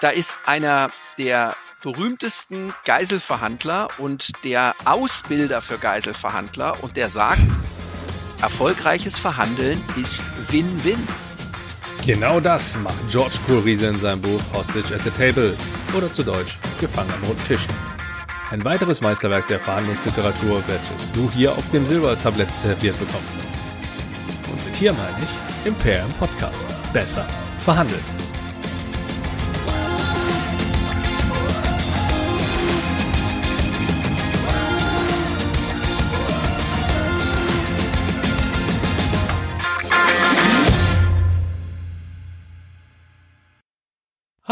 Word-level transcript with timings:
da 0.00 0.08
ist 0.08 0.36
einer 0.46 0.90
der 1.18 1.56
berühmtesten 1.82 2.74
Geiselverhandler 2.84 3.88
und 3.98 4.32
der 4.44 4.74
Ausbilder 4.84 5.60
für 5.60 5.78
Geiselverhandler 5.78 6.82
und 6.82 6.96
der 6.96 7.08
sagt, 7.08 7.40
erfolgreiches 8.42 9.18
Verhandeln 9.18 9.82
ist 9.96 10.24
Win-Win. 10.50 11.06
Genau 12.06 12.40
das 12.40 12.76
macht 12.76 12.96
George 13.10 13.36
Kohlriese 13.46 13.88
in 13.88 13.98
seinem 13.98 14.22
Buch 14.22 14.40
Hostage 14.52 14.94
at 14.94 15.02
the 15.02 15.10
Table 15.10 15.56
oder 15.96 16.12
zu 16.12 16.22
Deutsch 16.22 16.58
Gefangen 16.80 17.12
am 17.12 17.24
runden 17.24 17.46
Tisch. 17.46 17.66
Ein 18.50 18.64
weiteres 18.64 19.00
Meisterwerk 19.00 19.46
der 19.48 19.60
Verhandlungsliteratur, 19.60 20.62
welches 20.66 21.12
du 21.12 21.30
hier 21.30 21.52
auf 21.52 21.70
dem 21.70 21.86
Silbertablett 21.86 22.48
serviert 22.62 22.98
bekommst. 22.98 23.38
Und 24.50 24.64
mit 24.64 24.76
hier 24.76 24.92
meine 24.92 25.16
ich 25.22 25.66
Imperium 25.66 26.12
Podcast. 26.14 26.68
Besser 26.92 27.26
verhandeln. 27.64 28.19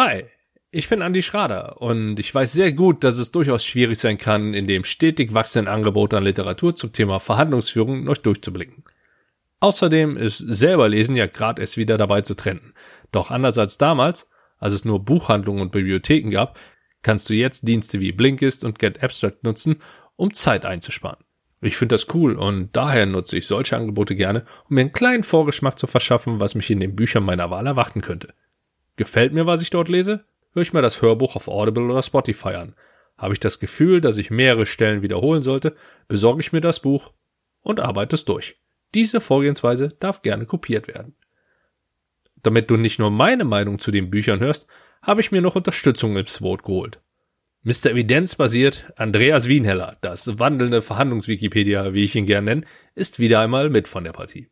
Hi, 0.01 0.27
ich 0.71 0.89
bin 0.89 1.03
Andi 1.03 1.23
Schrader 1.23 1.83
und 1.83 2.21
ich 2.21 2.33
weiß 2.33 2.53
sehr 2.53 2.71
gut, 2.71 3.03
dass 3.03 3.19
es 3.19 3.33
durchaus 3.33 3.65
schwierig 3.65 3.99
sein 3.99 4.17
kann, 4.17 4.55
in 4.55 4.69
dem 4.69 4.85
stetig 4.85 5.35
wachsenden 5.35 5.67
Angebot 5.67 6.15
an 6.15 6.23
Literatur 6.23 6.77
zum 6.77 6.93
Thema 6.93 7.19
Verhandlungsführung 7.19 8.05
noch 8.05 8.17
durchzublicken. 8.17 8.85
Außerdem 9.59 10.17
ist 10.17 10.39
selber 10.39 10.89
Lesen 10.89 11.17
ja 11.17 11.27
gerade 11.27 11.61
erst 11.63 11.79
wieder 11.79 11.99
dabei 11.99 12.21
zu 12.21 12.37
trennen. 12.37 12.75
Doch 13.11 13.33
anders 13.33 13.59
als 13.59 13.77
damals, 13.77 14.31
als 14.59 14.73
es 14.73 14.85
nur 14.85 15.05
Buchhandlungen 15.05 15.63
und 15.63 15.73
Bibliotheken 15.73 16.31
gab, 16.31 16.57
kannst 17.03 17.29
du 17.29 17.35
jetzt 17.35 17.67
Dienste 17.67 17.99
wie 17.99 18.13
Blinkist 18.13 18.63
und 18.63 18.79
Get 18.79 19.03
Abstract 19.03 19.43
nutzen, 19.43 19.83
um 20.15 20.33
Zeit 20.33 20.65
einzusparen. 20.65 21.25
Ich 21.61 21.77
finde 21.77 21.97
das 21.97 22.15
cool 22.15 22.37
und 22.37 22.71
daher 22.77 23.07
nutze 23.07 23.37
ich 23.37 23.49
solche 23.49 23.77
Angebote 23.77 24.15
gerne, 24.15 24.47
um 24.71 24.77
mir 24.77 24.83
einen 24.83 24.93
kleinen 24.93 25.25
Vorgeschmack 25.25 25.77
zu 25.77 25.89
verschaffen, 25.89 26.39
was 26.39 26.55
mich 26.55 26.71
in 26.71 26.79
den 26.79 26.95
Büchern 26.95 27.25
meiner 27.25 27.51
Wahl 27.51 27.67
erwarten 27.67 28.01
könnte. 28.01 28.33
Gefällt 28.99 29.33
mir, 29.33 29.47
was 29.47 29.63
ich 29.63 29.71
dort 29.71 29.89
lese? 29.89 30.25
Höre 30.53 30.63
ich 30.63 30.73
mir 30.73 30.83
das 30.83 31.01
Hörbuch 31.01 31.37
auf 31.37 31.47
Audible 31.47 31.85
oder 31.85 32.03
Spotify 32.03 32.55
an. 32.55 32.75
Habe 33.17 33.33
ich 33.33 33.39
das 33.39 33.61
Gefühl, 33.61 34.01
dass 34.01 34.17
ich 34.17 34.33
mehrere 34.33 34.67
Stellen 34.67 35.03
wiederholen 35.03 35.43
sollte, 35.43 35.77
besorge 36.09 36.41
ich 36.41 36.53
mir 36.53 36.61
das 36.61 36.81
Buch 36.81 37.13
und 37.61 37.79
arbeite 37.79 38.17
es 38.17 38.25
durch. 38.25 38.61
Diese 38.95 39.21
Vorgehensweise 39.21 39.95
darf 40.01 40.23
gerne 40.23 40.47
kopiert 40.47 40.89
werden. 40.89 41.15
Damit 42.43 42.71
du 42.71 42.77
nicht 42.77 42.99
nur 42.99 43.13
meine 43.13 43.45
Meinung 43.45 43.79
zu 43.79 43.93
den 43.93 44.11
Büchern 44.11 44.41
hörst, 44.41 44.67
habe 45.01 45.21
ich 45.21 45.31
mir 45.31 45.43
noch 45.43 45.55
Unterstützung 45.55 46.17
ins 46.17 46.41
Boot 46.41 46.65
geholt. 46.65 47.01
Mr. 47.63 47.93
Evidenz 47.93 48.35
basiert 48.35 48.93
Andreas 48.97 49.47
Wienheller, 49.47 49.97
das 50.01 50.41
wandelnde 50.41 50.83
Verhandlungswikipedia, 50.83 51.93
wie 51.93 52.03
ich 52.03 52.17
ihn 52.17 52.27
gern 52.27 52.45
nenne, 52.45 52.63
ist 52.97 53.21
wieder 53.21 53.39
einmal 53.39 53.71
mit 53.71 53.87
von 53.87 54.03
der 54.03 54.13
Partie. 54.13 54.49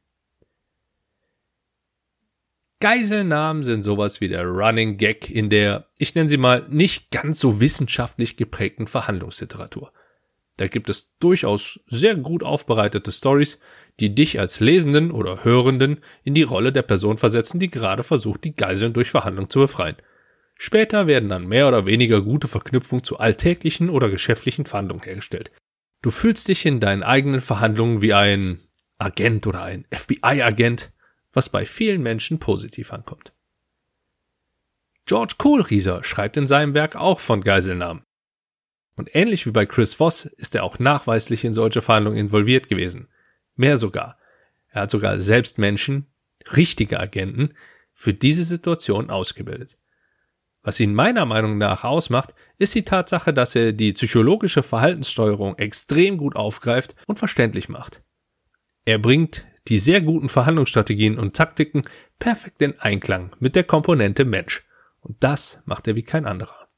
Geiselnamen 2.80 3.64
sind 3.64 3.82
sowas 3.82 4.20
wie 4.20 4.28
der 4.28 4.44
Running 4.44 4.98
Gag 4.98 5.30
in 5.30 5.48
der, 5.48 5.86
ich 5.96 6.14
nenne 6.14 6.28
sie 6.28 6.36
mal, 6.36 6.66
nicht 6.68 7.10
ganz 7.10 7.40
so 7.40 7.58
wissenschaftlich 7.60 8.36
geprägten 8.36 8.86
Verhandlungsliteratur. 8.86 9.92
Da 10.58 10.68
gibt 10.68 10.90
es 10.90 11.16
durchaus 11.18 11.80
sehr 11.86 12.16
gut 12.16 12.42
aufbereitete 12.42 13.12
Stories, 13.12 13.58
die 14.00 14.14
dich 14.14 14.40
als 14.40 14.60
Lesenden 14.60 15.10
oder 15.10 15.44
Hörenden 15.44 15.98
in 16.22 16.34
die 16.34 16.42
Rolle 16.42 16.72
der 16.72 16.82
Person 16.82 17.18
versetzen, 17.18 17.60
die 17.60 17.70
gerade 17.70 18.02
versucht, 18.02 18.44
die 18.44 18.54
Geiseln 18.54 18.92
durch 18.92 19.10
Verhandlung 19.10 19.48
zu 19.48 19.60
befreien. 19.60 19.96
Später 20.54 21.06
werden 21.06 21.28
dann 21.28 21.46
mehr 21.46 21.68
oder 21.68 21.86
weniger 21.86 22.22
gute 22.22 22.48
Verknüpfungen 22.48 23.04
zu 23.04 23.18
alltäglichen 23.18 23.90
oder 23.90 24.08
geschäftlichen 24.10 24.66
Verhandlungen 24.66 25.04
hergestellt. 25.04 25.50
Du 26.02 26.10
fühlst 26.10 26.48
dich 26.48 26.64
in 26.64 26.80
deinen 26.80 27.02
eigenen 27.02 27.40
Verhandlungen 27.40 28.00
wie 28.00 28.14
ein 28.14 28.60
Agent 28.98 29.46
oder 29.46 29.62
ein 29.62 29.86
FBI-Agent, 29.90 30.92
was 31.36 31.50
bei 31.50 31.66
vielen 31.66 32.02
Menschen 32.02 32.38
positiv 32.38 32.94
ankommt. 32.94 33.34
George 35.04 35.34
Kohlrieser 35.36 36.02
schreibt 36.02 36.38
in 36.38 36.46
seinem 36.46 36.72
Werk 36.72 36.96
auch 36.96 37.20
von 37.20 37.42
Geiselnahmen. 37.42 38.04
Und 38.96 39.14
ähnlich 39.14 39.44
wie 39.44 39.50
bei 39.50 39.66
Chris 39.66 39.92
Voss 39.92 40.24
ist 40.24 40.54
er 40.54 40.64
auch 40.64 40.78
nachweislich 40.78 41.44
in 41.44 41.52
solche 41.52 41.82
Verhandlungen 41.82 42.18
involviert 42.18 42.68
gewesen. 42.68 43.08
Mehr 43.54 43.76
sogar. 43.76 44.18
Er 44.70 44.82
hat 44.82 44.90
sogar 44.90 45.20
selbst 45.20 45.58
Menschen, 45.58 46.06
richtige 46.54 46.98
Agenten, 46.98 47.52
für 47.92 48.14
diese 48.14 48.44
Situation 48.44 49.10
ausgebildet. 49.10 49.76
Was 50.62 50.80
ihn 50.80 50.94
meiner 50.94 51.26
Meinung 51.26 51.58
nach 51.58 51.84
ausmacht, 51.84 52.34
ist 52.56 52.74
die 52.74 52.84
Tatsache, 52.84 53.34
dass 53.34 53.54
er 53.54 53.74
die 53.74 53.92
psychologische 53.92 54.62
Verhaltenssteuerung 54.62 55.58
extrem 55.58 56.16
gut 56.16 56.34
aufgreift 56.34 56.96
und 57.06 57.18
verständlich 57.18 57.68
macht. 57.68 58.02
Er 58.86 58.98
bringt 58.98 59.44
die 59.68 59.78
sehr 59.78 60.00
guten 60.00 60.28
Verhandlungsstrategien 60.28 61.18
und 61.18 61.34
Taktiken 61.34 61.82
perfekt 62.18 62.62
in 62.62 62.78
Einklang 62.80 63.34
mit 63.40 63.56
der 63.56 63.64
Komponente 63.64 64.24
Mensch. 64.24 64.64
Und 65.00 65.22
das 65.22 65.60
macht 65.64 65.86
er 65.88 65.96
wie 65.96 66.02
kein 66.02 66.26
anderer. 66.26 66.68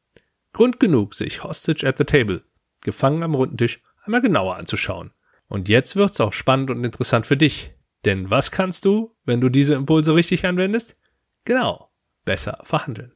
Grund 0.52 0.80
genug, 0.80 1.14
sich 1.14 1.44
Hostage 1.44 1.86
at 1.86 1.98
the 1.98 2.04
Table, 2.04 2.42
gefangen 2.80 3.22
am 3.22 3.34
runden 3.34 3.56
Tisch, 3.56 3.82
einmal 4.04 4.20
genauer 4.20 4.56
anzuschauen. 4.56 5.12
Und 5.48 5.68
jetzt 5.68 5.96
wird's 5.96 6.20
auch 6.20 6.32
spannend 6.32 6.70
und 6.70 6.84
interessant 6.84 7.26
für 7.26 7.36
dich. 7.36 7.72
Denn 8.04 8.30
was 8.30 8.50
kannst 8.50 8.84
du, 8.84 9.16
wenn 9.24 9.40
du 9.40 9.48
diese 9.48 9.74
Impulse 9.74 10.14
richtig 10.14 10.46
anwendest? 10.46 10.96
Genau, 11.44 11.90
besser 12.24 12.58
verhandeln. 12.62 13.12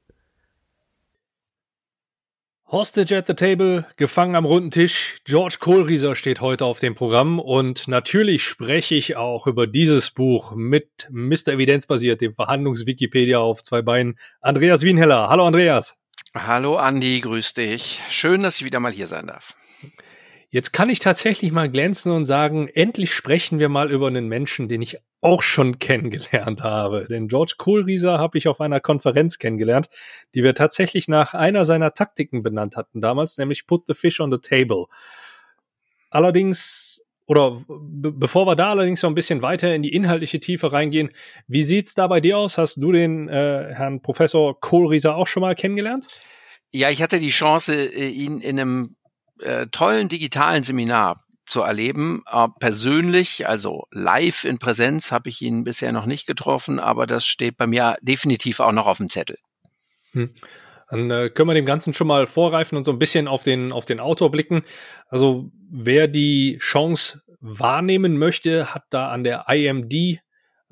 Hostage 2.72 3.14
at 3.14 3.26
the 3.26 3.34
Table, 3.34 3.84
gefangen 3.98 4.34
am 4.34 4.46
runden 4.46 4.70
Tisch. 4.70 5.18
George 5.26 5.56
Kohlrieser 5.60 6.16
steht 6.16 6.40
heute 6.40 6.64
auf 6.64 6.80
dem 6.80 6.94
Programm 6.94 7.38
und 7.38 7.86
natürlich 7.86 8.44
spreche 8.44 8.94
ich 8.94 9.14
auch 9.14 9.46
über 9.46 9.66
dieses 9.66 10.10
Buch 10.10 10.52
mit 10.54 11.06
Mr. 11.10 11.48
Evidenzbasiert, 11.48 12.22
dem 12.22 12.32
Verhandlungswikipedia 12.32 13.38
auf 13.38 13.62
zwei 13.62 13.82
Beinen. 13.82 14.18
Andreas 14.40 14.80
Wienheller. 14.84 15.28
Hallo 15.28 15.46
Andreas. 15.46 15.98
Hallo 16.34 16.76
Andi, 16.76 17.20
grüß 17.20 17.52
dich. 17.52 18.00
Schön, 18.08 18.42
dass 18.42 18.56
ich 18.56 18.64
wieder 18.64 18.80
mal 18.80 18.90
hier 18.90 19.06
sein 19.06 19.26
darf. 19.26 19.54
Jetzt 20.54 20.74
kann 20.74 20.90
ich 20.90 20.98
tatsächlich 20.98 21.50
mal 21.50 21.70
glänzen 21.70 22.12
und 22.12 22.26
sagen, 22.26 22.68
endlich 22.68 23.14
sprechen 23.14 23.58
wir 23.58 23.70
mal 23.70 23.90
über 23.90 24.08
einen 24.08 24.28
Menschen, 24.28 24.68
den 24.68 24.82
ich 24.82 24.98
auch 25.22 25.42
schon 25.42 25.78
kennengelernt 25.78 26.62
habe. 26.62 27.06
Den 27.08 27.28
George 27.28 27.54
Kohlrieser 27.56 28.18
habe 28.18 28.36
ich 28.36 28.48
auf 28.48 28.60
einer 28.60 28.78
Konferenz 28.78 29.38
kennengelernt, 29.38 29.88
die 30.34 30.44
wir 30.44 30.54
tatsächlich 30.54 31.08
nach 31.08 31.32
einer 31.32 31.64
seiner 31.64 31.94
Taktiken 31.94 32.42
benannt 32.42 32.76
hatten 32.76 33.00
damals, 33.00 33.38
nämlich 33.38 33.66
Put 33.66 33.84
the 33.88 33.94
Fish 33.94 34.20
on 34.20 34.30
the 34.30 34.36
Table. 34.36 34.84
Allerdings, 36.10 37.02
oder 37.24 37.64
bevor 37.66 38.46
wir 38.46 38.54
da 38.54 38.72
allerdings 38.72 39.02
noch 39.02 39.10
ein 39.10 39.14
bisschen 39.14 39.40
weiter 39.40 39.74
in 39.74 39.82
die 39.82 39.94
inhaltliche 39.94 40.38
Tiefe 40.38 40.70
reingehen, 40.70 41.12
wie 41.48 41.62
sieht's 41.62 41.94
da 41.94 42.08
bei 42.08 42.20
dir 42.20 42.36
aus? 42.36 42.58
Hast 42.58 42.76
du 42.76 42.92
den 42.92 43.26
äh, 43.30 43.72
Herrn 43.72 44.02
Professor 44.02 44.60
Kohlrieser 44.60 45.16
auch 45.16 45.28
schon 45.28 45.40
mal 45.40 45.54
kennengelernt? 45.54 46.20
Ja, 46.72 46.90
ich 46.90 47.02
hatte 47.02 47.20
die 47.20 47.30
Chance, 47.30 47.74
äh, 47.74 48.08
ihn 48.08 48.40
in 48.42 48.60
einem 48.60 48.96
äh, 49.42 49.66
tollen 49.68 50.08
digitalen 50.08 50.62
Seminar 50.62 51.24
zu 51.44 51.60
erleben. 51.62 52.22
Äh, 52.30 52.48
persönlich, 52.60 53.48
also 53.48 53.86
live 53.90 54.44
in 54.44 54.58
Präsenz, 54.58 55.12
habe 55.12 55.28
ich 55.28 55.42
ihn 55.42 55.64
bisher 55.64 55.92
noch 55.92 56.06
nicht 56.06 56.26
getroffen, 56.26 56.78
aber 56.78 57.06
das 57.06 57.26
steht 57.26 57.56
bei 57.56 57.66
mir 57.66 57.96
definitiv 58.00 58.60
auch 58.60 58.72
noch 58.72 58.86
auf 58.86 58.98
dem 58.98 59.08
Zettel. 59.08 59.38
Hm. 60.12 60.30
Dann 60.90 61.10
äh, 61.10 61.30
können 61.30 61.48
wir 61.48 61.54
dem 61.54 61.66
Ganzen 61.66 61.94
schon 61.94 62.06
mal 62.06 62.26
vorreifen 62.26 62.76
und 62.76 62.84
so 62.84 62.92
ein 62.92 62.98
bisschen 62.98 63.26
auf 63.26 63.42
den, 63.42 63.72
auf 63.72 63.86
den 63.86 63.98
Autor 63.98 64.30
blicken. 64.30 64.62
Also 65.08 65.50
wer 65.70 66.06
die 66.06 66.58
Chance 66.60 67.22
wahrnehmen 67.40 68.18
möchte, 68.18 68.74
hat 68.74 68.84
da 68.90 69.08
an 69.08 69.24
der 69.24 69.46
IMD 69.48 70.20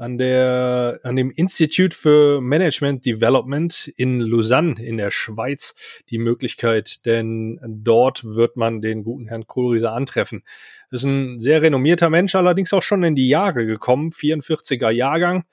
an 0.01 0.17
der, 0.17 0.99
an 1.03 1.15
dem 1.15 1.31
Institute 1.31 1.95
für 1.95 2.41
Management 2.41 3.05
Development 3.05 3.93
in 3.97 4.21
Lausanne 4.21 4.83
in 4.83 4.97
der 4.97 5.11
Schweiz 5.11 5.75
die 6.09 6.17
Möglichkeit, 6.17 7.05
denn 7.05 7.61
dort 7.63 8.25
wird 8.25 8.57
man 8.57 8.81
den 8.81 9.05
guten 9.05 9.29
Herrn 9.29 9.47
Kohlrieser 9.47 9.93
antreffen. 9.93 10.43
Das 10.91 11.03
ist 11.03 11.07
ein 11.07 11.39
sehr 11.39 11.61
renommierter 11.61 12.09
Mensch, 12.09 12.35
allerdings 12.35 12.73
auch 12.73 12.83
schon 12.83 13.03
in 13.03 13.15
die 13.15 13.29
Jahre 13.29 13.67
gekommen, 13.67 14.11
44er 14.11 14.89
Jahrgang. 14.89 15.45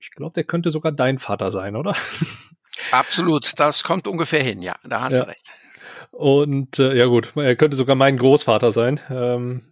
Ich 0.00 0.10
glaube, 0.12 0.32
der 0.32 0.44
könnte 0.44 0.70
sogar 0.70 0.92
dein 0.92 1.18
Vater 1.18 1.52
sein, 1.52 1.76
oder? 1.76 1.94
Absolut, 2.92 3.60
das 3.60 3.84
kommt 3.84 4.06
ungefähr 4.06 4.42
hin, 4.42 4.62
ja, 4.62 4.74
da 4.84 5.02
hast 5.02 5.12
ja. 5.12 5.24
du 5.24 5.28
recht. 5.28 5.52
Und 6.12 6.78
äh, 6.78 6.96
ja 6.96 7.04
gut, 7.04 7.36
er 7.36 7.56
könnte 7.56 7.76
sogar 7.76 7.94
mein 7.94 8.16
Großvater 8.16 8.70
sein. 8.72 9.00
Ähm, 9.10 9.64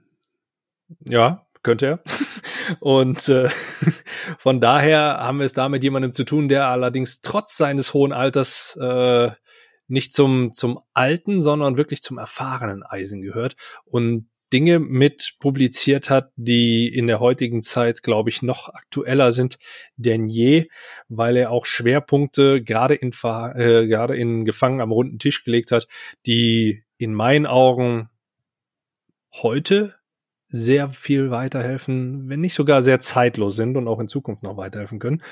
ja, 1.08 1.46
könnte 1.62 1.86
er. 1.86 2.00
Und 2.80 3.28
äh, 3.28 3.48
von 4.38 4.60
daher 4.60 5.18
haben 5.20 5.38
wir 5.38 5.46
es 5.46 5.52
da 5.52 5.68
mit 5.68 5.82
jemandem 5.82 6.12
zu 6.12 6.24
tun, 6.24 6.48
der 6.48 6.68
allerdings 6.68 7.20
trotz 7.20 7.56
seines 7.56 7.94
hohen 7.94 8.12
Alters 8.12 8.76
äh, 8.80 9.30
nicht 9.88 10.12
zum, 10.12 10.52
zum 10.52 10.80
alten, 10.94 11.40
sondern 11.40 11.76
wirklich 11.76 12.02
zum 12.02 12.18
erfahrenen 12.18 12.82
Eisen 12.82 13.22
gehört. 13.22 13.56
Und 13.84 14.28
Dinge 14.52 14.78
mit 14.78 15.36
publiziert 15.38 16.10
hat, 16.10 16.30
die 16.36 16.86
in 16.86 17.06
der 17.06 17.20
heutigen 17.20 17.62
Zeit, 17.62 18.02
glaube 18.02 18.28
ich, 18.28 18.42
noch 18.42 18.68
aktueller 18.68 19.32
sind 19.32 19.58
denn 19.96 20.28
je, 20.28 20.68
weil 21.08 21.36
er 21.36 21.50
auch 21.50 21.64
Schwerpunkte 21.64 22.62
gerade 22.62 22.94
in, 22.94 23.12
äh, 23.12 23.86
gerade 23.86 24.16
in 24.16 24.44
Gefangen 24.44 24.80
am 24.80 24.92
runden 24.92 25.18
Tisch 25.18 25.44
gelegt 25.44 25.72
hat, 25.72 25.88
die 26.26 26.84
in 26.98 27.14
meinen 27.14 27.46
Augen 27.46 28.10
heute 29.32 29.94
sehr 30.52 30.90
viel 30.90 31.30
weiterhelfen, 31.30 32.28
wenn 32.28 32.40
nicht 32.40 32.54
sogar 32.54 32.82
sehr 32.82 33.00
zeitlos 33.00 33.56
sind 33.56 33.76
und 33.76 33.88
auch 33.88 33.98
in 33.98 34.06
Zukunft 34.06 34.42
noch 34.42 34.58
weiterhelfen 34.58 34.98
können. 34.98 35.22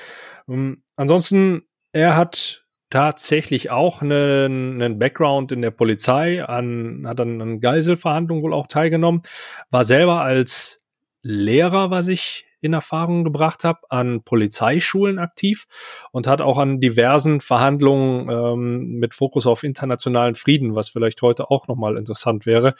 Ähm, 0.49 0.83
ansonsten, 0.95 1.61
er 1.93 2.17
hat 2.17 2.65
tatsächlich 2.89 3.69
auch 3.69 4.01
einen, 4.01 4.81
einen 4.81 4.99
Background 4.99 5.51
in 5.51 5.61
der 5.61 5.71
Polizei, 5.71 6.43
an, 6.43 7.05
hat 7.07 7.19
dann 7.19 7.41
an 7.41 7.61
Geiselverhandlungen 7.61 8.43
wohl 8.43 8.53
auch 8.53 8.67
teilgenommen, 8.67 9.21
war 9.69 9.85
selber 9.85 10.21
als 10.21 10.83
Lehrer, 11.21 11.91
was 11.91 12.07
ich 12.07 12.47
in 12.61 12.73
Erfahrung 12.73 13.23
gebracht 13.23 13.63
habe, 13.63 13.79
an 13.89 14.23
Polizeischulen 14.23 15.19
aktiv 15.19 15.65
und 16.11 16.27
hat 16.27 16.41
auch 16.41 16.57
an 16.57 16.79
diversen 16.79 17.41
Verhandlungen 17.41 18.29
ähm, 18.29 18.99
mit 18.99 19.15
Fokus 19.15 19.47
auf 19.47 19.63
internationalen 19.63 20.35
Frieden, 20.35 20.75
was 20.75 20.89
vielleicht 20.89 21.21
heute 21.21 21.49
auch 21.49 21.67
nochmal 21.67 21.97
interessant 21.97 22.45
wäre, 22.45 22.75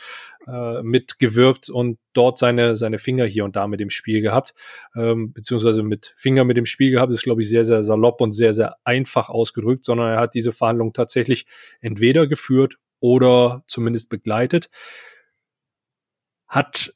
äh, 0.47 0.83
mitgewirkt 0.83 1.69
und 1.69 1.97
dort 2.13 2.37
seine, 2.37 2.75
seine 2.75 2.99
Finger 2.99 3.25
hier 3.25 3.43
und 3.43 3.55
da 3.55 3.67
mit 3.67 3.79
dem 3.79 3.89
Spiel 3.89 4.21
gehabt, 4.21 4.53
ähm, 4.95 5.33
beziehungsweise 5.33 5.81
mit 5.81 6.13
Finger 6.15 6.43
mit 6.43 6.57
dem 6.57 6.65
Spiel 6.65 6.91
gehabt, 6.91 7.11
ist, 7.11 7.23
glaube 7.23 7.41
ich, 7.41 7.49
sehr, 7.49 7.65
sehr 7.65 7.83
salopp 7.83 8.21
und 8.21 8.31
sehr, 8.33 8.53
sehr 8.53 8.75
einfach 8.83 9.29
ausgedrückt, 9.29 9.83
sondern 9.85 10.09
er 10.11 10.19
hat 10.19 10.35
diese 10.35 10.51
Verhandlungen 10.51 10.93
tatsächlich 10.93 11.47
entweder 11.79 12.27
geführt 12.27 12.77
oder 12.99 13.63
zumindest 13.65 14.09
begleitet. 14.09 14.69
Hat 16.47 16.93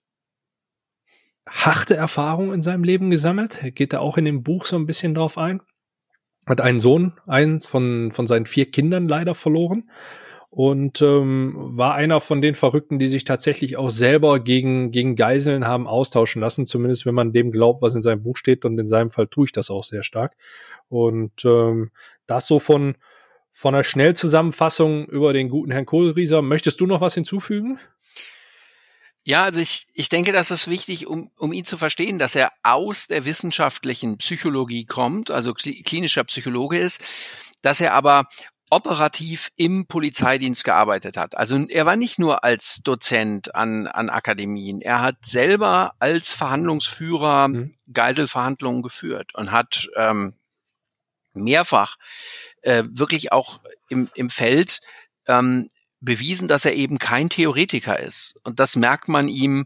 harte 1.55 1.95
Erfahrungen 1.95 2.53
in 2.53 2.61
seinem 2.61 2.83
Leben 2.83 3.09
gesammelt. 3.09 3.63
Er 3.63 3.71
geht 3.71 3.93
da 3.93 3.99
auch 3.99 4.17
in 4.17 4.25
dem 4.25 4.43
Buch 4.43 4.65
so 4.65 4.75
ein 4.75 4.85
bisschen 4.85 5.15
drauf 5.15 5.37
ein. 5.37 5.61
Hat 6.45 6.61
einen 6.61 6.79
Sohn, 6.79 7.13
eins 7.25 7.65
von, 7.65 8.11
von 8.11 8.27
seinen 8.27 8.45
vier 8.45 8.69
Kindern 8.69 9.07
leider 9.07 9.33
verloren. 9.33 9.89
Und 10.49 11.01
ähm, 11.01 11.53
war 11.55 11.95
einer 11.95 12.21
von 12.21 12.41
den 12.41 12.55
Verrückten, 12.55 12.97
die 12.97 13.07
sich 13.07 13.25
tatsächlich 13.25 13.75
auch 13.75 13.89
selber 13.89 14.39
gegen, 14.39 14.91
gegen 14.91 15.15
Geiseln 15.15 15.67
haben 15.67 15.85
austauschen 15.85 16.41
lassen, 16.41 16.65
zumindest 16.65 17.05
wenn 17.05 17.15
man 17.15 17.33
dem 17.33 17.51
glaubt, 17.51 17.81
was 17.81 17.95
in 17.95 18.01
seinem 18.01 18.23
Buch 18.23 18.37
steht. 18.37 18.63
Und 18.63 18.77
in 18.77 18.87
seinem 18.87 19.09
Fall 19.09 19.27
tue 19.27 19.45
ich 19.45 19.51
das 19.51 19.69
auch 19.69 19.83
sehr 19.83 20.03
stark. 20.03 20.35
Und 20.87 21.43
ähm, 21.45 21.91
das 22.25 22.47
so 22.47 22.59
von, 22.59 22.95
von 23.51 23.73
einer 23.73 23.83
Schnellzusammenfassung 23.83 25.07
über 25.07 25.33
den 25.33 25.49
guten 25.49 25.71
Herrn 25.71 25.85
Kohlrieser. 25.85 26.41
Möchtest 26.41 26.79
du 26.79 26.85
noch 26.85 27.01
was 27.01 27.15
hinzufügen? 27.15 27.79
Ja, 29.27 29.43
also 29.43 29.59
ich, 29.59 29.87
ich 29.93 30.09
denke, 30.09 30.31
das 30.31 30.51
ist 30.51 30.67
wichtig, 30.67 31.07
um, 31.07 31.31
um 31.35 31.51
ihn 31.51 31.65
zu 31.65 31.79
verstehen, 31.79 32.19
dass 32.19 32.35
er 32.35 32.51
aus 32.61 33.07
der 33.07 33.25
wissenschaftlichen 33.25 34.19
Psychologie 34.19 34.85
kommt, 34.85 35.31
also 35.31 35.55
klinischer 35.55 36.23
Psychologe 36.25 36.77
ist, 36.77 37.03
dass 37.63 37.81
er 37.81 37.93
aber 37.93 38.27
operativ 38.69 39.49
im 39.55 39.87
Polizeidienst 39.87 40.63
gearbeitet 40.63 41.17
hat. 41.17 41.35
Also 41.35 41.65
er 41.67 41.87
war 41.87 41.95
nicht 41.95 42.19
nur 42.19 42.43
als 42.43 42.81
Dozent 42.83 43.55
an, 43.55 43.87
an 43.87 44.11
Akademien, 44.11 44.79
er 44.79 45.01
hat 45.01 45.25
selber 45.25 45.95
als 45.97 46.33
Verhandlungsführer 46.33 47.47
mhm. 47.47 47.75
Geiselverhandlungen 47.91 48.83
geführt 48.83 49.33
und 49.33 49.51
hat 49.51 49.89
ähm, 49.95 50.35
mehrfach 51.33 51.95
äh, 52.61 52.83
wirklich 52.87 53.31
auch 53.31 53.59
im, 53.89 54.07
im 54.13 54.29
Feld 54.29 54.81
ähm, 55.27 55.71
bewiesen, 55.99 56.47
dass 56.47 56.65
er 56.65 56.73
eben 56.73 56.97
kein 56.97 57.29
Theoretiker 57.29 57.99
ist. 57.99 58.35
Und 58.43 58.59
das 58.59 58.75
merkt 58.75 59.07
man 59.07 59.27
ihm, 59.27 59.65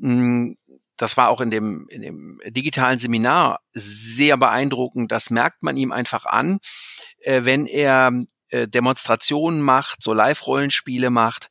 hm, 0.00 0.56
das 0.96 1.16
war 1.16 1.28
auch 1.28 1.40
in 1.40 1.50
dem, 1.50 1.88
in 1.88 2.02
dem 2.02 2.40
digitalen 2.46 2.98
Seminar 2.98 3.60
sehr 3.72 4.36
beeindruckend. 4.36 5.10
Das 5.10 5.30
merkt 5.30 5.62
man 5.62 5.76
ihm 5.76 5.90
einfach 5.90 6.26
an, 6.26 6.60
äh, 7.18 7.44
wenn 7.44 7.66
er 7.66 8.12
äh, 8.50 8.68
Demonstrationen 8.68 9.62
macht, 9.62 10.02
so 10.02 10.12
Live-Rollenspiele 10.12 11.10
macht, 11.10 11.48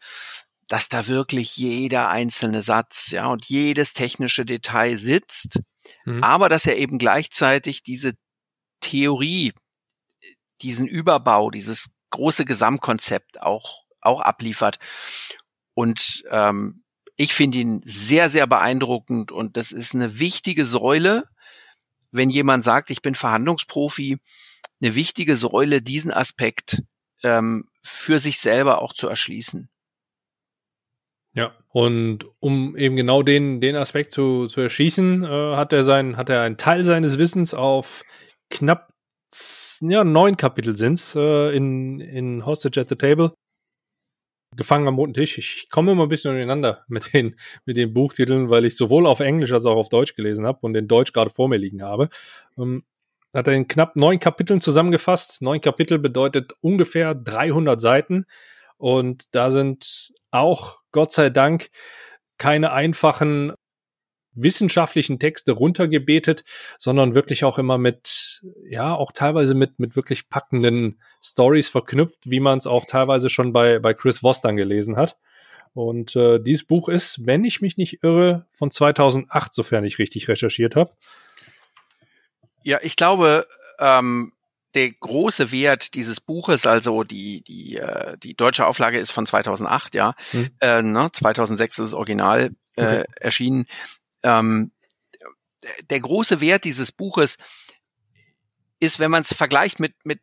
dass 0.68 0.88
da 0.88 1.08
wirklich 1.08 1.58
jeder 1.58 2.08
einzelne 2.08 2.62
Satz, 2.62 3.12
ja, 3.12 3.28
und 3.28 3.46
jedes 3.46 3.94
technische 3.94 4.46
Detail 4.46 4.96
sitzt, 4.96 5.60
mhm. 6.06 6.24
aber 6.24 6.48
dass 6.48 6.66
er 6.66 6.78
eben 6.78 6.98
gleichzeitig 6.98 7.84
diese 7.84 8.14
Theorie, 8.80 9.52
diesen 10.62 10.88
Überbau, 10.88 11.52
dieses 11.52 11.90
große 12.12 12.46
Gesamtkonzept 12.46 13.42
auch 13.42 13.81
auch 14.02 14.22
abliefert. 14.22 14.78
Und 15.74 16.24
ähm, 16.30 16.84
ich 17.16 17.34
finde 17.34 17.60
ihn 17.60 17.82
sehr, 17.84 18.30
sehr 18.30 18.48
beeindruckend 18.48 19.32
und 19.32 19.58
das 19.58 19.72
ist 19.72 19.94
eine 19.94 20.20
wichtige 20.20 20.66
Säule, 20.66 21.26
wenn 22.12 22.30
jemand 22.30 22.64
sagt, 22.64 22.90
ich 22.90 23.02
bin 23.02 23.16
Verhandlungsprofi, 23.16 24.18
eine 24.82 24.96
wichtige 24.96 25.36
Säule, 25.36 25.82
diesen 25.82 26.12
Aspekt 26.12 26.82
ähm, 27.24 27.70
für 27.84 28.20
sich 28.20 28.40
selber 28.40 28.82
auch 28.82 28.94
zu 28.94 29.08
erschließen. 29.08 29.70
Ja, 31.34 31.56
und 31.70 32.26
um 32.40 32.76
eben 32.76 32.98
genau 32.98 33.24
den, 33.24 33.62
den 33.62 33.76
Aspekt 33.76 34.12
zu, 34.12 34.48
zu 34.48 34.60
erschießen, 34.60 35.24
äh, 35.24 35.56
hat 35.56 35.72
er 35.72 35.84
sein, 35.84 36.18
hat 36.18 36.30
er 36.30 36.42
einen 36.42 36.58
Teil 36.58 36.84
seines 36.84 37.18
Wissens 37.18 37.54
auf 37.54 38.04
knapp 38.50 38.92
ja, 39.80 40.04
neun 40.04 40.36
Kapitel 40.36 40.76
sind's 40.76 41.16
äh, 41.16 41.56
in, 41.56 42.02
in 42.02 42.46
Hostage 42.46 42.82
at 42.82 42.90
the 42.90 42.96
Table 42.96 43.34
gefangen 44.56 44.88
am 44.88 44.96
roten 44.96 45.14
Tisch. 45.14 45.38
Ich 45.38 45.70
komme 45.70 45.92
immer 45.92 46.04
ein 46.04 46.10
bisschen 46.10 46.32
durcheinander 46.32 46.84
mit 46.88 47.14
den, 47.14 47.36
mit 47.66 47.78
den 47.78 47.94
Buchtiteln, 47.94 48.50
weil 48.50 48.66
ich 48.66 48.76
sowohl 48.76 49.06
auf 49.08 49.20
Englisch 49.20 49.52
als 49.52 49.66
auch 49.66 49.78
auf 49.78 49.90
Deutsch 49.90 50.16
gelesen 50.16 50.46
habe 50.46 50.60
und 50.62 50.74
den 50.74 50.88
Deutsch 50.88 51.14
gerade 51.14 51.30
vor 51.30 51.48
mir 51.48 51.58
liegen 51.58 51.84
habe. 51.84 52.10
Ähm, 52.58 52.84
hat 53.34 53.48
er 53.48 53.54
in 53.54 53.68
knapp 53.68 53.96
neun 53.96 54.20
Kapiteln 54.20 54.60
zusammengefasst. 54.60 55.42
Neun 55.42 55.62
Kapitel 55.62 56.00
bedeutet 56.00 56.54
ungefähr 56.60 57.16
300 57.16 57.80
Seiten. 57.80 58.26
Und 58.78 59.26
da 59.32 59.52
sind 59.52 60.14
auch, 60.32 60.80
Gott 60.92 61.14
sei 61.14 61.30
Dank, 61.30 61.70
keine 62.38 62.74
einfachen 62.74 63.54
wissenschaftlichen 64.34 65.20
Texte 65.20 65.52
runtergebetet, 65.52 66.44
sondern 66.78 67.16
wirklich 67.16 67.44
auch 67.44 67.58
immer 67.58 67.78
mit, 67.78 68.44
ja, 68.70 68.96
auch 68.96 69.12
teilweise 69.12 69.56
mit, 69.56 69.80
mit 69.80 69.96
wirklich 69.96 70.30
packenden 70.30 71.02
Stories 71.22 71.70
verknüpft, 71.70 72.20
wie 72.24 72.40
man 72.40 72.58
es 72.58 72.68
auch 72.68 72.86
teilweise 72.86 73.30
schon 73.30 73.54
bei, 73.54 73.80
bei 73.80 73.94
Chris 73.94 74.20
Voss 74.20 74.42
dann 74.42 74.58
gelesen 74.58 74.96
hat. 74.96 75.18
Und 75.74 76.16
äh, 76.16 76.40
dieses 76.40 76.66
Buch 76.66 76.90
ist, 76.90 77.26
wenn 77.26 77.46
ich 77.46 77.62
mich 77.62 77.78
nicht 77.78 78.04
irre, 78.04 78.46
von 78.52 78.72
2008, 78.72 79.54
sofern 79.54 79.86
ich 79.86 80.00
richtig 80.00 80.28
recherchiert 80.28 80.76
habe. 80.76 80.92
Ja, 82.64 82.80
ich 82.82 82.96
glaube, 82.96 83.48
ähm, 83.80 84.34
der 84.74 84.92
große 84.92 85.52
Wert 85.52 85.96
dieses 85.96 86.22
Buches, 86.22 86.66
also 86.66 87.04
die 87.04 87.42
die 87.44 87.78
äh, 87.78 88.18
die 88.18 88.36
deutsche 88.36 88.66
Auflage 88.66 89.00
ist 89.00 89.12
von 89.12 89.26
2008, 89.26 89.96
ja, 89.96 90.14
hm. 90.32 90.50
äh, 90.60 90.82
ne, 90.82 91.10
2006 91.12 91.80
ist 91.80 91.92
das 91.92 91.94
Original 91.94 92.52
äh, 92.76 92.84
okay. 92.84 93.04
erschienen 93.20 93.66
ähm, 94.24 94.72
der 95.90 96.00
große 96.00 96.42
Wert 96.42 96.64
dieses 96.64 96.92
Buches 96.92 97.38
ist, 98.80 99.00
wenn 99.00 99.12
man 99.12 99.22
es 99.22 99.34
vergleicht 99.34 99.80
mit, 99.80 99.94
mit 100.06 100.20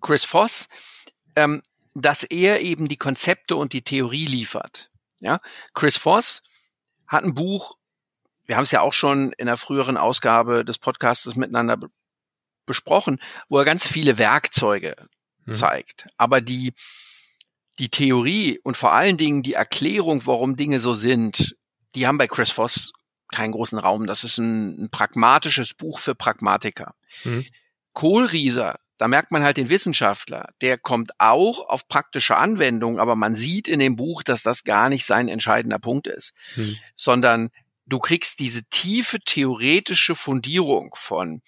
Chris 0.00 0.24
Voss, 0.24 0.68
ähm, 1.36 1.62
dass 1.94 2.24
er 2.24 2.60
eben 2.60 2.88
die 2.88 2.96
Konzepte 2.96 3.56
und 3.56 3.72
die 3.72 3.82
Theorie 3.82 4.26
liefert. 4.26 4.90
Ja, 5.20 5.40
Chris 5.74 5.98
Voss 5.98 6.42
hat 7.06 7.24
ein 7.24 7.34
Buch, 7.34 7.76
wir 8.46 8.56
haben 8.56 8.64
es 8.64 8.70
ja 8.70 8.80
auch 8.80 8.92
schon 8.92 9.32
in 9.32 9.46
der 9.46 9.56
früheren 9.56 9.96
Ausgabe 9.96 10.64
des 10.64 10.78
Podcasts 10.78 11.34
miteinander 11.36 11.76
be 11.76 11.88
besprochen, 12.64 13.20
wo 13.48 13.58
er 13.58 13.64
ganz 13.64 13.88
viele 13.88 14.18
Werkzeuge 14.18 14.94
mhm. 15.46 15.52
zeigt. 15.52 16.06
Aber 16.16 16.40
die, 16.40 16.74
die 17.80 17.88
Theorie 17.88 18.60
und 18.62 18.76
vor 18.76 18.92
allen 18.92 19.16
Dingen 19.16 19.42
die 19.42 19.54
Erklärung, 19.54 20.24
warum 20.26 20.54
Dinge 20.56 20.78
so 20.78 20.94
sind, 20.94 21.56
die 21.96 22.06
haben 22.06 22.18
bei 22.18 22.28
Chris 22.28 22.52
Voss 22.52 22.92
keinen 23.32 23.52
großen 23.52 23.78
Raum. 23.78 24.06
Das 24.06 24.24
ist 24.24 24.38
ein, 24.38 24.84
ein 24.84 24.90
pragmatisches 24.90 25.74
Buch 25.74 25.98
für 25.98 26.14
Pragmatiker. 26.14 26.94
Mhm. 27.24 27.46
Kohlrieser, 27.92 28.76
da 28.98 29.08
merkt 29.08 29.32
man 29.32 29.42
halt 29.42 29.56
den 29.56 29.68
Wissenschaftler, 29.68 30.50
der 30.60 30.78
kommt 30.78 31.12
auch 31.18 31.68
auf 31.68 31.88
praktische 31.88 32.36
Anwendung, 32.36 33.00
aber 33.00 33.16
man 33.16 33.34
sieht 33.34 33.68
in 33.68 33.80
dem 33.80 33.96
Buch, 33.96 34.22
dass 34.22 34.42
das 34.42 34.64
gar 34.64 34.88
nicht 34.88 35.04
sein 35.04 35.28
entscheidender 35.28 35.78
Punkt 35.78 36.06
ist, 36.06 36.32
mhm. 36.56 36.76
sondern 36.94 37.50
du 37.86 37.98
kriegst 37.98 38.38
diese 38.38 38.62
tiefe 38.64 39.18
theoretische 39.18 40.14
Fundierung 40.14 40.94
von 40.94 41.42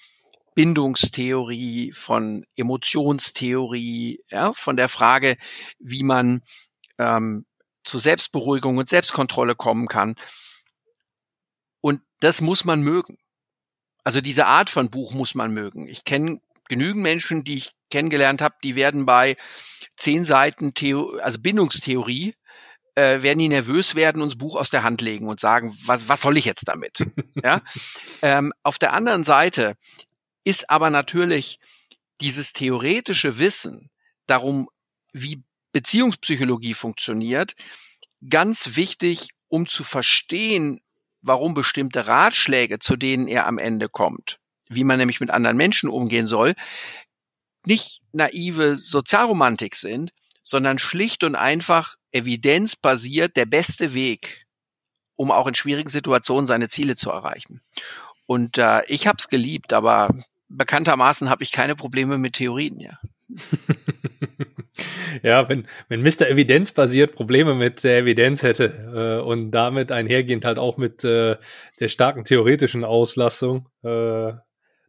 Bindungstheorie, 0.55 1.93
von 1.93 2.45
Emotionstheorie, 2.57 4.21
ja, 4.31 4.53
von 4.53 4.77
der 4.77 4.89
Frage, 4.89 5.37
wie 5.79 6.03
man 6.03 6.43
ähm, 6.99 7.45
zu 7.85 7.99
Selbstberuhigung 7.99 8.79
und 8.79 8.89
Selbstkontrolle 8.89 9.55
kommen 9.55 9.89
kann. 9.89 10.17
Und 11.85 12.01
das 12.21 12.41
muss 12.41 12.65
man 12.65 12.81
mögen. 12.81 13.19
Also 14.05 14.23
diese 14.23 14.47
Art 14.47 14.71
von 14.71 14.89
Buch 14.89 15.13
muss 15.13 15.35
man 15.35 15.53
mögen. 15.53 15.87
Ich 15.87 16.05
kenne 16.05 16.41
genügend 16.71 17.03
Menschen, 17.03 17.45
die 17.45 17.57
ich 17.57 17.73
kennengelernt 17.91 18.41
habe, 18.41 18.55
die 18.65 18.75
werden 18.75 19.05
bei 19.05 19.37
zehn 19.95 20.25
Seiten 20.25 20.73
Theo 20.73 21.19
also 21.19 21.39
Bindungstheorie 21.41 22.37
äh, 22.95 23.21
werden 23.21 23.39
die 23.39 23.49
nervös 23.49 23.97
werden, 23.97 24.23
uns 24.23 24.39
Buch 24.39 24.57
aus 24.57 24.71
der 24.71 24.83
Hand 24.83 25.03
legen 25.03 25.29
und 25.29 25.41
sagen, 25.41 25.77
was, 25.85 26.09
was 26.09 26.23
soll 26.23 26.39
ich 26.39 26.47
jetzt 26.47 26.69
damit? 26.69 27.07
ja? 27.43 27.61
Ähm, 28.23 28.55
auf 28.63 28.79
der 28.79 28.95
anderen 28.95 29.23
Seite 29.23 29.77
ist 30.43 30.71
aber 30.71 30.89
natürlich 30.89 31.59
dieses 32.23 32.55
theoretische 32.55 33.39
Wissen 33.39 33.91
darum, 34.27 34.71
wie 35.13 35.43
Beziehungspsychologie 35.73 36.73
funktioniert, 36.73 37.53
ganz 38.31 38.75
wichtig, 38.77 39.29
um 39.49 39.67
zu 39.67 39.85
verstehen, 39.85 40.81
warum 41.25 41.55
bestimmte 41.55 42.07
Ratschläge, 42.07 42.79
zu 42.79 42.97
denen 42.97 43.27
er 43.27 43.47
am 43.47 43.59
Ende 43.59 43.89
kommt, 43.89 44.39
wie 44.69 44.85
man 44.85 44.99
nämlich 44.99 45.21
mit 45.21 45.31
anderen 45.31 45.57
Menschen 45.57 45.89
umgehen 45.89 46.27
soll, 46.27 46.55
nicht 47.67 48.03
naive 48.13 48.77
Sozialromantik 48.77 49.75
sind, 49.75 50.13
sondern 50.43 50.79
schlicht 50.79 51.25
und 51.25 51.35
einfach 51.35 51.97
evidenzbasiert 52.13 53.37
der 53.37 53.47
beste 53.47 53.95
Weg, 53.95 54.47
um 55.17 55.31
auch 55.31 55.47
in 55.47 55.55
schwierigen 55.55 55.89
Situationen 55.89 56.47
seine 56.47 56.69
Ziele 56.69 56.97
zu 56.97 57.11
erreichen. 57.11 57.63
Und 58.27 58.59
äh, 58.59 58.85
ich 58.87 59.07
habe 59.07 59.17
es 59.19 59.29
geliebt, 59.29 59.73
aber 59.73 60.11
bekanntermaßen 60.49 61.31
habe 61.31 61.43
ich 61.43 61.53
keine 61.53 61.75
Probleme 61.75 62.19
mit 62.19 62.35
Theorien, 62.35 62.79
ja. 62.81 62.99
ja, 65.23 65.49
wenn, 65.49 65.67
wenn 65.89 66.03
Mr. 66.03 66.29
Evidenz 66.29 66.73
basiert 66.73 67.15
Probleme 67.15 67.55
mit 67.55 67.85
der 67.85 67.99
Evidenz 67.99 68.43
hätte 68.43 69.21
äh, 69.23 69.25
und 69.25 69.51
damit 69.51 69.93
einhergehend 69.93 70.45
halt 70.45 70.59
auch 70.59 70.77
mit 70.77 71.05
äh, 71.05 71.37
der 71.81 71.89
starken 71.89 72.25
theoretischen 72.25 72.85
Auslastung, 72.85 73.69
äh, 73.83 74.33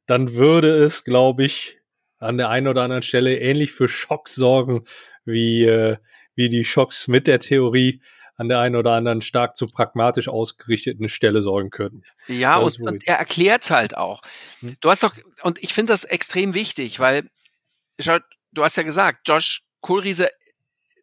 dann 0.08 0.34
würde 0.34 0.84
es, 0.84 1.04
glaube 1.04 1.44
ich, 1.46 1.80
an 2.20 2.38
der 2.38 2.50
einen 2.50 2.68
oder 2.68 2.84
anderen 2.84 3.04
Stelle 3.04 3.38
ähnlich 3.39 3.72
für 3.72 3.88
Schocks 3.88 4.36
sorgen, 4.36 4.86
wie, 5.25 5.65
äh, 5.65 5.98
wie 6.36 6.50
die 6.50 6.63
Schocks 6.63 7.08
mit 7.08 7.27
der 7.27 7.39
Theorie 7.39 8.01
an 8.38 8.50
der 8.50 8.60
einen 8.60 8.75
oder 8.75 8.92
anderen 8.92 9.22
stark 9.22 9.56
zu 9.56 9.68
pragmatisch 9.68 10.27
ausgerichteten 10.27 11.08
Stelle 11.08 11.42
sorgen 11.42 11.70
können. 11.70 12.04
Ja, 12.27 12.58
und, 12.58 12.82
und, 12.82 13.08
er 13.08 13.15
erklärt 13.15 13.70
halt 13.70 13.96
auch. 13.96 14.22
Hm? 14.60 14.75
Du 14.82 14.89
hast 14.89 15.04
doch, 15.04 15.15
und 15.44 15.63
ich 15.63 15.74
finde 15.74 15.94
das 15.94 16.04
extrem 16.04 16.54
wichtig, 16.54 17.00
weil, 17.00 17.30
du 17.98 18.63
hast 18.63 18.75
ja 18.75 18.84
gesagt, 18.84 19.27
Josh 19.27 19.65
Kohlriese, 19.86 20.32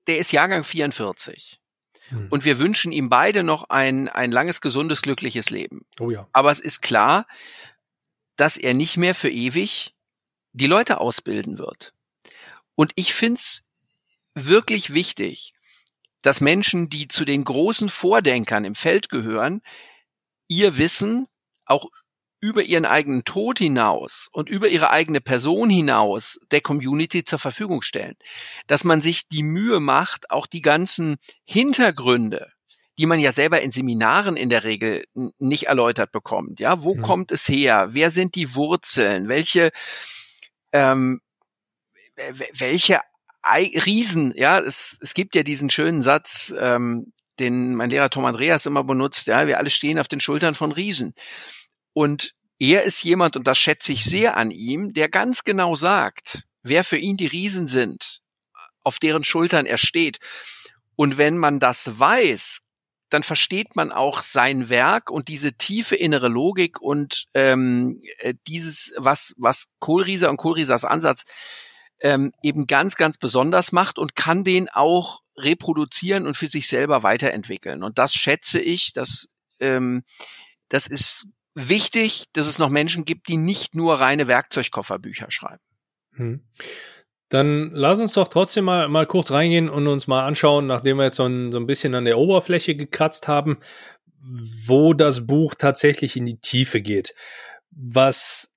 der 0.09 0.19
ist 0.19 0.33
Jahrgang 0.33 0.65
44. 0.65 1.61
Hm. 2.09 2.27
Und 2.31 2.45
wir 2.45 2.59
wünschen 2.59 2.91
ihm 2.91 3.09
beide 3.09 3.45
noch 3.45 3.71
ein, 3.71 4.09
ein 4.09 4.33
langes, 4.33 4.61
gesundes, 4.61 5.03
glückliches 5.03 5.51
Leben. 5.51 5.87
Oh 6.01 6.11
ja. 6.11 6.29
Aber 6.33 6.51
es 6.51 6.59
ist 6.59 6.83
klar, 6.83 7.29
dass 8.35 8.57
er 8.57 8.75
nicht 8.75 8.97
mehr 8.97 9.15
für 9.15 9.31
ewig 9.31 9.95
die 10.53 10.67
Leute 10.67 10.99
ausbilden 10.99 11.59
wird. 11.59 11.95
Und 12.75 12.91
ich 12.97 13.15
find's 13.15 13.63
wirklich 14.35 14.93
wichtig, 14.93 15.55
dass 16.21 16.41
Menschen, 16.41 16.91
die 16.91 17.07
zu 17.07 17.25
den 17.25 17.45
großen 17.45 17.89
Vordenkern 17.89 18.65
im 18.65 18.75
Feld 18.75 19.11
gehören, 19.11 19.63
ihr 20.49 20.77
Wissen 20.77 21.29
auch 21.67 21.89
über 22.43 22.63
ihren 22.63 22.85
eigenen 22.85 23.25
Tod 23.25 23.61
hinaus 23.61 24.29
und 24.33 24.51
über 24.51 24.69
ihre 24.69 24.91
eigene 24.91 25.21
Person 25.21 25.71
hinaus 25.71 26.41
der 26.51 26.61
Community 26.61 27.23
zur 27.23 27.39
Verfügung 27.39 27.83
stellen. 27.83 28.17
Dass 28.67 28.83
man 28.83 29.01
sich 29.01 29.29
die 29.29 29.45
Mühe 29.45 29.79
macht, 29.79 30.31
auch 30.31 30.47
die 30.47 30.61
ganzen 30.61 31.17
Hintergründe, 31.45 32.53
die 32.99 33.07
man 33.07 33.21
ja 33.21 33.31
selber 33.31 33.63
in 33.63 33.71
Seminaren 33.71 34.37
in 34.37 34.51
der 34.51 34.65
Regel 34.65 35.05
nicht 35.39 35.69
erläutert 35.69 36.11
bekommt. 36.11 36.59
Ja, 36.59 36.83
wo 36.83 36.97
mhm. 36.97 37.03
kommt 37.03 37.31
es 37.31 37.49
her? 37.49 37.89
Wer 37.93 38.11
sind 38.11 38.35
die 38.35 38.55
Wurzeln? 38.57 39.29
Welche 39.29 39.71
ähm, 40.73 41.21
welche 42.55 43.01
Riesen, 43.45 44.33
ja, 44.37 44.59
es, 44.59 44.99
es 45.01 45.15
gibt 45.15 45.35
ja 45.35 45.43
diesen 45.43 45.71
schönen 45.71 46.03
Satz, 46.03 46.55
ähm, 46.59 47.13
den 47.39 47.75
mein 47.75 47.91
Lehrer 47.91 48.11
Tom 48.11 48.25
Andreas 48.25 48.67
immer 48.67 48.85
benutzt, 48.85 49.27
ja, 49.27 49.47
wir 49.47 49.59
alle 49.59 49.71
stehen 49.71 49.99
auf 49.99 50.09
den 50.09 50.21
Schultern 50.21 50.55
von 50.55 50.73
Riesen. 50.73 51.15
Und 51.93 52.35
er 52.59 52.85
ist 52.85 53.03
jemand, 53.03 53.37
und 53.37 53.47
das 53.47 53.59
schätze 53.59 53.93
ich 53.93 54.05
sehr 54.05 54.37
an 54.37 54.51
ihm, 54.51 54.93
der 54.93 55.09
ganz 55.09 55.45
genau 55.45 55.75
sagt, 55.75 56.45
wer 56.63 56.85
für 56.85 56.97
ihn 56.97 57.17
die 57.17 57.27
Riesen 57.27 57.67
sind, 57.67 58.21
auf 58.83 58.99
deren 58.99 59.25
Schultern 59.25 59.67
er 59.67 59.79
steht. 59.79 60.19
Und 60.97 61.19
wenn 61.19 61.39
man 61.39 61.59
das 61.59 61.99
weiß, 61.99 62.63
dann 63.11 63.23
versteht 63.23 63.77
man 63.77 63.93
auch 63.93 64.23
sein 64.23 64.69
Werk 64.69 65.11
und 65.11 65.29
diese 65.29 65.53
tiefe 65.53 65.97
innere 65.97 66.29
Logik 66.29 66.81
und 66.81 67.27
ähm, 67.35 68.01
äh, 68.19 68.35
dieses, 68.47 68.95
was, 68.97 69.35
was 69.37 69.67
Kohlrieser 69.81 70.31
und 70.31 70.39
Kohlriesers 70.39 70.85
Ansatz 70.85 71.25
ähm, 72.01 72.33
eben 72.43 72.67
ganz, 72.67 72.97
ganz 72.97 73.19
besonders 73.19 73.73
macht 73.73 73.99
und 73.99 74.17
kann 74.17 74.45
den 74.45 74.69
auch 74.71 75.21
reproduzieren 75.37 76.27
und 76.27 76.37
für 76.37 76.49
sich 76.49 76.69
selber 76.69 77.03
weiterentwickeln. 77.03 77.83
Und 77.83 77.99
das 77.99 78.15
schätze 78.15 78.61
ich, 78.61 78.93
dass 78.93 79.29
ähm, 79.61 80.05
das 80.69 80.87
ist 80.87 81.27
wichtig, 81.55 82.25
dass 82.33 82.47
es 82.47 82.59
noch 82.59 82.71
Menschen 82.71 83.05
gibt, 83.05 83.29
die 83.29 83.37
nicht 83.37 83.75
nur 83.75 83.95
reine 83.95 84.27
Werkzeugkofferbücher 84.27 85.31
schreiben. 85.31 85.63
Hm. 86.15 86.41
Dann 87.29 87.71
lass 87.73 87.99
uns 87.99 88.13
doch 88.13 88.29
trotzdem 88.29 88.67
mal, 88.67 88.89
mal 88.89 89.07
kurz 89.07 89.31
reingehen 89.31 89.71
und 89.71 89.87
uns 89.87 90.07
mal 90.07 90.27
anschauen, 90.27 90.67
nachdem 90.67 90.99
wir 90.99 91.05
jetzt 91.05 91.17
so 91.17 91.25
ein, 91.25 91.51
so 91.51 91.59
ein 91.59 91.67
bisschen 91.67 91.95
an 91.95 92.05
der 92.05 92.19
Oberfläche 92.19 92.77
gekratzt 92.77 93.27
haben, 93.27 93.59
wo 94.67 94.93
das 94.93 95.27
Buch 95.27 95.55
tatsächlich 95.55 96.17
in 96.17 96.27
die 96.27 96.39
Tiefe 96.39 96.83
geht. 96.83 97.15
Was 97.71 98.55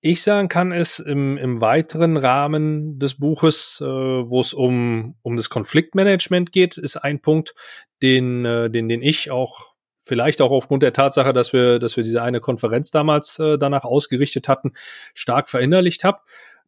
ich 0.00 0.22
sagen 0.22 0.48
kann, 0.48 0.72
ist 0.72 0.98
im, 0.98 1.36
im 1.38 1.60
weiteren 1.60 2.16
Rahmen 2.16 2.98
des 2.98 3.14
Buches, 3.18 3.80
äh, 3.80 3.84
wo 3.86 4.40
es 4.40 4.52
um, 4.52 5.16
um 5.22 5.36
das 5.36 5.50
Konfliktmanagement 5.50 6.52
geht, 6.52 6.76
ist 6.76 6.96
ein 6.96 7.20
Punkt, 7.20 7.54
den, 8.02 8.44
äh, 8.44 8.70
den, 8.70 8.88
den 8.88 9.02
ich 9.02 9.30
auch 9.30 9.73
vielleicht 10.04 10.40
auch 10.40 10.50
aufgrund 10.50 10.82
der 10.82 10.92
Tatsache, 10.92 11.32
dass 11.32 11.52
wir, 11.52 11.78
dass 11.78 11.96
wir 11.96 12.04
diese 12.04 12.22
eine 12.22 12.40
Konferenz 12.40 12.90
damals 12.90 13.38
äh, 13.38 13.58
danach 13.58 13.84
ausgerichtet 13.84 14.48
hatten, 14.48 14.72
stark 15.14 15.48
verinnerlicht 15.48 16.04
habe, 16.04 16.20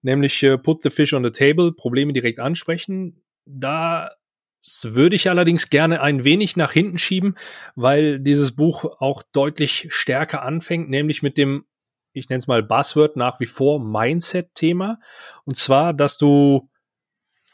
nämlich 0.03 0.43
äh, 0.43 0.59
Put 0.59 0.83
the 0.83 0.91
Fish 0.91 1.13
on 1.13 1.25
the 1.25 1.31
Table, 1.31 1.73
Probleme 1.73 2.13
direkt 2.13 2.41
ansprechen. 2.41 3.23
Da 3.45 4.11
würde 4.83 5.15
ich 5.15 5.31
allerdings 5.31 5.71
gerne 5.71 6.01
ein 6.01 6.25
wenig 6.25 6.57
nach 6.57 6.73
hinten 6.73 6.99
schieben, 6.99 7.37
weil 7.77 8.19
dieses 8.19 8.57
Buch 8.57 8.85
auch 9.01 9.23
deutlich 9.23 9.87
stärker 9.91 10.43
anfängt, 10.43 10.91
nämlich 10.91 11.23
mit 11.23 11.39
dem 11.39 11.65
ich 12.17 12.31
nenne 12.31 12.39
es 12.39 12.47
mal 12.47 12.63
Buzzword 12.63 13.17
nach 13.17 13.41
wie 13.41 13.47
vor 13.47 13.79
Mindset-Thema. 13.79 14.99
Und 15.45 15.57
zwar, 15.57 15.93
dass 15.93 16.17
du 16.17 16.71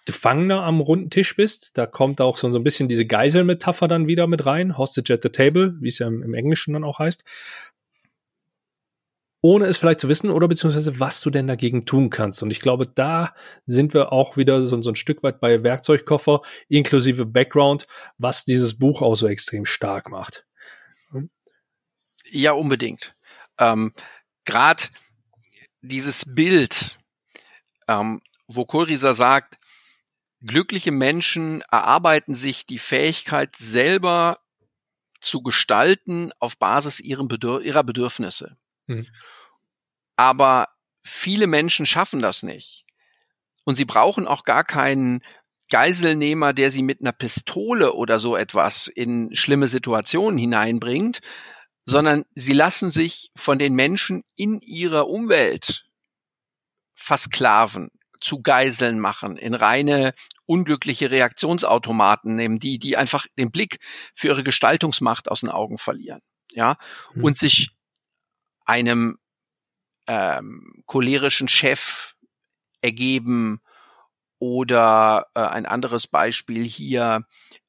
Gefangener 0.05 0.63
am 0.65 0.81
runden 0.81 1.11
Tisch 1.11 1.37
bist. 1.37 1.77
Da 1.79 1.87
kommt 1.87 2.21
auch 2.21 2.37
so, 2.37 2.51
so 2.51 2.59
ein 2.59 2.65
bisschen 2.65 2.89
diese 2.89 3.07
Geiselmetapher 3.07 3.89
dann 3.89 4.07
wieder 4.07 4.27
mit 4.27 4.47
rein. 4.47 4.77
Hostage 4.77 5.15
at 5.15 5.23
the 5.23 5.29
table, 5.29 5.77
wie 5.81 5.89
es 5.89 5.99
ja 5.99 6.09
im, 6.09 6.23
im 6.23 6.35
Englischen 6.35 6.75
dann 6.75 6.85
auch 6.85 6.99
heißt. 6.99 7.25
Ohne 9.45 9.67
es 9.67 9.77
vielleicht 9.77 10.01
zu 10.01 10.09
wissen 10.09 10.31
oder 10.31 10.47
beziehungsweise 10.47 11.01
was 11.01 11.21
du 11.21 11.31
denn 11.31 11.49
dagegen 11.49 11.85
tun 11.85 12.11
kannst. 12.11 12.43
Und 12.43 12.51
ich 12.51 12.61
glaube, 12.61 12.87
da 12.87 13.35
sind 13.67 13.93
wir 13.93 14.13
auch 14.13 14.37
wieder 14.37 14.65
so, 14.67 14.81
so 14.83 14.91
ein 14.91 14.97
Stück 14.97 15.23
weit 15.23 15.41
bei 15.41 15.63
Werkzeugkoffer 15.63 16.43
inklusive 16.69 17.27
Background, 17.27 17.87
was 18.19 18.45
dieses 18.45 18.79
Buch 18.79 19.03
auch 19.03 19.17
so 19.17 19.27
extrem 19.27 19.67
stark 19.67 20.11
macht. 20.11 20.47
Ja, 22.31 22.53
unbedingt. 22.53 23.15
Ähm, 23.59 23.93
gerade 24.45 24.85
dieses 25.83 26.25
Bild, 26.25 26.99
ähm, 27.89 28.23
wo 28.47 28.65
Kohlrieser 28.65 29.15
sagt, 29.15 29.59
glückliche 30.45 30.91
Menschen 30.91 31.63
erarbeiten 31.71 32.35
sich 32.35 32.67
die 32.67 32.79
Fähigkeit 32.79 33.57
selber 33.57 34.39
zu 35.21 35.43
gestalten 35.43 36.33
auf 36.39 36.59
Basis 36.59 37.01
Bedür 37.29 37.63
ihrer 37.63 37.85
Bedürfnisse. 37.85 38.57
Mhm. 38.87 39.07
Aber 40.17 40.69
viele 41.05 41.47
Menschen 41.47 41.87
schaffen 41.87 42.21
das 42.21 42.43
nicht. 42.43 42.85
Und 43.65 43.77
sie 43.77 43.85
brauchen 43.85 44.27
auch 44.27 44.43
gar 44.43 44.65
keinen 44.65 45.23
Geiselnehmer, 45.71 46.53
der 46.53 46.71
sie 46.71 46.83
mit 46.83 47.01
einer 47.01 47.13
Pistole 47.13 47.95
oder 47.95 48.19
so 48.19 48.37
etwas 48.37 48.89
in 48.89 49.35
schlimme 49.35 49.69
Situationen 49.69 50.39
hineinbringt, 50.39 51.21
sondern 51.85 52.25
sie 52.35 52.53
lassen 52.53 52.91
sich 52.91 53.31
von 53.37 53.59
den 53.59 53.75
Menschen 53.75 54.23
in 54.37 54.61
ihrer 54.61 55.09
Umwelt 55.09 55.87
versklaven, 56.95 57.91
zu 58.23 58.41
Geiseln 58.43 58.99
machen, 58.99 59.37
in 59.37 59.55
reine 59.55 60.15
unglückliche 60.47 61.11
Reaktionsautomaten 61.11 62.35
nehmen, 62.37 62.59
die, 62.59 62.79
die 62.79 62.97
einfach 62.97 63.27
den 63.39 63.51
Blick 63.51 63.79
für 64.15 64.29
ihre 64.29 64.43
Gestaltungsmacht 64.43 65.31
aus 65.31 65.41
den 65.41 65.51
Augen 65.51 65.79
verlieren, 65.79 66.21
ja, 66.53 66.77
hm. 67.13 67.25
und 67.25 67.37
sich 67.37 67.71
einem 68.65 69.19
ähm, 70.07 70.83
cholerischen 70.87 71.49
Chef 71.49 72.15
ergeben 72.81 73.61
oder 74.39 75.27
äh, 75.35 75.41
ein 75.41 75.67
anderes 75.67 76.07
Beispiel 76.07 76.65
hier 76.65 77.25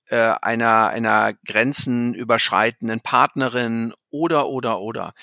äh, 0.07 0.33
einer, 0.41 0.89
einer 0.89 1.33
grenzenüberschreitenden 1.45 3.01
Partnerin 3.01 3.93
oder, 4.09 4.47
oder, 4.47 4.79
oder. 4.79 5.13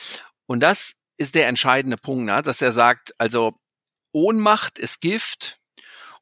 Und 0.46 0.60
das 0.60 0.94
ist 1.16 1.34
der 1.34 1.48
entscheidende 1.48 1.96
Punkt, 1.96 2.24
ne? 2.24 2.42
dass 2.42 2.62
er 2.62 2.72
sagt, 2.72 3.14
also 3.18 3.54
Ohnmacht 4.12 4.78
ist 4.78 5.00
Gift 5.00 5.58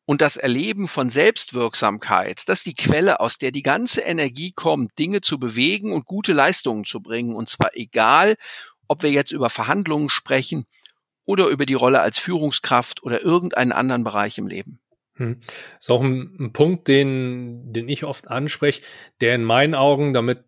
und 0.05 0.23
das 0.23 0.37
Erleben 0.37 0.89
von 0.89 1.11
Selbstwirksamkeit, 1.11 2.49
das 2.49 2.61
ist 2.61 2.67
die 2.67 2.75
Quelle, 2.75 3.21
aus 3.21 3.39
der 3.39 3.51
die 3.51 3.63
ganze 3.63 4.01
Energie 4.01 4.53
kommt, 4.53 4.99
Dinge 4.99 5.21
zu 5.21 5.39
bewegen 5.39 5.93
und 5.93 6.07
gute 6.07 6.33
Leistungen 6.33 6.85
zu 6.85 7.01
bringen. 7.01 7.35
Und 7.35 7.49
zwar 7.49 7.71
egal, 7.75 8.37
ob 8.89 9.03
wir 9.03 9.11
jetzt 9.11 9.33
über 9.33 9.51
Verhandlungen 9.51 10.09
sprechen 10.09 10.65
oder 11.25 11.49
über 11.49 11.67
die 11.67 11.75
Rolle 11.75 12.01
als 12.01 12.19
Führungskraft 12.19 13.03
oder 13.03 13.23
irgendeinen 13.23 13.73
anderen 13.73 14.03
Bereich 14.03 14.39
im 14.39 14.47
Leben. 14.47 14.81
Hm. 15.17 15.41
Ist 15.79 15.91
auch 15.91 16.03
ein, 16.03 16.37
ein, 16.41 16.53
Punkt, 16.53 16.89
den, 16.89 17.73
den 17.73 17.89
ich 17.89 18.05
oft 18.05 18.29
anspreche, 18.29 18.83
der 19.21 19.35
in 19.35 19.45
meinen 19.45 19.75
Augen, 19.75 20.15
damit 20.15 20.45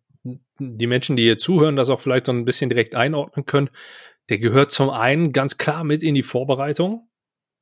die 0.59 0.87
Menschen, 0.87 1.17
die 1.17 1.25
hier 1.25 1.39
zuhören, 1.39 1.77
das 1.77 1.91
auch 1.91 2.01
vielleicht 2.01 2.27
so 2.27 2.33
ein 2.33 2.45
bisschen 2.45 2.71
direkt 2.71 2.95
einordnen 2.95 3.47
können, 3.47 3.71
der 4.29 4.39
gehört 4.39 4.71
zum 4.71 4.91
einen 4.91 5.33
ganz 5.33 5.59
klar 5.59 5.85
mit 5.85 6.03
in 6.03 6.15
die 6.15 6.23
Vorbereitung. 6.23 7.10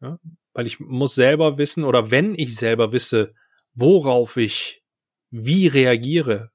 Ja, 0.01 0.19
weil 0.53 0.67
ich 0.67 0.81
muss 0.81 1.15
selber 1.15 1.59
wissen 1.59 1.85
oder 1.85 2.11
wenn 2.11 2.35
ich 2.35 2.57
selber 2.57 2.93
wisse, 2.93 3.35
worauf 3.75 4.37
ich 4.37 4.83
wie 5.31 5.67
reagiere, 5.67 6.51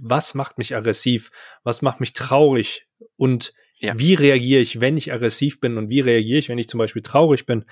was 0.00 0.34
macht 0.34 0.58
mich 0.58 0.74
aggressiv, 0.74 1.30
was 1.62 1.82
macht 1.82 2.00
mich 2.00 2.12
traurig 2.12 2.86
und 3.16 3.52
ja. 3.78 3.98
wie 3.98 4.14
reagiere 4.14 4.60
ich, 4.60 4.80
wenn 4.80 4.96
ich 4.96 5.12
aggressiv 5.12 5.60
bin 5.60 5.76
und 5.76 5.88
wie 5.88 6.00
reagiere 6.00 6.38
ich, 6.38 6.48
wenn 6.48 6.58
ich 6.58 6.68
zum 6.68 6.78
Beispiel 6.78 7.02
traurig 7.02 7.46
bin, 7.46 7.64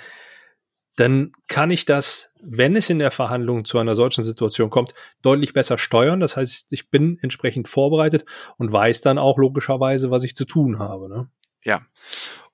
dann 0.96 1.32
kann 1.48 1.70
ich 1.70 1.84
das, 1.84 2.32
wenn 2.40 2.74
es 2.74 2.88
in 2.88 2.98
der 2.98 3.10
Verhandlung 3.10 3.64
zu 3.66 3.78
einer 3.78 3.94
solchen 3.94 4.24
Situation 4.24 4.70
kommt, 4.70 4.94
deutlich 5.20 5.52
besser 5.52 5.76
steuern. 5.76 6.20
Das 6.20 6.36
heißt, 6.36 6.72
ich 6.72 6.90
bin 6.90 7.18
entsprechend 7.20 7.68
vorbereitet 7.68 8.24
und 8.56 8.72
weiß 8.72 9.02
dann 9.02 9.18
auch 9.18 9.36
logischerweise, 9.36 10.10
was 10.10 10.24
ich 10.24 10.34
zu 10.34 10.46
tun 10.46 10.78
habe. 10.78 11.10
Ne? 11.10 11.28
Ja. 11.62 11.82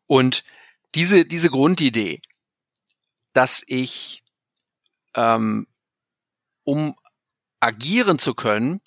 Und 0.06 0.42
diese, 0.96 1.24
diese 1.24 1.50
Grundidee, 1.50 2.20
dass 3.32 3.62
ich, 3.66 4.22
ähm, 5.14 5.66
um 6.64 6.96
agieren 7.60 8.18
zu 8.18 8.34
können, 8.34 8.80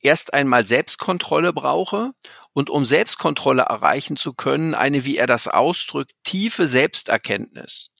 erst 0.00 0.34
einmal 0.34 0.66
Selbstkontrolle 0.66 1.52
brauche 1.52 2.12
und 2.52 2.70
um 2.70 2.84
Selbstkontrolle 2.84 3.62
erreichen 3.62 4.16
zu 4.16 4.34
können, 4.34 4.74
eine, 4.74 5.04
wie 5.04 5.16
er 5.16 5.26
das 5.26 5.48
ausdrückt, 5.48 6.12
tiefe 6.22 6.66
Selbsterkenntnis. 6.66 7.90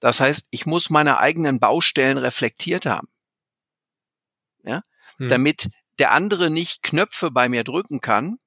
Das 0.00 0.20
heißt, 0.20 0.46
ich 0.50 0.66
muss 0.66 0.90
meine 0.90 1.18
eigenen 1.18 1.60
Baustellen 1.60 2.18
reflektiert 2.18 2.86
haben. 2.86 3.08
Ja? 4.64 4.82
Hm. 5.18 5.28
Damit 5.28 5.68
der 5.98 6.12
andere 6.12 6.50
nicht 6.50 6.82
Knöpfe 6.82 7.30
bei 7.30 7.48
mir 7.48 7.64
drücken 7.64 8.00
kann, 8.00 8.38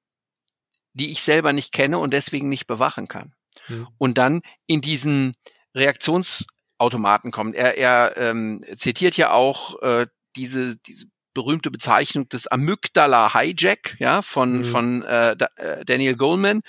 die 0.92 1.10
ich 1.10 1.22
selber 1.22 1.52
nicht 1.52 1.72
kenne 1.72 1.98
und 1.98 2.12
deswegen 2.12 2.48
nicht 2.48 2.66
bewachen 2.66 3.06
kann. 3.08 3.34
Hm. 3.66 3.88
Und 3.98 4.18
dann 4.18 4.42
in 4.66 4.80
diesen 4.80 5.34
Reaktions 5.74 6.46
Automaten 6.78 7.30
kommen. 7.30 7.54
Er, 7.54 7.78
er 7.78 8.16
ähm, 8.16 8.60
zitiert 8.76 9.16
ja 9.16 9.30
auch 9.30 9.80
äh, 9.82 10.06
diese, 10.36 10.76
diese 10.76 11.06
berühmte 11.34 11.70
Bezeichnung 11.70 12.28
des 12.28 12.46
Amygdala 12.46 13.34
Hijack, 13.34 13.96
ja, 13.98 14.22
von, 14.22 14.58
mhm. 14.58 14.64
von 14.64 15.02
äh, 15.02 15.36
äh, 15.56 15.84
Daniel 15.84 16.16
Goleman. 16.16 16.62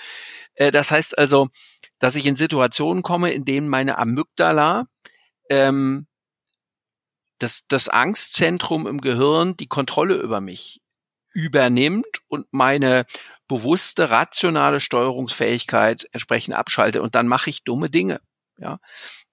Äh, 0.54 0.70
das 0.70 0.90
heißt 0.90 1.16
also, 1.18 1.48
dass 1.98 2.16
ich 2.16 2.26
in 2.26 2.36
Situationen 2.36 3.02
komme, 3.02 3.32
in 3.32 3.44
denen 3.44 3.68
meine 3.68 3.98
Amygdala 3.98 4.86
ähm, 5.48 6.06
das, 7.38 7.64
das 7.68 7.88
Angstzentrum 7.88 8.86
im 8.86 9.00
Gehirn 9.00 9.56
die 9.56 9.68
Kontrolle 9.68 10.16
über 10.16 10.40
mich 10.40 10.80
übernimmt 11.32 12.22
und 12.28 12.46
meine 12.50 13.06
bewusste, 13.46 14.10
rationale 14.10 14.80
Steuerungsfähigkeit 14.80 16.06
entsprechend 16.12 16.54
abschalte 16.54 17.00
und 17.00 17.14
dann 17.14 17.28
mache 17.28 17.48
ich 17.48 17.64
dumme 17.64 17.90
Dinge. 17.90 18.20
Ja, 18.58 18.80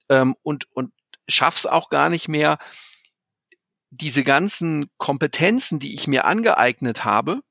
ähm, 0.10 0.36
und, 0.44 0.66
und 0.74 0.92
schaff's 1.28 1.66
auch 1.66 1.90
gar 1.90 2.10
nicht 2.10 2.28
mehr, 2.28 2.58
diese 3.90 4.24
ganzen 4.24 4.88
Kompetenzen, 4.98 5.80
die 5.80 5.94
ich 5.94 6.08
mir 6.08 6.26
angeeignet 6.26 7.06
habe, 7.06 7.42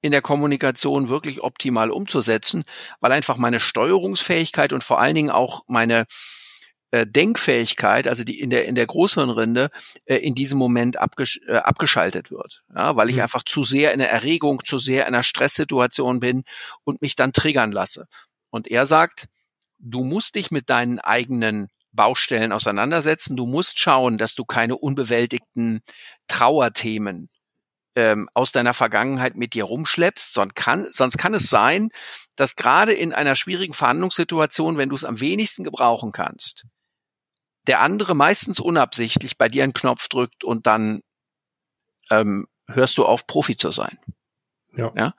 in 0.00 0.12
der 0.12 0.22
Kommunikation 0.22 1.08
wirklich 1.08 1.42
optimal 1.42 1.90
umzusetzen, 1.90 2.64
weil 3.00 3.12
einfach 3.12 3.36
meine 3.36 3.58
Steuerungsfähigkeit 3.58 4.72
und 4.72 4.84
vor 4.84 5.00
allen 5.00 5.14
Dingen 5.14 5.30
auch 5.30 5.62
meine 5.66 6.06
äh, 6.90 7.06
Denkfähigkeit, 7.06 8.06
also 8.06 8.22
die 8.22 8.40
in 8.40 8.50
der 8.50 8.66
in 8.66 8.74
der 8.74 8.86
Großhirnrinde 8.86 9.70
äh, 10.04 10.16
in 10.16 10.34
diesem 10.34 10.58
Moment 10.58 10.98
abgesch 10.98 11.40
äh, 11.48 11.56
abgeschaltet 11.56 12.30
wird, 12.30 12.62
ja, 12.74 12.96
weil 12.96 13.10
ich 13.10 13.16
mhm. 13.16 13.22
einfach 13.22 13.42
zu 13.42 13.64
sehr 13.64 13.92
in 13.92 13.98
der 13.98 14.10
Erregung, 14.10 14.64
zu 14.64 14.78
sehr 14.78 15.06
in 15.06 15.14
einer 15.14 15.22
Stresssituation 15.22 16.20
bin 16.20 16.44
und 16.84 17.02
mich 17.02 17.16
dann 17.16 17.32
triggern 17.32 17.72
lasse. 17.72 18.06
Und 18.50 18.68
er 18.68 18.86
sagt, 18.86 19.26
du 19.78 20.04
musst 20.04 20.36
dich 20.36 20.50
mit 20.50 20.70
deinen 20.70 20.98
eigenen 20.98 21.68
Baustellen 21.98 22.52
auseinandersetzen. 22.52 23.36
Du 23.36 23.44
musst 23.44 23.80
schauen, 23.80 24.18
dass 24.18 24.36
du 24.36 24.44
keine 24.44 24.76
unbewältigten 24.76 25.80
Trauerthemen 26.28 27.28
ähm, 27.96 28.30
aus 28.34 28.52
deiner 28.52 28.72
Vergangenheit 28.72 29.34
mit 29.34 29.54
dir 29.54 29.64
rumschleppst. 29.64 30.32
Sonst 30.32 30.54
kann, 30.54 30.86
sonst 30.90 31.18
kann 31.18 31.34
es 31.34 31.50
sein, 31.50 31.88
dass 32.36 32.54
gerade 32.54 32.92
in 32.92 33.12
einer 33.12 33.34
schwierigen 33.34 33.74
Verhandlungssituation, 33.74 34.78
wenn 34.78 34.90
du 34.90 34.94
es 34.94 35.04
am 35.04 35.18
wenigsten 35.18 35.64
gebrauchen 35.64 36.12
kannst, 36.12 36.66
der 37.66 37.80
andere 37.80 38.14
meistens 38.14 38.60
unabsichtlich 38.60 39.36
bei 39.36 39.48
dir 39.48 39.64
einen 39.64 39.72
Knopf 39.72 40.08
drückt 40.08 40.44
und 40.44 40.68
dann 40.68 41.02
ähm, 42.10 42.46
hörst 42.68 42.96
du 42.98 43.06
auf, 43.06 43.26
Profi 43.26 43.56
zu 43.56 43.72
sein. 43.72 43.98
Ja. 44.76 44.92
ja? 44.96 45.14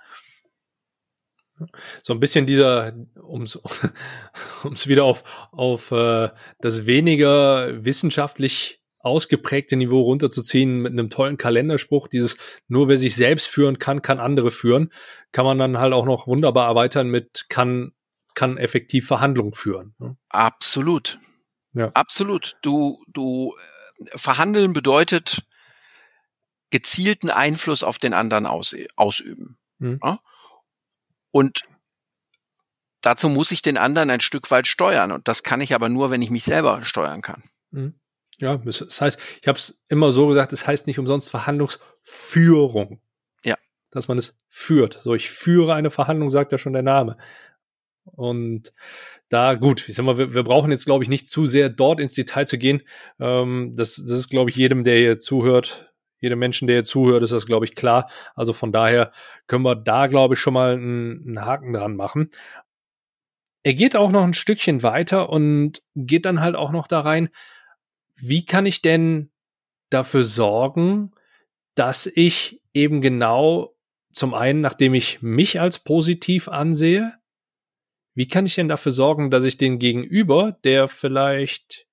So 2.04 2.13
ein 2.13 2.19
bisschen 2.19 2.45
dieser, 2.45 2.93
um 3.22 3.43
es 3.43 3.60
wieder 4.88 5.04
auf, 5.04 5.24
auf 5.52 5.91
äh, 5.91 6.30
das 6.60 6.86
weniger 6.86 7.84
wissenschaftlich 7.84 8.80
ausgeprägte 9.00 9.76
Niveau 9.76 10.02
runterzuziehen 10.02 10.82
mit 10.82 10.91
einem 10.91 11.10
tollen 11.10 11.38
Kalenderspruch, 11.38 12.08
dieses 12.08 12.38
nur 12.67 12.89
wer 12.89 12.98
sich 12.98 13.15
selbst 13.15 13.48
führen 13.48 13.80
kann, 13.80 14.02
kann 14.02 14.19
andere 14.19 14.52
führen, 14.52 14.91
kann 15.32 15.45
man 15.45 15.58
dann 15.58 15.78
halt 15.80 15.93
auch 15.93 16.06
noch 16.06 16.28
wunderbar 16.28 16.67
erweitern 16.67 17.10
mit 17.10 17.45
kann, 17.50 17.93
kann 18.36 18.58
effektiv 18.58 19.08
Verhandlungen 19.08 19.54
führen. 19.54 19.95
Ne? 20.00 20.17
Absolut. 20.30 21.17
Ja. 21.74 21.89
Absolut. 21.93 22.58
Du, 22.62 23.04
du, 23.08 23.56
äh, 23.56 24.17
verhandeln 24.17 24.74
bedeutet 24.74 25.45
gezielten 26.72 27.30
Einfluss 27.30 27.84
auf 27.84 28.00
den 28.00 28.13
anderen 28.13 28.45
aus, 28.45 28.76
ausüben. 28.95 29.58
Mhm. 29.80 30.00
Ja? 30.04 30.19
Und 31.32 31.63
dazu 33.02 33.30
muss 33.30 33.52
ich 33.52 33.62
den 33.62 33.78
anderen 33.78 34.10
ein 34.10 34.22
Stück 34.22 34.52
weit 34.52 34.68
steuern. 34.68 35.12
Und 35.12 35.28
das 35.28 35.44
kann 35.44 35.62
ich 35.62 35.74
aber 35.74 35.89
nur, 35.89 36.12
wenn 36.12 36.22
ich 36.22 36.30
mich 36.30 36.44
selber 36.44 36.84
steuern 36.84 37.22
kann. 37.22 37.44
Mhm. 37.72 38.00
Ja, 38.39 38.56
das 38.58 39.02
heißt, 39.02 39.20
ich 39.42 39.48
habe 39.48 39.58
es 39.58 39.84
immer 39.89 40.12
so 40.12 40.28
gesagt, 40.28 40.54
es 40.54 40.62
das 40.62 40.68
heißt 40.68 40.88
nicht 40.88 40.98
umsonst 40.98 41.30
Verhandlungsführung. 41.30 43.02
Ja. 43.44 43.58
Dass 43.92 44.08
man 44.08 44.18
es 44.18 44.38
führt. 44.48 45.02
So, 45.04 45.13
ich 45.13 45.30
führe 45.30 45.74
eine 45.74 45.92
Verhandlung, 45.92 46.30
sagt 46.30 46.52
ja 46.52 46.58
schon 46.58 46.74
der 46.74 46.84
Name. 46.84 47.18
Und 48.06 48.74
da, 49.28 49.56
gut, 49.56 49.88
ich 49.88 49.96
sag 49.96 50.06
mal, 50.06 50.18
wir, 50.18 50.34
wir 50.34 50.44
brauchen 50.44 50.72
jetzt, 50.72 50.86
glaube 50.86 51.04
ich, 51.04 51.10
nicht 51.10 51.28
zu 51.28 51.46
sehr 51.46 51.70
dort 51.70 52.00
ins 52.00 52.13
Detail 52.13 52.46
zu 52.46 52.58
gehen. 52.58 52.82
Ähm, 53.20 53.74
das, 53.76 53.96
das 53.96 54.12
ist, 54.12 54.30
glaube 54.30 54.50
ich, 54.50 54.56
jedem, 54.56 54.84
der 54.84 54.98
hier 54.98 55.20
zuhört, 55.20 55.88
jedem 56.20 56.40
Menschen, 56.40 56.68
der 56.68 56.78
jetzt 56.78 56.90
zuhört, 56.90 57.24
ist 57.24 57.34
das, 57.34 57.46
glaube 57.46 57.66
ich, 57.66 57.76
klar. 57.76 58.10
Also 58.36 58.54
von 58.54 58.72
daher 58.72 59.12
können 59.48 59.64
wir 59.64 59.76
da, 59.76 60.08
glaube 60.08 60.34
ich, 60.34 60.40
schon 60.40 60.54
mal 60.54 60.74
einen, 60.74 61.28
einen 61.28 61.46
Haken 61.46 61.74
dran 61.74 61.96
machen. 61.96 62.30
Er 63.64 63.74
geht 63.74 63.96
auch 63.96 64.12
noch 64.12 64.24
ein 64.24 64.34
Stückchen 64.34 64.84
weiter 64.84 65.30
und 65.30 65.82
geht 65.96 66.26
dann 66.26 66.42
halt 66.42 66.56
auch 66.56 66.72
noch 66.72 66.88
da 66.88 67.02
rein, 67.02 67.30
wie 68.16 68.46
kann 68.46 68.66
ich 68.66 68.82
denn 68.82 69.32
dafür 69.90 70.24
sorgen, 70.24 71.12
dass 71.76 72.06
ich 72.06 72.62
eben 72.74 73.02
genau 73.02 73.76
zum 74.12 74.34
einen, 74.34 74.62
nachdem 74.62 74.94
ich 74.94 75.22
mich 75.22 75.60
als 75.60 75.80
positiv 75.80 76.48
ansehe, 76.48 77.14
wie 78.16 78.28
kann 78.28 78.46
ich 78.46 78.56
denn 78.56 78.68
dafür 78.68 78.92
sorgen, 78.92 79.32
dass 79.32 79.46
ich 79.46 79.58
den 79.58 79.80
Gegenüber, 79.80 80.58
der 80.64 80.88
vielleicht 80.88 81.88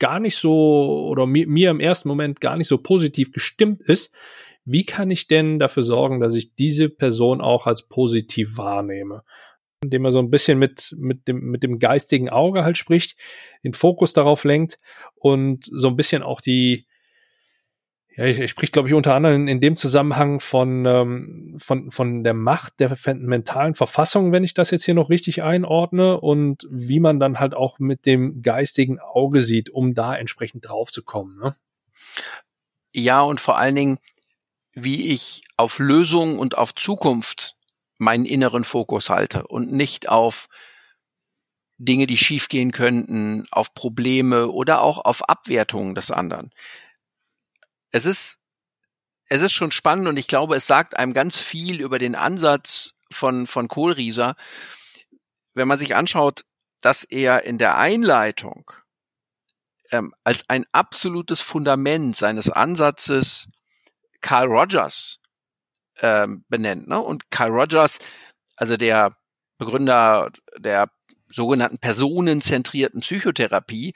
gar 0.00 0.18
nicht 0.18 0.36
so 0.36 1.06
oder 1.08 1.26
mir, 1.26 1.46
mir 1.46 1.70
im 1.70 1.78
ersten 1.78 2.08
Moment 2.08 2.40
gar 2.40 2.56
nicht 2.56 2.66
so 2.66 2.78
positiv 2.78 3.30
gestimmt 3.30 3.82
ist, 3.82 4.12
wie 4.64 4.84
kann 4.84 5.10
ich 5.10 5.28
denn 5.28 5.58
dafür 5.58 5.84
sorgen, 5.84 6.20
dass 6.20 6.34
ich 6.34 6.54
diese 6.54 6.88
Person 6.88 7.40
auch 7.40 7.66
als 7.66 7.86
positiv 7.88 8.56
wahrnehme? 8.56 9.22
Indem 9.82 10.04
er 10.04 10.12
so 10.12 10.18
ein 10.18 10.30
bisschen 10.30 10.58
mit, 10.58 10.94
mit 10.98 11.28
dem, 11.28 11.40
mit 11.50 11.62
dem 11.62 11.78
geistigen 11.78 12.28
Auge 12.28 12.64
halt 12.64 12.76
spricht, 12.76 13.16
den 13.64 13.72
Fokus 13.72 14.12
darauf 14.12 14.44
lenkt 14.44 14.78
und 15.14 15.68
so 15.70 15.88
ein 15.88 15.96
bisschen 15.96 16.22
auch 16.22 16.40
die, 16.40 16.86
ja, 18.16 18.24
ich, 18.24 18.38
ich 18.38 18.50
spricht, 18.50 18.72
glaube 18.72 18.88
ich, 18.88 18.94
unter 18.94 19.14
anderem 19.14 19.42
in, 19.42 19.48
in 19.48 19.60
dem 19.60 19.76
Zusammenhang 19.76 20.40
von, 20.40 20.84
ähm, 20.84 21.56
von, 21.58 21.90
von 21.90 22.24
der 22.24 22.34
Macht 22.34 22.80
der 22.80 22.96
mentalen 23.14 23.74
Verfassung, 23.74 24.32
wenn 24.32 24.44
ich 24.44 24.52
das 24.52 24.70
jetzt 24.70 24.84
hier 24.84 24.94
noch 24.94 25.10
richtig 25.10 25.42
einordne, 25.42 26.20
und 26.20 26.66
wie 26.70 27.00
man 27.00 27.20
dann 27.20 27.38
halt 27.38 27.54
auch 27.54 27.78
mit 27.78 28.06
dem 28.06 28.42
geistigen 28.42 28.98
Auge 28.98 29.42
sieht, 29.42 29.70
um 29.70 29.94
da 29.94 30.14
entsprechend 30.16 30.68
drauf 30.68 30.90
zu 30.90 31.04
kommen. 31.04 31.38
Ne? 31.38 31.56
Ja, 32.92 33.20
und 33.22 33.40
vor 33.40 33.58
allen 33.58 33.76
Dingen, 33.76 33.98
wie 34.72 35.12
ich 35.12 35.42
auf 35.56 35.78
Lösung 35.78 36.38
und 36.38 36.58
auf 36.58 36.74
Zukunft 36.74 37.56
meinen 37.98 38.24
inneren 38.24 38.64
Fokus 38.64 39.10
halte 39.10 39.46
und 39.46 39.72
nicht 39.72 40.08
auf 40.08 40.48
Dinge, 41.78 42.06
die 42.06 42.16
schiefgehen 42.16 42.72
könnten, 42.72 43.46
auf 43.50 43.74
Probleme 43.74 44.48
oder 44.48 44.82
auch 44.82 44.98
auf 45.04 45.28
Abwertungen 45.28 45.94
des 45.94 46.10
anderen. 46.10 46.50
Es 47.90 48.06
ist, 48.06 48.38
es 49.26 49.42
ist 49.42 49.52
schon 49.52 49.72
spannend 49.72 50.08
und 50.08 50.16
ich 50.16 50.26
glaube, 50.26 50.56
es 50.56 50.66
sagt 50.66 50.96
einem 50.96 51.12
ganz 51.12 51.38
viel 51.38 51.80
über 51.80 51.98
den 51.98 52.14
Ansatz 52.14 52.94
von, 53.12 53.46
von 53.46 53.68
Kohlrieser, 53.68 54.36
wenn 55.54 55.68
man 55.68 55.78
sich 55.78 55.96
anschaut, 55.96 56.44
dass 56.80 57.04
er 57.04 57.44
in 57.44 57.58
der 57.58 57.76
Einleitung 57.76 58.70
ähm, 59.90 60.14
als 60.24 60.48
ein 60.48 60.64
absolutes 60.72 61.40
Fundament 61.40 62.16
seines 62.16 62.50
Ansatzes 62.50 63.48
Carl 64.20 64.46
Rogers 64.46 65.18
ähm, 66.00 66.44
benennt. 66.48 66.88
Ne? 66.88 67.00
Und 67.00 67.30
Carl 67.30 67.50
Rogers, 67.50 67.98
also 68.56 68.76
der 68.76 69.16
Begründer 69.58 70.30
der 70.56 70.90
sogenannten 71.28 71.78
personenzentrierten 71.78 73.00
Psychotherapie, 73.00 73.94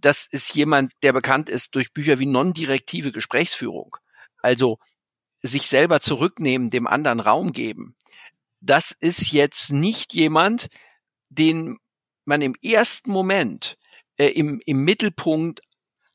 das 0.00 0.26
ist 0.26 0.54
jemand, 0.54 0.92
der 1.02 1.12
bekannt 1.12 1.48
ist 1.48 1.74
durch 1.74 1.92
Bücher 1.92 2.18
wie 2.18 2.26
non-direktive 2.26 3.12
Gesprächsführung. 3.12 3.96
Also 4.38 4.78
sich 5.42 5.66
selber 5.66 6.00
zurücknehmen, 6.00 6.70
dem 6.70 6.86
anderen 6.86 7.20
Raum 7.20 7.52
geben. 7.52 7.96
Das 8.60 8.92
ist 8.92 9.32
jetzt 9.32 9.72
nicht 9.72 10.14
jemand, 10.14 10.68
den 11.28 11.78
man 12.24 12.40
im 12.42 12.54
ersten 12.62 13.10
Moment 13.10 13.76
äh, 14.16 14.28
im, 14.28 14.60
im 14.66 14.84
Mittelpunkt 14.84 15.60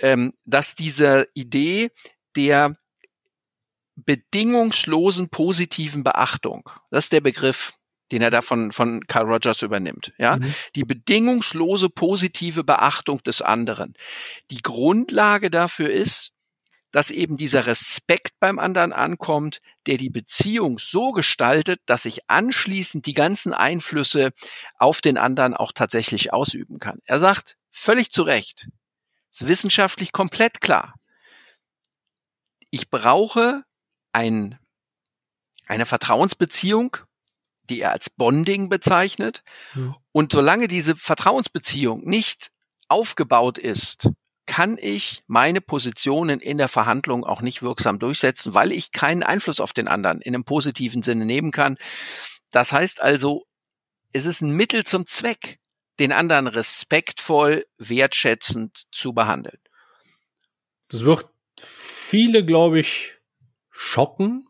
ähm, 0.00 0.32
dass 0.44 0.74
diese 0.74 1.26
Idee 1.34 1.90
der 2.34 2.72
bedingungslosen 4.04 5.28
positiven 5.28 6.04
Beachtung, 6.04 6.68
das 6.90 7.04
ist 7.04 7.12
der 7.12 7.20
Begriff, 7.20 7.74
den 8.12 8.22
er 8.22 8.30
da 8.30 8.40
von, 8.40 8.72
von 8.72 9.06
Carl 9.06 9.26
Rogers 9.26 9.62
übernimmt, 9.62 10.12
ja, 10.18 10.36
mhm. 10.36 10.54
die 10.74 10.84
bedingungslose 10.84 11.90
positive 11.90 12.64
Beachtung 12.64 13.22
des 13.22 13.42
anderen. 13.42 13.94
Die 14.50 14.62
Grundlage 14.62 15.50
dafür 15.50 15.90
ist, 15.90 16.32
dass 16.90 17.10
eben 17.10 17.36
dieser 17.36 17.66
Respekt 17.66 18.40
beim 18.40 18.58
anderen 18.58 18.92
ankommt, 18.92 19.60
der 19.86 19.98
die 19.98 20.08
Beziehung 20.08 20.78
so 20.78 21.12
gestaltet, 21.12 21.80
dass 21.86 22.06
ich 22.06 22.30
anschließend 22.30 23.04
die 23.04 23.14
ganzen 23.14 23.52
Einflüsse 23.52 24.30
auf 24.78 25.00
den 25.02 25.18
anderen 25.18 25.54
auch 25.54 25.72
tatsächlich 25.72 26.32
ausüben 26.32 26.78
kann. 26.78 27.00
Er 27.04 27.18
sagt 27.18 27.56
völlig 27.70 28.10
zu 28.10 28.22
Recht, 28.22 28.68
ist 29.30 29.46
wissenschaftlich 29.46 30.12
komplett 30.12 30.62
klar. 30.62 30.94
Ich 32.70 32.90
brauche 32.90 33.64
ein, 34.18 34.58
eine 35.66 35.86
Vertrauensbeziehung, 35.86 36.96
die 37.70 37.80
er 37.80 37.92
als 37.92 38.10
Bonding 38.10 38.68
bezeichnet. 38.68 39.44
Mhm. 39.74 39.94
Und 40.12 40.32
solange 40.32 40.66
diese 40.66 40.96
Vertrauensbeziehung 40.96 42.04
nicht 42.04 42.50
aufgebaut 42.88 43.58
ist, 43.58 44.10
kann 44.46 44.78
ich 44.80 45.22
meine 45.26 45.60
Positionen 45.60 46.40
in 46.40 46.58
der 46.58 46.68
Verhandlung 46.68 47.24
auch 47.24 47.42
nicht 47.42 47.62
wirksam 47.62 47.98
durchsetzen, 47.98 48.54
weil 48.54 48.72
ich 48.72 48.92
keinen 48.92 49.22
Einfluss 49.22 49.60
auf 49.60 49.72
den 49.72 49.88
anderen 49.88 50.20
in 50.20 50.34
einem 50.34 50.44
positiven 50.44 51.02
Sinne 51.02 51.26
nehmen 51.26 51.52
kann. 51.52 51.76
Das 52.50 52.72
heißt 52.72 53.00
also, 53.00 53.44
es 54.12 54.24
ist 54.24 54.40
ein 54.40 54.52
Mittel 54.52 54.84
zum 54.84 55.06
Zweck, 55.06 55.58
den 56.00 56.12
anderen 56.12 56.46
respektvoll, 56.46 57.66
wertschätzend 57.76 58.84
zu 58.90 59.12
behandeln. 59.12 59.58
Das 60.88 61.04
wird 61.04 61.28
viele, 61.60 62.44
glaube 62.44 62.80
ich, 62.80 63.17
schocken, 63.80 64.48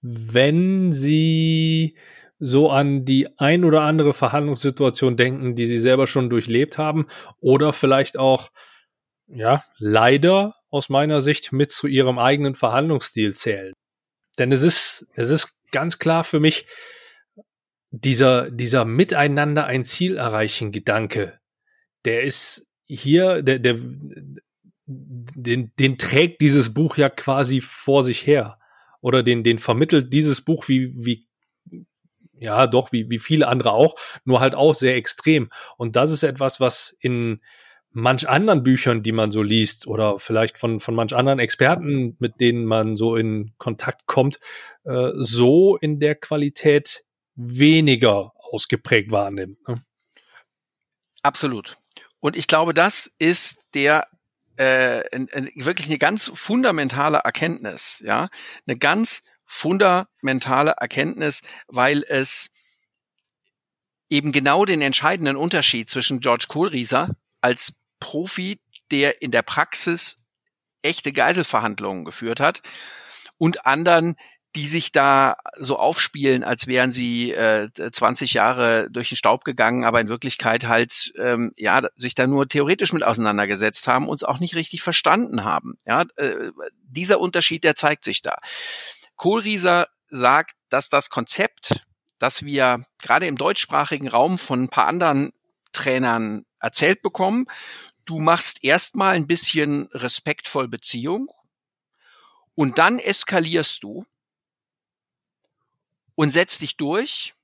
wenn 0.00 0.90
sie 0.90 1.98
so 2.38 2.70
an 2.70 3.04
die 3.04 3.28
ein 3.38 3.66
oder 3.66 3.82
andere 3.82 4.14
Verhandlungssituation 4.14 5.18
denken, 5.18 5.54
die 5.54 5.66
sie 5.66 5.78
selber 5.78 6.06
schon 6.06 6.30
durchlebt 6.30 6.78
haben 6.78 7.06
oder 7.40 7.74
vielleicht 7.74 8.16
auch, 8.16 8.50
ja, 9.26 9.62
leider 9.76 10.54
aus 10.70 10.88
meiner 10.88 11.20
Sicht 11.20 11.52
mit 11.52 11.70
zu 11.70 11.88
ihrem 11.88 12.18
eigenen 12.18 12.54
Verhandlungsstil 12.54 13.34
zählen. 13.34 13.74
Denn 14.38 14.50
es 14.50 14.62
ist, 14.62 15.10
es 15.14 15.28
ist 15.28 15.58
ganz 15.72 15.98
klar 15.98 16.24
für 16.24 16.40
mich, 16.40 16.66
dieser, 17.90 18.50
dieser 18.50 18.86
Miteinander 18.86 19.66
ein 19.66 19.84
Ziel 19.84 20.16
erreichen 20.16 20.72
Gedanke, 20.72 21.38
der 22.06 22.22
ist 22.22 22.66
hier, 22.86 23.42
der, 23.42 23.58
der, 23.58 23.76
den, 24.86 25.72
den 25.78 25.98
trägt 25.98 26.40
dieses 26.40 26.72
Buch 26.72 26.96
ja 26.96 27.10
quasi 27.10 27.60
vor 27.60 28.02
sich 28.02 28.26
her. 28.26 28.59
Oder 29.00 29.22
den, 29.22 29.44
den 29.44 29.58
vermittelt 29.58 30.12
dieses 30.12 30.42
Buch 30.42 30.68
wie, 30.68 30.92
wie, 30.96 31.26
ja, 32.34 32.66
doch, 32.66 32.92
wie, 32.92 33.08
wie 33.10 33.18
viele 33.18 33.48
andere 33.48 33.72
auch, 33.72 33.96
nur 34.24 34.40
halt 34.40 34.54
auch 34.54 34.74
sehr 34.74 34.96
extrem. 34.96 35.50
Und 35.76 35.96
das 35.96 36.10
ist 36.10 36.22
etwas, 36.22 36.60
was 36.60 36.96
in 37.00 37.40
manch 37.92 38.28
anderen 38.28 38.62
Büchern, 38.62 39.02
die 39.02 39.12
man 39.12 39.30
so 39.30 39.42
liest, 39.42 39.86
oder 39.86 40.18
vielleicht 40.18 40.58
von, 40.58 40.80
von 40.80 40.94
manch 40.94 41.14
anderen 41.14 41.38
Experten, 41.38 42.16
mit 42.18 42.40
denen 42.40 42.64
man 42.64 42.96
so 42.96 43.16
in 43.16 43.52
Kontakt 43.58 44.06
kommt, 44.06 44.38
äh, 44.84 45.10
so 45.16 45.76
in 45.76 45.98
der 46.00 46.14
Qualität 46.14 47.04
weniger 47.34 48.32
ausgeprägt 48.36 49.10
wahrnimmt. 49.10 49.56
Ne? 49.68 49.74
Absolut. 51.22 51.76
Und 52.20 52.36
ich 52.36 52.46
glaube, 52.46 52.74
das 52.74 53.10
ist 53.18 53.74
der 53.74 54.06
äh, 54.60 55.02
wirklich 55.54 55.88
eine 55.88 55.96
ganz 55.96 56.30
fundamentale 56.34 57.18
Erkenntnis, 57.24 58.02
ja, 58.04 58.28
eine 58.66 58.76
ganz 58.76 59.22
fundamentale 59.46 60.72
Erkenntnis, 60.72 61.40
weil 61.66 62.04
es 62.06 62.50
eben 64.10 64.32
genau 64.32 64.66
den 64.66 64.82
entscheidenden 64.82 65.36
Unterschied 65.36 65.88
zwischen 65.88 66.20
George 66.20 66.44
Kohlrieser 66.48 67.16
als 67.40 67.72
Profi, 68.00 68.60
der 68.90 69.22
in 69.22 69.30
der 69.30 69.42
Praxis 69.42 70.16
echte 70.82 71.12
Geiselverhandlungen 71.12 72.04
geführt 72.04 72.40
hat, 72.40 72.60
und 73.38 73.64
anderen, 73.64 74.16
die 74.56 74.66
sich 74.66 74.90
da 74.90 75.36
so 75.58 75.78
aufspielen, 75.78 76.42
als 76.42 76.66
wären 76.66 76.90
sie 76.90 77.32
äh, 77.32 77.70
20 77.72 78.34
Jahre 78.34 78.90
durch 78.90 79.10
den 79.10 79.16
Staub 79.16 79.44
gegangen, 79.44 79.84
aber 79.84 80.00
in 80.00 80.08
Wirklichkeit 80.08 80.66
halt 80.66 81.12
ähm, 81.18 81.52
ja 81.56 81.82
sich 81.96 82.14
da 82.16 82.26
nur 82.26 82.48
theoretisch 82.48 82.92
mit 82.92 83.04
auseinandergesetzt 83.04 83.86
haben, 83.86 84.08
uns 84.08 84.24
auch 84.24 84.40
nicht 84.40 84.56
richtig 84.56 84.82
verstanden 84.82 85.44
haben. 85.44 85.78
Ja, 85.86 86.04
äh, 86.16 86.50
dieser 86.82 87.20
Unterschied, 87.20 87.62
der 87.62 87.76
zeigt 87.76 88.02
sich 88.02 88.22
da. 88.22 88.36
Kohlrieser 89.16 89.86
sagt, 90.08 90.56
dass 90.68 90.88
das 90.88 91.10
Konzept, 91.10 91.80
das 92.18 92.44
wir 92.44 92.84
gerade 93.00 93.26
im 93.26 93.36
deutschsprachigen 93.36 94.08
Raum 94.08 94.36
von 94.36 94.64
ein 94.64 94.68
paar 94.68 94.88
anderen 94.88 95.32
Trainern 95.72 96.44
erzählt 96.58 97.02
bekommen, 97.02 97.46
du 98.04 98.18
machst 98.18 98.64
erstmal 98.64 99.14
ein 99.14 99.28
bisschen 99.28 99.88
respektvoll 99.92 100.66
Beziehung 100.66 101.28
und 102.56 102.78
dann 102.78 102.98
eskalierst 102.98 103.84
du 103.84 104.04
und 106.14 106.30
setz 106.30 106.58
dich 106.58 106.76
durch, 106.76 107.34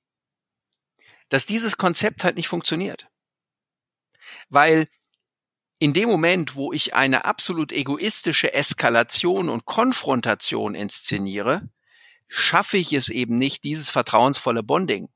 dass 1.29 1.47
dieses 1.47 1.77
Konzept 1.77 2.25
halt 2.25 2.37
nicht 2.37 2.49
funktioniert. 2.49 3.09
Weil 4.49 4.89
in 5.79 5.93
dem 5.93 6.09
Moment, 6.09 6.55
wo 6.55 6.73
ich 6.73 6.95
eine 6.95 7.25
absolut 7.25 7.73
egoistische 7.73 8.55
Eskalation 8.55 9.49
und 9.49 9.67
Konfrontation 9.67 10.75
inszeniere, 10.75 11.69
schaffe 12.29 12.77
ich 12.77 12.93
es 12.93 13.09
eben 13.09 13.37
nicht, 13.39 13.65
dieses 13.65 13.91
vertrauensvolle 13.91 14.63
Bonding 14.63 15.09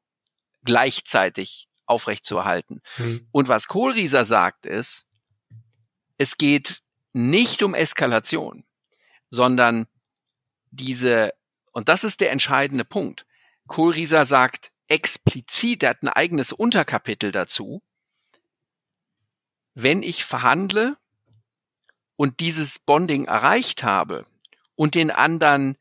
gleichzeitig 0.65 1.69
aufrechtzuerhalten. 1.87 2.83
Mhm. 2.99 3.29
Und 3.33 3.49
was 3.49 3.69
Kohlrieser 3.69 4.25
sagt 4.25 4.67
ist, 4.67 5.07
es 6.19 6.37
geht 6.37 6.83
nicht 7.13 7.63
um 7.63 7.75
Eskalation, 7.75 8.65
sondern 9.31 9.87
diese, 10.71 11.33
und 11.73 11.89
das 11.89 12.05
ist 12.05 12.21
der 12.21 12.31
entscheidende 12.31 12.85
Punkt, 12.85 13.27
Kohlrieser 13.71 14.25
sagt 14.25 14.73
explizit, 14.89 15.85
er 15.85 15.91
hat 15.91 16.03
ein 16.03 16.09
eigenes 16.09 16.53
Unterkapitel 16.53 17.31
dazu, 17.31 17.83
wenn 19.75 20.03
ich 20.03 20.25
verhandle 20.25 20.97
und 22.17 22.41
dieses 22.41 22.81
Bonding 22.81 23.27
erreicht 23.27 23.85
habe 23.85 24.27
und 24.75 24.97
den 24.97 25.13
anderen 25.13 25.79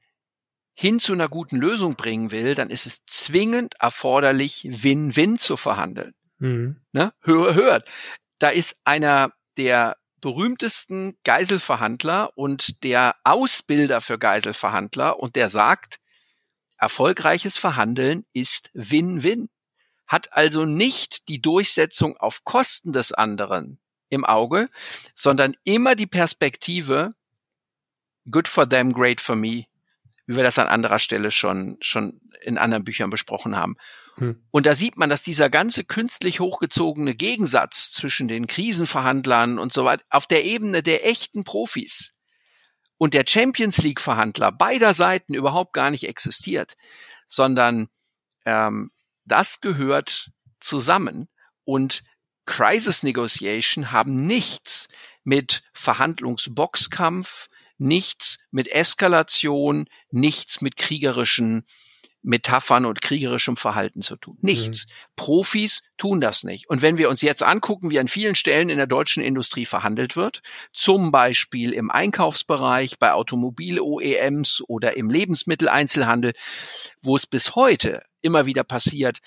hin 0.75 0.99
zu 0.99 1.13
einer 1.13 1.28
guten 1.28 1.58
Lösung 1.58 1.95
bringen 1.95 2.30
will, 2.30 2.54
dann 2.54 2.69
ist 2.69 2.86
es 2.86 3.04
zwingend 3.06 3.73
erforderlich, 3.80 4.67
Win-Win 4.69 5.39
zu 5.39 5.58
verhandeln. 5.58 6.13
Mhm. 6.38 6.80
Ne? 6.91 7.12
Hör, 7.21 7.56
hört, 7.56 7.89
da 8.38 8.49
ist 8.49 8.78
einer 8.86 9.34
der 9.58 9.97
berühmtesten 10.21 11.17
Geiselverhandler 11.23 12.38
und 12.38 12.84
der 12.84 13.15
Ausbilder 13.23 13.99
für 13.99 14.19
Geiselverhandler 14.19 15.19
und 15.19 15.36
der 15.36 15.49
sagt, 15.49 15.99
Erfolgreiches 16.80 17.58
Verhandeln 17.58 18.26
ist 18.34 18.72
Win-Win, 18.74 19.50
hat 20.08 20.34
also 20.34 20.65
nicht 20.65 21.28
die 21.28 21.42
Durchsetzung 21.42 22.18
auf 22.18 22.44
Kosten 22.46 22.94
des 22.94 23.12
anderen 23.12 23.80
im 24.10 24.26
Auge, 24.26 24.70
sondern 25.13 25.56
immer 25.63 25.96
die 25.96 26.08
Perspektive, 26.08 27.13
good 28.32 28.48
for 28.48 28.68
them, 28.68 28.94
great 28.94 29.22
for 29.22 29.36
me, 29.36 29.65
wie 30.26 30.36
wir 30.36 30.44
das 30.44 30.58
an 30.58 30.68
anderer 30.68 31.00
Stelle 31.00 31.32
schon, 31.32 31.78
schon 31.82 32.22
in 32.42 32.58
anderen 32.58 32.86
Büchern 32.86 33.10
besprochen 33.10 33.56
haben. 33.56 33.76
Hm. 34.15 34.42
Und 34.50 34.65
da 34.65 34.74
sieht 34.74 34.98
man, 34.98 35.10
dass 35.10 35.24
dieser 35.24 35.50
ganze 35.50 35.84
künstlich 35.84 36.39
hochgezogene 36.39 37.13
Gegensatz 37.13 37.92
zwischen 37.92 38.28
den 38.28 38.48
Krisenverhandlern 38.48 39.60
und 39.60 39.74
so 39.74 39.84
weiter 39.86 40.04
auf 40.10 40.28
der 40.28 40.46
Ebene 40.46 40.82
der 40.82 41.06
echten 41.06 41.44
Profis 41.44 42.13
und 42.99 43.15
der 43.15 43.23
Champions 43.27 43.79
League 43.79 44.01
Verhandler 44.01 44.51
beider 44.51 44.93
Seiten 44.93 45.33
überhaupt 45.33 45.73
gar 45.73 45.89
nicht 45.89 46.03
existiert, 46.03 46.75
sondern 47.27 47.89
ähm, 48.45 48.91
das 49.25 49.62
gehört 49.62 50.31
zusammen 50.59 51.27
und 51.63 52.03
Crisis 52.45 53.03
Negotiation 53.03 53.91
haben 53.91 54.15
nichts 54.15 54.88
mit 55.23 55.63
Verhandlungsboxkampf, 55.71 57.47
nichts 57.77 58.39
mit 58.51 58.67
Eskalation, 58.67 59.88
nichts 60.09 60.59
mit 60.62 60.75
kriegerischen 60.75 61.65
Metaphern 62.21 62.86
und 62.86 63.01
kriegerischem 63.01 63.55
Verhalten 63.55 64.01
zu 64.01 64.15
tun. 64.17 64.38
Nichts. 64.41 64.86
Mhm. 64.86 64.91
Profis 65.15 65.84
tun 65.97 66.19
das 66.19 66.43
nicht. 66.43 66.69
Und 66.69 66.82
wenn 66.82 66.97
wir 66.97 67.10
uns 67.10 67.21
jetzt 67.21 67.43
angucken, 67.43 67.91
wie 67.91 67.99
an 67.99 68.08
vielen 68.08 68.36
Stellen 68.36 68.69
in 68.69 68.77
der 68.77 68.88
deutschen 68.88 69.23
Industrie 69.23 69.65
verhandelt 69.65 70.15
wird, 70.15 70.41
zum 70.73 71.12
Beispiel 71.12 71.71
im 71.71 71.89
Einkaufsbereich, 71.89 72.99
bei 72.99 73.13
Automobil-OEMs 73.13 74.63
oder 74.67 74.97
im 74.97 75.10
Lebensmitteleinzelhandel, 75.10 76.34
wo 77.01 77.15
es 77.15 77.25
bis 77.25 77.55
heute 77.55 78.03
immer 78.21 78.45
wieder 78.45 78.63
passiert, 78.63 79.19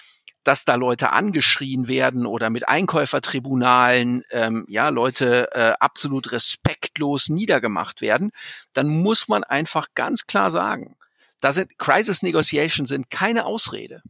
dass 0.44 0.64
da 0.64 0.74
Leute 0.74 1.12
angeschrien 1.12 1.88
werden 1.88 2.26
oder 2.26 2.50
mit 2.50 2.68
Einkäufertribunalen 2.68 4.24
ähm, 4.30 4.66
ja 4.68 4.88
Leute 4.88 5.48
äh, 5.52 5.72
absolut 5.78 6.32
respektlos 6.32 7.28
niedergemacht 7.28 8.00
werden, 8.00 8.32
dann 8.72 8.88
muss 8.88 9.28
man 9.28 9.44
einfach 9.44 9.88
ganz 9.94 10.26
klar 10.26 10.50
sagen, 10.50 10.96
da 11.42 11.52
sind 11.52 11.76
Crisis 11.76 12.22
Negotiations 12.22 12.88
sind 12.88 13.10
keine 13.10 13.44
Ausrede. 13.44 14.02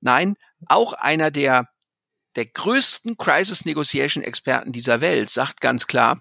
Nein, 0.00 0.34
auch 0.66 0.94
einer 0.94 1.30
der 1.30 1.68
der 2.36 2.46
größten 2.46 3.16
Crisis 3.16 3.64
Negotiation 3.64 4.24
Experten 4.24 4.72
dieser 4.72 5.00
Welt 5.00 5.30
sagt 5.30 5.60
ganz 5.60 5.86
klar, 5.86 6.20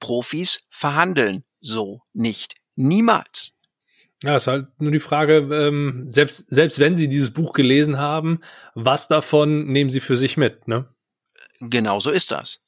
Profis 0.00 0.66
verhandeln 0.70 1.44
so 1.60 2.00
nicht. 2.14 2.54
Niemals. 2.76 3.52
Ja, 4.22 4.36
ist 4.36 4.46
halt 4.46 4.68
nur 4.80 4.90
die 4.90 5.00
Frage, 5.00 5.36
ähm, 5.52 6.06
selbst, 6.08 6.46
selbst 6.48 6.78
wenn 6.78 6.96
Sie 6.96 7.08
dieses 7.08 7.32
Buch 7.32 7.52
gelesen 7.52 7.98
haben, 7.98 8.40
was 8.74 9.08
davon 9.08 9.66
nehmen 9.66 9.90
Sie 9.90 10.00
für 10.00 10.16
sich 10.16 10.36
mit, 10.36 10.66
ne? 10.66 10.88
Genau 11.60 12.00
so 12.00 12.10
ist 12.10 12.30
das. 12.30 12.60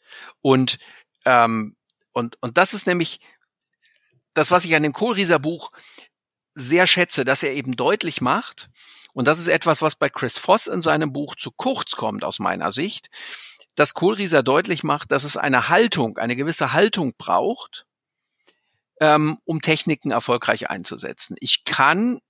Und, 0.42 0.78
ähm, 1.24 1.76
und, 2.12 2.36
und 2.42 2.58
das 2.58 2.74
ist 2.74 2.86
nämlich 2.86 3.20
das, 4.34 4.50
was 4.50 4.64
ich 4.64 4.74
an 4.74 4.82
dem 4.82 4.92
Kohlrieser 4.92 5.38
Buch 5.38 5.72
sehr 6.54 6.86
schätze, 6.86 7.24
dass 7.24 7.42
er 7.42 7.52
eben 7.52 7.76
deutlich 7.76 8.20
macht, 8.20 8.68
und 9.12 9.26
das 9.26 9.38
ist 9.38 9.48
etwas, 9.48 9.82
was 9.82 9.96
bei 9.96 10.08
Chris 10.08 10.38
Voss 10.38 10.66
in 10.66 10.82
seinem 10.82 11.12
Buch 11.12 11.34
zu 11.34 11.50
kurz 11.50 11.96
kommt 11.96 12.24
aus 12.24 12.38
meiner 12.38 12.72
Sicht, 12.72 13.10
dass 13.74 13.94
Kohlrieser 13.94 14.42
deutlich 14.42 14.82
macht, 14.82 15.12
dass 15.12 15.24
es 15.24 15.36
eine 15.36 15.68
Haltung, 15.68 16.18
eine 16.18 16.36
gewisse 16.36 16.72
Haltung 16.72 17.14
braucht, 17.16 17.86
ähm, 19.00 19.38
um 19.44 19.62
Techniken 19.62 20.10
erfolgreich 20.10 20.70
einzusetzen. 20.70 21.36
Ich 21.40 21.64
kann 21.64 22.20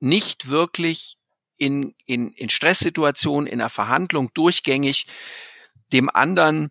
nicht 0.00 0.48
wirklich 0.48 1.16
in, 1.56 1.94
in, 2.06 2.30
in 2.32 2.50
Stresssituationen, 2.50 3.46
in 3.46 3.60
einer 3.60 3.70
Verhandlung 3.70 4.32
durchgängig 4.34 5.06
dem 5.92 6.08
anderen 6.08 6.70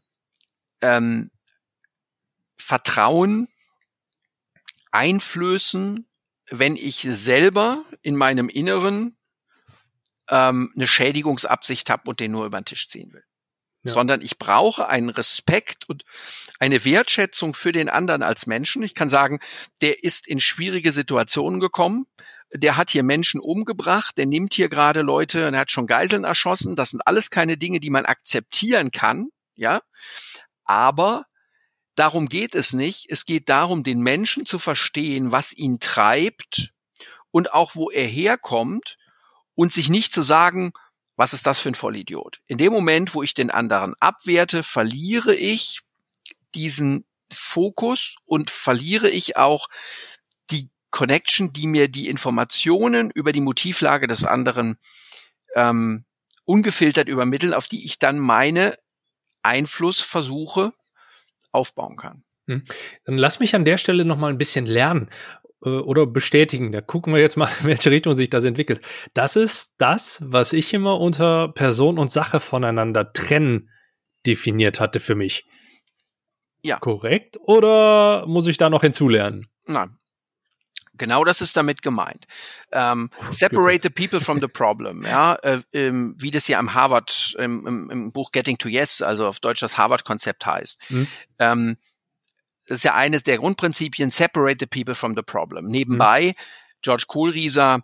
ähm, 0.81 1.29
Vertrauen 2.57 3.47
einflößen, 4.91 6.08
wenn 6.49 6.75
ich 6.75 7.01
selber 7.01 7.83
in 8.01 8.15
meinem 8.15 8.49
Inneren 8.49 9.17
ähm, 10.29 10.71
eine 10.75 10.87
Schädigungsabsicht 10.87 11.89
habe 11.89 12.09
und 12.09 12.19
den 12.19 12.31
nur 12.31 12.45
über 12.45 12.59
den 12.59 12.65
Tisch 12.65 12.87
ziehen 12.87 13.13
will 13.13 13.23
ja. 13.83 13.93
sondern 13.93 14.21
ich 14.21 14.37
brauche 14.37 14.87
einen 14.87 15.09
Respekt 15.09 15.87
und 15.87 16.03
eine 16.59 16.83
Wertschätzung 16.85 17.53
für 17.53 17.71
den 17.71 17.89
anderen 17.89 18.23
als 18.23 18.47
Menschen. 18.47 18.83
Ich 18.83 18.95
kann 18.95 19.09
sagen, 19.09 19.39
der 19.81 20.03
ist 20.03 20.27
in 20.27 20.39
schwierige 20.39 20.91
Situationen 20.91 21.59
gekommen. 21.59 22.05
Der 22.51 22.77
hat 22.77 22.89
hier 22.89 23.03
Menschen 23.03 23.39
umgebracht, 23.39 24.17
der 24.17 24.25
nimmt 24.25 24.55
hier 24.55 24.69
gerade 24.69 25.01
Leute 25.01 25.47
und 25.47 25.55
hat 25.55 25.69
schon 25.69 25.85
Geiseln 25.85 26.23
erschossen. 26.23 26.75
Das 26.75 26.89
sind 26.89 27.05
alles 27.05 27.29
keine 27.29 27.57
Dinge, 27.57 27.79
die 27.79 27.91
man 27.91 28.05
akzeptieren 28.05 28.91
kann, 28.91 29.29
ja. 29.55 29.81
Aber 30.65 31.25
darum 31.99 32.29
geht 32.29 32.55
es 32.55 32.73
nicht. 32.73 33.07
Es 33.09 33.25
geht 33.25 33.49
darum, 33.49 33.83
den 33.83 34.01
Menschen 34.01 34.45
zu 34.45 34.57
verstehen, 34.57 35.31
was 35.31 35.53
ihn 35.53 35.79
treibt 35.79 36.73
und 37.31 37.53
auch 37.53 37.75
wo 37.75 37.91
er 37.91 38.07
herkommt 38.07 38.97
und 39.55 39.73
sich 39.73 39.89
nicht 39.89 40.13
zu 40.13 40.21
sagen, 40.21 40.71
was 41.15 41.33
ist 41.33 41.45
das 41.45 41.59
für 41.59 41.69
ein 41.69 41.75
Vollidiot? 41.75 42.39
In 42.47 42.57
dem 42.57 42.71
Moment, 42.71 43.13
wo 43.13 43.23
ich 43.23 43.33
den 43.33 43.51
anderen 43.51 43.93
abwerte, 43.99 44.63
verliere 44.63 45.35
ich 45.35 45.81
diesen 46.55 47.03
Fokus 47.31 48.15
und 48.25 48.49
verliere 48.49 49.09
ich 49.09 49.35
auch 49.35 49.67
die 50.49 50.69
Connection, 50.91 51.51
die 51.51 51.67
mir 51.67 51.89
die 51.89 52.07
Informationen 52.07 53.11
über 53.11 53.33
die 53.33 53.41
Motivlage 53.41 54.07
des 54.07 54.23
anderen 54.23 54.77
ähm, 55.55 56.05
ungefiltert 56.45 57.09
übermitteln, 57.09 57.53
auf 57.53 57.67
die 57.67 57.85
ich 57.85 57.99
dann 57.99 58.17
meine 58.17 58.75
Einflussversuche 59.43 60.73
aufbauen 61.51 61.95
kann. 61.97 62.23
Hm. 62.47 62.63
Dann 63.05 63.17
lass 63.17 63.39
mich 63.39 63.55
an 63.55 63.65
der 63.65 63.77
Stelle 63.77 64.05
noch 64.05 64.17
mal 64.17 64.29
ein 64.29 64.37
bisschen 64.37 64.65
lernen. 64.65 65.09
Äh, 65.63 65.69
oder 65.69 66.05
bestätigen. 66.05 66.71
Da 66.71 66.81
gucken 66.81 67.13
wir 67.13 67.21
jetzt 67.21 67.37
mal, 67.37 67.49
in 67.61 67.67
welche 67.67 67.91
Richtung 67.91 68.13
sich 68.13 68.29
das 68.29 68.43
entwickelt. 68.43 68.81
Das 69.13 69.35
ist 69.35 69.75
das, 69.79 70.21
was 70.25 70.53
ich 70.53 70.73
immer 70.73 70.99
unter 70.99 71.49
Person 71.49 71.97
und 71.97 72.11
Sache 72.11 72.39
voneinander 72.39 73.13
trennen 73.13 73.69
definiert 74.25 74.79
hatte 74.79 74.99
für 74.99 75.15
mich. 75.15 75.45
Ja. 76.61 76.77
Korrekt? 76.77 77.37
Oder 77.41 78.25
muss 78.27 78.47
ich 78.47 78.57
da 78.57 78.69
noch 78.69 78.81
hinzulernen? 78.81 79.47
Nein. 79.65 79.98
Genau 80.99 81.23
das 81.23 81.41
ist 81.41 81.57
damit 81.57 81.81
gemeint. 81.81 82.27
Ähm, 82.71 83.09
separate 83.31 83.81
the 83.81 83.89
people 83.89 84.21
from 84.21 84.39
the 84.39 84.47
problem, 84.47 85.03
ja, 85.03 85.35
äh, 85.35 85.61
ähm, 85.73 86.13
wie 86.19 86.29
das 86.29 86.47
ja 86.47 86.59
im 86.59 86.75
Harvard, 86.75 87.35
im, 87.39 87.65
im, 87.65 87.89
im, 87.89 88.11
Buch 88.11 88.31
Getting 88.31 88.57
to 88.59 88.69
Yes, 88.69 89.01
also 89.01 89.27
auf 89.27 89.39
Deutsch 89.39 89.61
das 89.61 89.77
Harvard-Konzept 89.77 90.45
heißt. 90.45 90.79
Mhm. 90.89 91.07
Ähm, 91.39 91.77
das 92.67 92.79
ist 92.79 92.83
ja 92.83 92.93
eines 92.93 93.23
der 93.23 93.37
Grundprinzipien, 93.37 94.11
separate 94.11 94.57
the 94.59 94.67
people 94.67 94.93
from 94.93 95.15
the 95.15 95.23
problem. 95.23 95.65
Nebenbei, 95.65 96.35
mhm. 96.37 96.41
George 96.81 97.05
Kohlrieser 97.07 97.81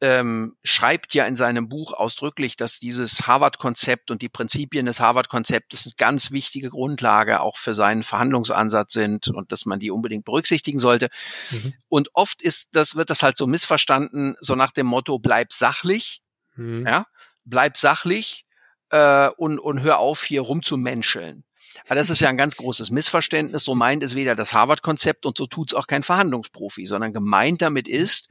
ähm, 0.00 0.56
schreibt 0.62 1.14
ja 1.14 1.24
in 1.24 1.36
seinem 1.36 1.68
Buch 1.68 1.92
ausdrücklich, 1.92 2.56
dass 2.56 2.78
dieses 2.78 3.26
Harvard-Konzept 3.26 4.10
und 4.10 4.22
die 4.22 4.28
Prinzipien 4.28 4.86
des 4.86 5.00
Harvard-Konzeptes 5.00 5.86
eine 5.86 5.94
ganz 5.96 6.30
wichtige 6.30 6.70
Grundlage 6.70 7.40
auch 7.40 7.56
für 7.56 7.74
seinen 7.74 8.02
Verhandlungsansatz 8.02 8.92
sind 8.92 9.28
und 9.28 9.52
dass 9.52 9.66
man 9.66 9.78
die 9.78 9.90
unbedingt 9.90 10.24
berücksichtigen 10.24 10.78
sollte. 10.78 11.08
Mhm. 11.50 11.74
Und 11.88 12.10
oft 12.14 12.42
ist 12.42 12.68
das, 12.72 12.96
wird 12.96 13.10
das 13.10 13.22
halt 13.22 13.36
so 13.36 13.46
missverstanden, 13.46 14.36
so 14.40 14.54
nach 14.54 14.72
dem 14.72 14.86
Motto, 14.86 15.18
bleib 15.18 15.52
sachlich, 15.52 16.22
mhm. 16.56 16.86
ja, 16.86 17.06
bleib 17.44 17.76
sachlich 17.76 18.44
äh, 18.90 19.28
und, 19.36 19.58
und 19.58 19.82
hör 19.82 19.98
auf, 19.98 20.24
hier 20.24 20.42
rumzumenscheln. 20.42 21.44
Aber 21.86 21.94
das 21.96 22.10
ist 22.10 22.20
ja 22.20 22.28
ein 22.28 22.36
ganz 22.36 22.56
großes 22.56 22.90
Missverständnis. 22.90 23.64
So 23.64 23.74
meint 23.74 24.02
es 24.02 24.14
weder 24.14 24.34
das 24.34 24.54
Harvard-Konzept 24.54 25.26
und 25.26 25.36
so 25.36 25.46
tut 25.46 25.72
es 25.72 25.74
auch 25.74 25.86
kein 25.86 26.02
Verhandlungsprofi, 26.02 26.86
sondern 26.86 27.12
gemeint 27.12 27.62
damit 27.62 27.88
ist, 27.88 28.28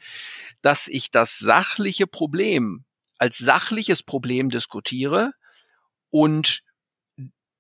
dass 0.63 0.87
ich 0.87 1.11
das 1.11 1.37
sachliche 1.37 2.07
Problem 2.07 2.85
als 3.19 3.37
sachliches 3.37 4.01
Problem 4.01 4.49
diskutiere 4.49 5.33
und 6.09 6.63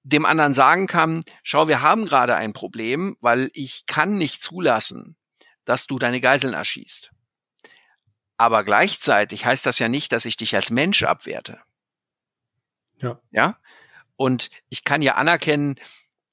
dem 0.03 0.25
anderen 0.25 0.53
sagen 0.53 0.87
kann, 0.87 1.23
schau, 1.43 1.67
wir 1.67 1.81
haben 1.81 2.05
gerade 2.05 2.35
ein 2.35 2.53
Problem, 2.53 3.15
weil 3.21 3.49
ich 3.53 3.85
kann 3.85 4.17
nicht 4.17 4.41
zulassen, 4.41 5.15
dass 5.63 5.87
du 5.87 5.99
deine 5.99 6.19
Geiseln 6.19 6.53
erschießt. 6.53 7.11
Aber 8.37 8.63
gleichzeitig 8.63 9.45
heißt 9.45 9.65
das 9.65 9.79
ja 9.79 9.87
nicht, 9.87 10.11
dass 10.11 10.25
ich 10.25 10.35
dich 10.35 10.55
als 10.55 10.71
Mensch 10.71 11.03
abwerte. 11.03 11.61
Ja. 12.97 13.21
Ja? 13.31 13.57
Und 14.15 14.49
ich 14.69 14.83
kann 14.83 15.01
ja 15.01 15.15
anerkennen, 15.15 15.75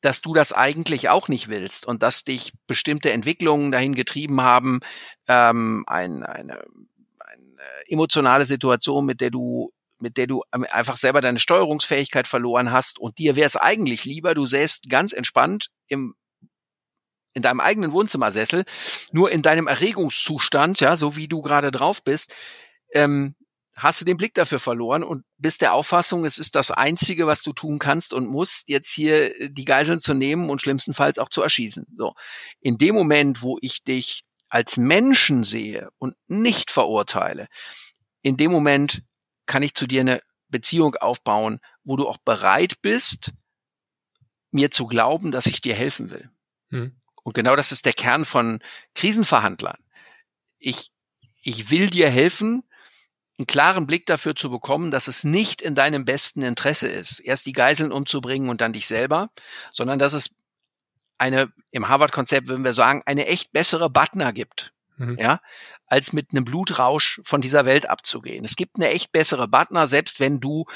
dass 0.01 0.23
du 0.23 0.33
das 0.33 0.53
eigentlich 0.53 1.09
auch 1.09 1.29
nicht 1.29 1.49
willst 1.49 1.87
und 1.87 2.03
dass 2.03 2.25
dich 2.25 2.53
bestimmte 2.67 3.13
Entwicklungen 3.13 3.73
dahin 3.73 3.95
getrieben 3.95 4.43
haben, 4.43 4.81
ähm, 5.29 5.85
ein, 5.87 6.23
eine, 6.23 6.63
eine 7.19 7.59
emotionale 7.87 8.45
Situation, 8.45 9.07
mit 9.07 9.21
der 9.21 9.31
du 9.31 9.73
mit 10.03 10.17
der 10.17 10.27
du 10.27 10.43
einfach 10.51 10.97
selber 10.97 11.21
deine 11.21 11.39
Steuerungsfähigkeit 11.39 12.27
verloren 12.27 12.73
hast 12.73 12.99
und 12.99 13.19
dir 13.19 13.37
wäre 13.37 13.47
es 13.47 13.57
eigentlich 13.57 14.07
lieber, 14.07 14.35
du 14.35 14.47
säßt 14.47 14.89
ganz 14.89 15.13
entspannt 15.13 15.69
im 15.89 16.15
in 17.33 17.43
deinem 17.43 17.61
eigenen 17.61 17.93
Wohnzimmersessel, 17.93 18.65
nur 19.13 19.31
in 19.31 19.43
deinem 19.43 19.69
Erregungszustand, 19.69 20.81
ja, 20.81 20.97
so 20.97 21.17
wie 21.17 21.29
du 21.29 21.43
gerade 21.43 21.71
drauf 21.71 22.03
bist, 22.03 22.35
ähm, 22.93 23.37
hast 23.83 24.01
du 24.01 24.05
den 24.05 24.17
Blick 24.17 24.35
dafür 24.35 24.59
verloren 24.59 25.03
und 25.03 25.25
bist 25.39 25.63
der 25.63 25.75
Auffassung, 25.75 26.25
es 26.25 26.39
ist 26.39 26.55
das 26.55 26.71
Einzige, 26.71 27.27
was 27.27 27.43
du 27.43 27.53
tun 27.53 27.79
kannst 27.79 28.13
und 28.13 28.27
musst, 28.27 28.69
jetzt 28.69 28.91
hier 28.93 29.39
äh, 29.41 29.51
die 29.51 29.65
Geiseln 29.65 30.01
zu 30.01 30.15
nehmen 30.15 30.51
und 30.51 30.61
schlimmstenfalls 30.61 31.19
auch 31.19 31.29
zu 31.29 31.43
erschießen. 31.43 31.87
So. 31.97 32.15
In 32.61 32.79
dem 32.79 32.95
Moment, 32.95 33.43
wo 33.43 33.59
ich 33.61 33.83
dich 33.85 34.25
als 34.49 34.77
Menschen 34.77 35.45
sehe 35.45 35.91
und 35.99 36.17
nicht 36.27 36.71
verurteile, 36.71 37.49
in 38.23 38.37
dem 38.37 38.51
Moment 38.51 39.03
kann 39.47 39.63
ich 39.63 39.75
zu 39.75 39.87
dir 39.87 40.01
eine 40.01 40.21
Beziehung 40.49 40.97
aufbauen, 40.97 41.61
wo 41.85 41.97
du 41.97 42.07
auch 42.07 42.19
bereit 42.19 42.83
bist, 42.83 43.33
mir 44.51 44.71
zu 44.71 44.87
glauben, 44.87 45.31
dass 45.31 45.47
ich 45.47 45.61
dir 45.61 45.75
helfen 45.75 46.11
will. 46.11 46.31
Hm. 46.71 46.97
Und 47.23 47.35
genau 47.35 47.57
das 47.57 47.73
ist 47.73 47.87
der 47.87 47.93
Kern 47.93 48.25
von 48.25 48.61
Krisenverhandlern. 48.95 49.79
Ich, 50.59 50.91
ich 51.43 51.71
will 51.71 51.89
dir 51.89 52.11
helfen, 52.11 52.65
einen 53.41 53.47
klaren 53.47 53.87
Blick 53.87 54.07
dafür 54.07 54.37
zu 54.37 54.51
bekommen, 54.51 54.91
dass 54.91 55.09
es 55.09 55.25
nicht 55.25 55.63
in 55.63 55.75
deinem 55.75 56.05
besten 56.05 56.43
Interesse 56.43 56.89
ist, 56.89 57.21
erst 57.21 57.47
die 57.47 57.53
Geiseln 57.53 57.91
umzubringen 57.91 58.51
und 58.51 58.61
dann 58.61 58.73
dich 58.73 58.87
selber, 58.87 59.31
sondern 59.73 59.99
dass 59.99 60.13
es 60.13 60.31
eine, 61.19 61.53
im 61.71 61.89
Harvard-Konzept 61.89 62.49
würden 62.49 62.65
wir 62.65 62.73
sagen, 62.73 63.03
eine 63.07 63.27
echt 63.27 63.53
bessere 63.53 63.91
Butner 63.91 64.33
gibt. 64.33 64.73
Mhm. 64.97 65.17
Ja, 65.19 65.41
als 65.87 66.13
mit 66.13 66.31
einem 66.31 66.45
Blutrausch 66.45 67.21
von 67.25 67.41
dieser 67.41 67.65
Welt 67.65 67.89
abzugehen. 67.89 68.45
Es 68.45 68.55
gibt 68.55 68.77
eine 68.77 68.91
echt 68.91 69.13
bessere 69.13 69.49
Butner, 69.49 69.87
selbst 69.87 70.21
wenn 70.21 70.41
du 70.41 70.67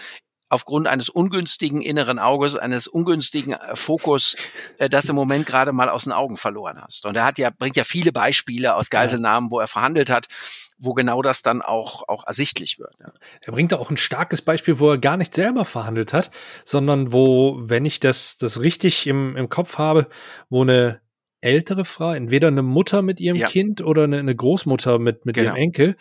aufgrund 0.54 0.86
eines 0.86 1.08
ungünstigen 1.08 1.82
inneren 1.82 2.18
Auges, 2.18 2.56
eines 2.56 2.86
ungünstigen 2.86 3.52
äh, 3.52 3.76
Fokus, 3.76 4.36
äh, 4.78 4.88
das 4.88 5.08
im 5.08 5.16
Moment 5.16 5.46
gerade 5.46 5.72
mal 5.72 5.88
aus 5.88 6.04
den 6.04 6.12
Augen 6.12 6.36
verloren 6.36 6.80
hast. 6.80 7.04
Und 7.06 7.16
er 7.16 7.24
hat 7.24 7.38
ja, 7.38 7.50
bringt 7.50 7.76
ja 7.76 7.84
viele 7.84 8.12
Beispiele 8.12 8.74
aus 8.74 8.88
Geiselnahmen, 8.88 9.50
wo 9.50 9.60
er 9.60 9.66
verhandelt 9.66 10.10
hat, 10.10 10.28
wo 10.78 10.94
genau 10.94 11.22
das 11.22 11.42
dann 11.42 11.60
auch, 11.60 12.08
auch 12.08 12.26
ersichtlich 12.26 12.78
wird. 12.78 12.94
Ja. 13.00 13.12
Er 13.40 13.52
bringt 13.52 13.72
da 13.72 13.78
auch 13.78 13.90
ein 13.90 13.96
starkes 13.96 14.42
Beispiel, 14.42 14.78
wo 14.78 14.90
er 14.90 14.98
gar 14.98 15.16
nicht 15.16 15.34
selber 15.34 15.64
verhandelt 15.64 16.12
hat, 16.12 16.30
sondern 16.64 17.12
wo, 17.12 17.58
wenn 17.60 17.84
ich 17.84 18.00
das, 18.00 18.36
das 18.36 18.60
richtig 18.60 19.06
im, 19.06 19.36
im 19.36 19.48
Kopf 19.48 19.78
habe, 19.78 20.08
wo 20.48 20.62
eine 20.62 21.00
ältere 21.40 21.84
Frau, 21.84 22.12
entweder 22.12 22.48
eine 22.48 22.62
Mutter 22.62 23.02
mit 23.02 23.20
ihrem 23.20 23.36
ja. 23.36 23.48
Kind 23.48 23.82
oder 23.82 24.04
eine, 24.04 24.18
eine, 24.18 24.34
Großmutter 24.34 24.98
mit, 24.98 25.26
mit 25.26 25.36
genau. 25.36 25.50
ihrem 25.50 25.56
Enkel, 25.56 25.96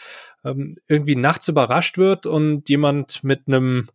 ähm, 0.46 0.78
irgendwie 0.88 1.16
nachts 1.16 1.48
überrascht 1.50 1.98
wird 1.98 2.26
und 2.26 2.70
jemand 2.70 3.24
mit 3.24 3.48
einem 3.48 3.90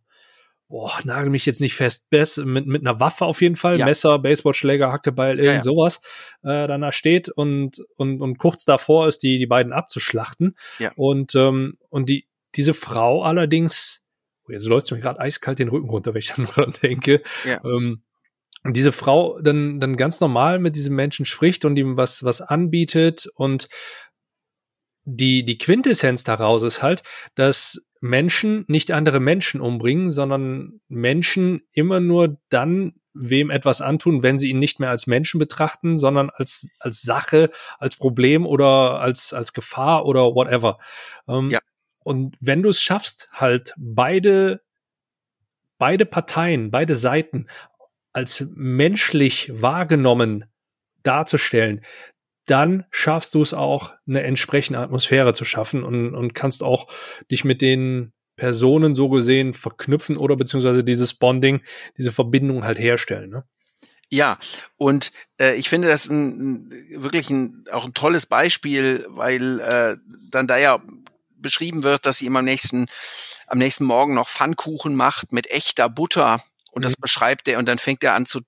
boah, 0.69 0.99
nagel 1.03 1.31
mich 1.31 1.47
jetzt 1.47 1.61
nicht 1.61 1.73
fest, 1.73 2.09
Bess, 2.11 2.37
mit, 2.37 2.67
mit 2.67 2.87
einer 2.87 2.99
Waffe 2.99 3.25
auf 3.25 3.41
jeden 3.41 3.55
Fall, 3.55 3.79
ja. 3.79 3.85
Messer, 3.85 4.19
Baseballschläger, 4.19 4.91
Hackebeil, 4.91 5.39
irgend 5.39 5.45
ja, 5.45 5.53
ja. 5.53 5.61
sowas, 5.61 6.01
äh, 6.43 6.67
dann 6.67 6.81
da 6.81 6.91
steht 6.91 7.27
und, 7.29 7.83
und, 7.97 8.21
und 8.21 8.37
kurz 8.37 8.65
davor 8.65 9.07
ist, 9.07 9.23
die, 9.23 9.39
die 9.39 9.47
beiden 9.47 9.73
abzuschlachten. 9.73 10.55
Ja. 10.77 10.91
Und, 10.95 11.33
ähm, 11.33 11.77
und 11.89 12.07
die, 12.07 12.27
diese 12.55 12.75
Frau 12.75 13.23
allerdings, 13.23 14.03
oh, 14.47 14.51
jetzt 14.51 14.67
läuft 14.67 14.91
mir 14.91 14.99
gerade 14.99 15.19
eiskalt 15.19 15.57
den 15.57 15.69
Rücken 15.69 15.89
runter, 15.89 16.13
wenn 16.13 16.19
ich 16.19 16.33
dann 16.35 16.45
dran 16.45 16.73
denke. 16.83 17.23
Ja. 17.45 17.61
Ähm, 17.65 18.03
und 18.63 18.77
diese 18.77 18.91
Frau 18.91 19.39
dann, 19.41 19.79
dann 19.79 19.97
ganz 19.97 20.19
normal 20.19 20.59
mit 20.59 20.75
diesem 20.75 20.95
Menschen 20.95 21.25
spricht 21.25 21.65
und 21.65 21.77
ihm 21.77 21.97
was, 21.97 22.23
was 22.23 22.41
anbietet 22.41 23.27
und 23.35 23.69
die, 25.15 25.43
die 25.43 25.57
Quintessenz 25.57 26.23
daraus 26.23 26.63
ist 26.63 26.81
halt, 26.81 27.03
dass 27.35 27.85
Menschen 28.01 28.63
nicht 28.67 28.91
andere 28.91 29.19
Menschen 29.19 29.61
umbringen, 29.61 30.09
sondern 30.09 30.79
Menschen 30.87 31.61
immer 31.71 31.99
nur 31.99 32.39
dann 32.49 32.93
wem 33.13 33.49
etwas 33.49 33.81
antun, 33.81 34.23
wenn 34.23 34.39
sie 34.39 34.49
ihn 34.49 34.59
nicht 34.59 34.79
mehr 34.79 34.89
als 34.89 35.07
Menschen 35.07 35.39
betrachten, 35.39 35.97
sondern 35.97 36.29
als, 36.29 36.69
als 36.79 37.01
Sache, 37.01 37.49
als 37.79 37.95
Problem 37.97 38.45
oder 38.45 38.99
als, 39.01 39.33
als 39.33 39.53
Gefahr 39.53 40.05
oder 40.05 40.35
whatever. 40.35 40.77
Ähm, 41.27 41.49
ja. 41.49 41.59
Und 42.03 42.37
wenn 42.39 42.63
du 42.63 42.69
es 42.69 42.81
schaffst, 42.81 43.29
halt 43.33 43.73
beide, 43.77 44.61
beide 45.77 46.05
Parteien, 46.05 46.71
beide 46.71 46.95
Seiten 46.95 47.47
als 48.13 48.45
menschlich 48.55 49.51
wahrgenommen 49.61 50.45
darzustellen, 51.03 51.81
dann 52.49 52.85
schaffst 52.91 53.33
du 53.33 53.41
es 53.41 53.53
auch, 53.53 53.93
eine 54.07 54.23
entsprechende 54.23 54.79
Atmosphäre 54.79 55.33
zu 55.33 55.45
schaffen 55.45 55.83
und, 55.83 56.15
und 56.15 56.33
kannst 56.33 56.63
auch 56.63 56.87
dich 57.29 57.43
mit 57.43 57.61
den 57.61 58.13
Personen 58.35 58.95
so 58.95 59.09
gesehen 59.09 59.53
verknüpfen 59.53 60.17
oder 60.17 60.35
beziehungsweise 60.35 60.83
dieses 60.83 61.13
Bonding, 61.13 61.61
diese 61.97 62.11
Verbindung 62.11 62.63
halt 62.63 62.79
herstellen. 62.79 63.29
Ne? 63.29 63.43
Ja, 64.09 64.39
und 64.77 65.11
äh, 65.39 65.55
ich 65.55 65.69
finde 65.69 65.87
das 65.87 66.09
ein, 66.09 66.71
wirklich 66.95 67.29
ein, 67.29 67.65
auch 67.71 67.85
ein 67.85 67.93
tolles 67.93 68.25
Beispiel, 68.25 69.05
weil 69.09 69.59
äh, 69.59 69.97
dann 70.31 70.47
da 70.47 70.57
ja 70.57 70.81
beschrieben 71.35 71.83
wird, 71.83 72.05
dass 72.05 72.17
sie 72.17 72.25
ihm 72.25 72.35
am 72.35 72.45
nächsten, 72.45 72.87
am 73.47 73.59
nächsten 73.59 73.85
Morgen 73.85 74.15
noch 74.15 74.27
Pfannkuchen 74.27 74.95
macht 74.95 75.31
mit 75.31 75.51
echter 75.51 75.89
Butter. 75.89 76.43
Und 76.71 76.81
mhm. 76.81 76.83
das 76.83 76.97
beschreibt 76.97 77.47
er 77.47 77.59
und 77.59 77.67
dann 77.67 77.77
fängt 77.77 78.03
er 78.03 78.15
an 78.15 78.25
zu 78.25 78.41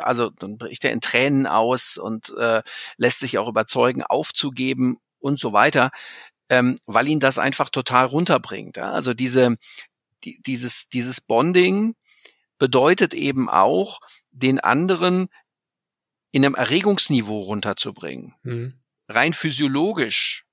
also 0.00 0.30
dann 0.30 0.58
bricht 0.58 0.84
er 0.84 0.92
in 0.92 1.00
Tränen 1.00 1.46
aus 1.46 1.98
und 1.98 2.34
äh, 2.38 2.62
lässt 2.96 3.20
sich 3.20 3.38
auch 3.38 3.48
überzeugen, 3.48 4.02
aufzugeben 4.02 4.98
und 5.18 5.40
so 5.40 5.52
weiter, 5.52 5.90
ähm, 6.48 6.78
weil 6.86 7.08
ihn 7.08 7.20
das 7.20 7.38
einfach 7.38 7.70
total 7.70 8.06
runterbringt. 8.06 8.76
Ja? 8.76 8.92
Also 8.92 9.14
diese, 9.14 9.56
die, 10.24 10.40
dieses, 10.46 10.88
dieses 10.88 11.20
Bonding 11.20 11.94
bedeutet 12.58 13.14
eben 13.14 13.48
auch, 13.48 14.00
den 14.30 14.60
anderen 14.60 15.28
in 16.30 16.44
einem 16.44 16.54
Erregungsniveau 16.54 17.40
runterzubringen. 17.40 18.34
Mhm. 18.42 18.74
Rein 19.08 19.32
physiologisch 19.32 20.44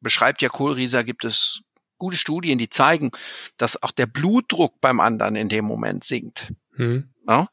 beschreibt 0.00 0.42
ja 0.42 0.48
Kohlrieser, 0.48 1.02
gibt 1.02 1.24
es 1.24 1.62
gute 1.98 2.16
Studien, 2.16 2.58
die 2.58 2.68
zeigen, 2.68 3.10
dass 3.56 3.82
auch 3.82 3.90
der 3.90 4.06
Blutdruck 4.06 4.80
beim 4.80 5.00
anderen 5.00 5.36
in 5.36 5.48
dem 5.48 5.64
Moment 5.64 6.04
sinkt. 6.04 6.52
Mhm. 6.76 7.12
Ja? 7.26 7.48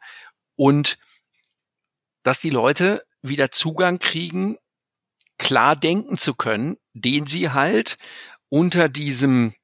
Und 0.61 0.97
dass 2.21 2.39
die 2.39 2.51
Leute 2.51 3.03
wieder 3.23 3.49
Zugang 3.49 3.97
kriegen, 3.97 4.59
klar 5.39 5.75
denken 5.75 6.19
zu 6.19 6.35
können, 6.35 6.77
den 6.93 7.25
sie 7.25 7.49
halt 7.49 7.97
unter 8.49 8.87
diesem 8.87 9.55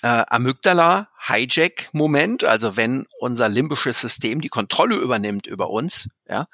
äh, 0.00 0.24
Amygdala-Hijack-Moment, 0.26 2.44
also 2.44 2.78
wenn 2.78 3.04
unser 3.20 3.50
limbisches 3.50 4.00
System 4.00 4.40
die 4.40 4.48
Kontrolle 4.48 4.96
übernimmt 4.96 5.46
über 5.46 5.68
uns, 5.68 6.08
ja, 6.26 6.46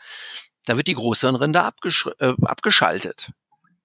da 0.65 0.77
wird 0.77 0.89
die 0.89 0.95
Großhirnrinde 0.95 1.63
abgesch 1.63 2.09
äh, 2.19 2.35
abgeschaltet. 2.43 3.31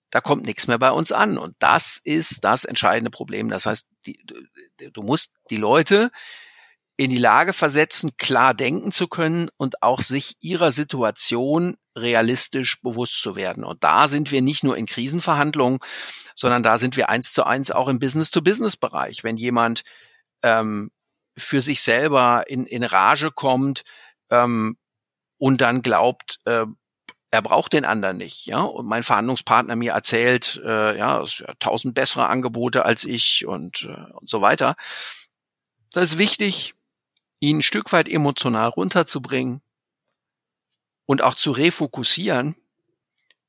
Da 0.09 0.21
kommt 0.21 0.43
nichts 0.43 0.65
mehr 0.65 0.79
bei 0.79 0.89
uns 0.89 1.11
an. 1.11 1.37
Und 1.37 1.55
das 1.59 2.01
ist 2.03 2.43
das 2.43 2.65
entscheidende 2.65 3.11
Problem. 3.11 3.51
Das 3.51 3.67
heißt, 3.67 3.85
die, 4.07 4.19
du 4.91 5.03
musst 5.03 5.33
die 5.51 5.57
Leute 5.57 6.09
in 6.97 7.11
die 7.11 7.17
Lage 7.17 7.53
versetzen, 7.53 8.17
klar 8.17 8.55
denken 8.55 8.91
zu 8.91 9.07
können 9.07 9.49
und 9.57 9.83
auch 9.83 10.01
sich 10.01 10.35
ihrer 10.39 10.71
Situation 10.71 11.77
realistisch 11.95 12.81
bewusst 12.81 13.21
zu 13.21 13.35
werden. 13.35 13.63
Und 13.63 13.83
da 13.83 14.07
sind 14.07 14.31
wir 14.31 14.41
nicht 14.41 14.63
nur 14.63 14.75
in 14.77 14.87
Krisenverhandlungen, 14.87 15.79
sondern 16.35 16.63
da 16.63 16.79
sind 16.79 16.97
wir 16.97 17.09
eins 17.09 17.33
zu 17.33 17.45
eins 17.45 17.71
auch 17.71 17.87
im 17.87 17.99
Business-to-Business-Bereich. 17.99 19.23
Wenn 19.23 19.37
jemand 19.37 19.83
ähm, 20.41 20.91
für 21.37 21.61
sich 21.61 21.81
selber 21.81 22.45
in, 22.47 22.65
in 22.65 22.83
Rage 22.83 23.31
kommt 23.31 23.83
ähm, 24.31 24.77
und 25.37 25.61
dann 25.61 25.83
glaubt, 25.83 26.39
äh, 26.45 26.65
er 27.29 27.41
braucht 27.41 27.73
den 27.73 27.85
anderen 27.85 28.17
nicht, 28.17 28.45
ja. 28.45 28.61
Und 28.61 28.87
mein 28.87 29.03
Verhandlungspartner 29.03 29.75
mir 29.75 29.91
erzählt, 29.91 30.61
äh, 30.65 30.97
ja, 30.97 31.23
tausend 31.59 31.93
bessere 31.93 32.27
Angebote 32.27 32.85
als 32.85 33.03
ich 33.03 33.45
und, 33.45 33.83
äh, 33.83 34.11
und 34.13 34.29
so 34.29 34.41
weiter. 34.41 34.75
Das 35.91 36.11
ist 36.11 36.17
wichtig, 36.17 36.73
ihn 37.39 37.57
ein 37.57 37.61
Stück 37.61 37.91
weit 37.91 38.09
emotional 38.09 38.69
runterzubringen 38.69 39.61
und 41.05 41.21
auch 41.21 41.35
zu 41.35 41.51
refokussieren, 41.51 42.55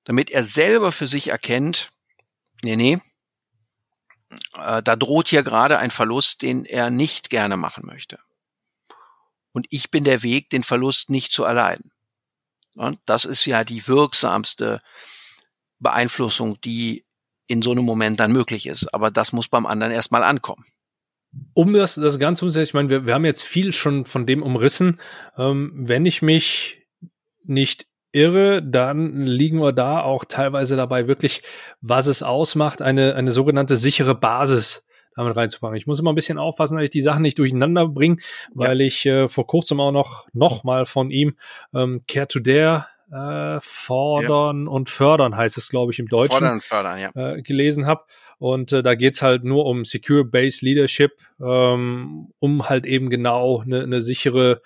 damit 0.05 0.31
er 0.31 0.43
selber 0.43 0.93
für 0.93 1.07
sich 1.07 1.29
erkennt, 1.29 1.91
nee, 2.63 2.77
nee, 2.77 3.01
äh, 4.55 4.83
da 4.83 4.97
droht 4.97 5.29
hier 5.29 5.43
gerade 5.43 5.79
ein 5.79 5.91
Verlust, 5.91 6.43
den 6.43 6.65
er 6.65 6.91
nicht 6.91 7.31
gerne 7.31 7.57
machen 7.57 7.87
möchte. 7.87 8.19
Und 9.53 9.67
ich 9.71 9.91
bin 9.91 10.05
der 10.05 10.23
Weg, 10.23 10.51
den 10.51 10.63
Verlust 10.63 11.11
nicht 11.11 11.33
zu 11.33 11.45
erleiden. 11.45 11.91
Und 12.77 13.01
das 13.07 13.25
ist 13.25 13.45
ja 13.45 13.65
die 13.65 13.87
wirksamste 13.89 14.83
Beeinflussung, 15.81 16.61
die 16.61 17.05
in 17.49 17.63
so 17.63 17.73
einem 17.73 17.85
Moment 17.85 18.21
dann 18.21 18.31
möglich 18.31 18.67
ist. 18.67 18.93
Aber 18.95 19.11
das 19.11 19.33
muss 19.33 19.49
beim 19.49 19.67
anderen 19.67 19.93
erstmal 19.93 20.23
ankommen 20.23 20.65
um 21.55 21.73
das, 21.73 21.97
das 21.97 22.19
Ganze 22.19 22.45
umzusetzen, 22.45 22.71
ich 22.71 22.75
meine, 22.75 22.91
wir, 22.91 23.07
wir 23.07 23.15
haben 23.15 23.25
jetzt 23.25 23.43
viel 23.43 23.73
schon 23.73 24.05
von 24.05 24.27
dem 24.27 24.43
umrissen. 24.43 25.01
Ähm, 25.37 25.73
wenn 25.75 26.07
ich 26.07 26.23
mich 26.23 26.87
nicht 27.45 27.87
irre, 28.13 28.63
dann 28.63 29.27
liegen 29.27 29.61
wir 29.61 29.73
da 29.73 30.01
auch 30.01 30.25
teilweise 30.25 30.77
dabei 30.77 31.07
wirklich, 31.09 31.43
was 31.81 32.07
es 32.07 32.23
ausmacht, 32.23 32.81
eine, 32.83 33.15
eine 33.15 33.31
sogenannte 33.31 33.77
sichere 33.77 34.15
Basis 34.15 34.87
damit 35.15 35.37
reinzufangen. 35.37 35.77
Ich 35.77 35.87
muss 35.87 35.99
immer 35.99 36.13
ein 36.13 36.15
bisschen 36.17 36.39
aufpassen, 36.39 36.77
dass 36.77 36.85
ich 36.85 36.91
die 36.91 37.03
Sachen 37.03 37.23
nicht 37.23 37.39
durcheinander 37.39 37.89
bringe, 37.89 38.19
weil 38.55 38.81
ja. 38.81 38.87
ich 38.87 39.05
äh, 39.05 39.29
vor 39.29 39.47
kurzem 39.47 39.81
auch 39.81 39.93
noch, 39.93 40.27
noch 40.33 40.65
mal 40.65 40.87
von 40.87 41.11
ihm 41.11 41.37
ähm, 41.75 42.01
Care 42.07 42.29
to 42.29 42.39
Dare 42.39 42.87
äh, 43.11 43.59
fordern 43.61 44.67
ja. 44.67 44.71
und 44.71 44.91
fördern 44.91 45.37
heißt 45.37 45.59
es, 45.59 45.69
glaube 45.69 45.93
ich, 45.93 45.99
im 45.99 46.07
Deutschen. 46.07 46.31
Fordern 46.31 46.53
und 46.55 46.65
fördern, 46.65 46.99
ja. 47.01 47.11
Äh, 47.15 47.43
gelesen 47.43 47.87
habe. 47.87 48.05
Und 48.39 48.73
äh, 48.73 48.83
da 48.83 48.95
geht's 48.95 49.23
halt 49.23 49.45
nur 49.45 49.67
um 49.67 49.85
Secure 49.85 50.25
Base 50.25 50.65
Leadership, 50.65 51.13
ähm, 51.41 52.33
um 52.39 52.69
halt 52.69 52.87
eben 52.87 53.11
genau 53.11 53.63
eine, 53.63 53.83
eine 53.83 54.01
sichere 54.01 54.63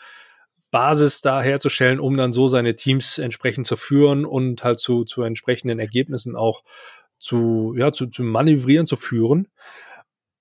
Basis 0.70 1.20
da 1.20 1.42
herzustellen, 1.42 2.00
um 2.00 2.16
dann 2.16 2.32
so 2.32 2.48
seine 2.48 2.76
Teams 2.76 3.18
entsprechend 3.18 3.66
zu 3.66 3.76
führen 3.76 4.24
und 4.24 4.64
halt 4.64 4.78
zu, 4.80 5.04
zu 5.04 5.22
entsprechenden 5.22 5.78
Ergebnissen 5.78 6.36
auch 6.36 6.64
zu, 7.18 7.74
ja, 7.76 7.92
zu, 7.92 8.06
zu 8.08 8.22
manövrieren, 8.22 8.86
zu 8.86 8.96
führen. 8.96 9.48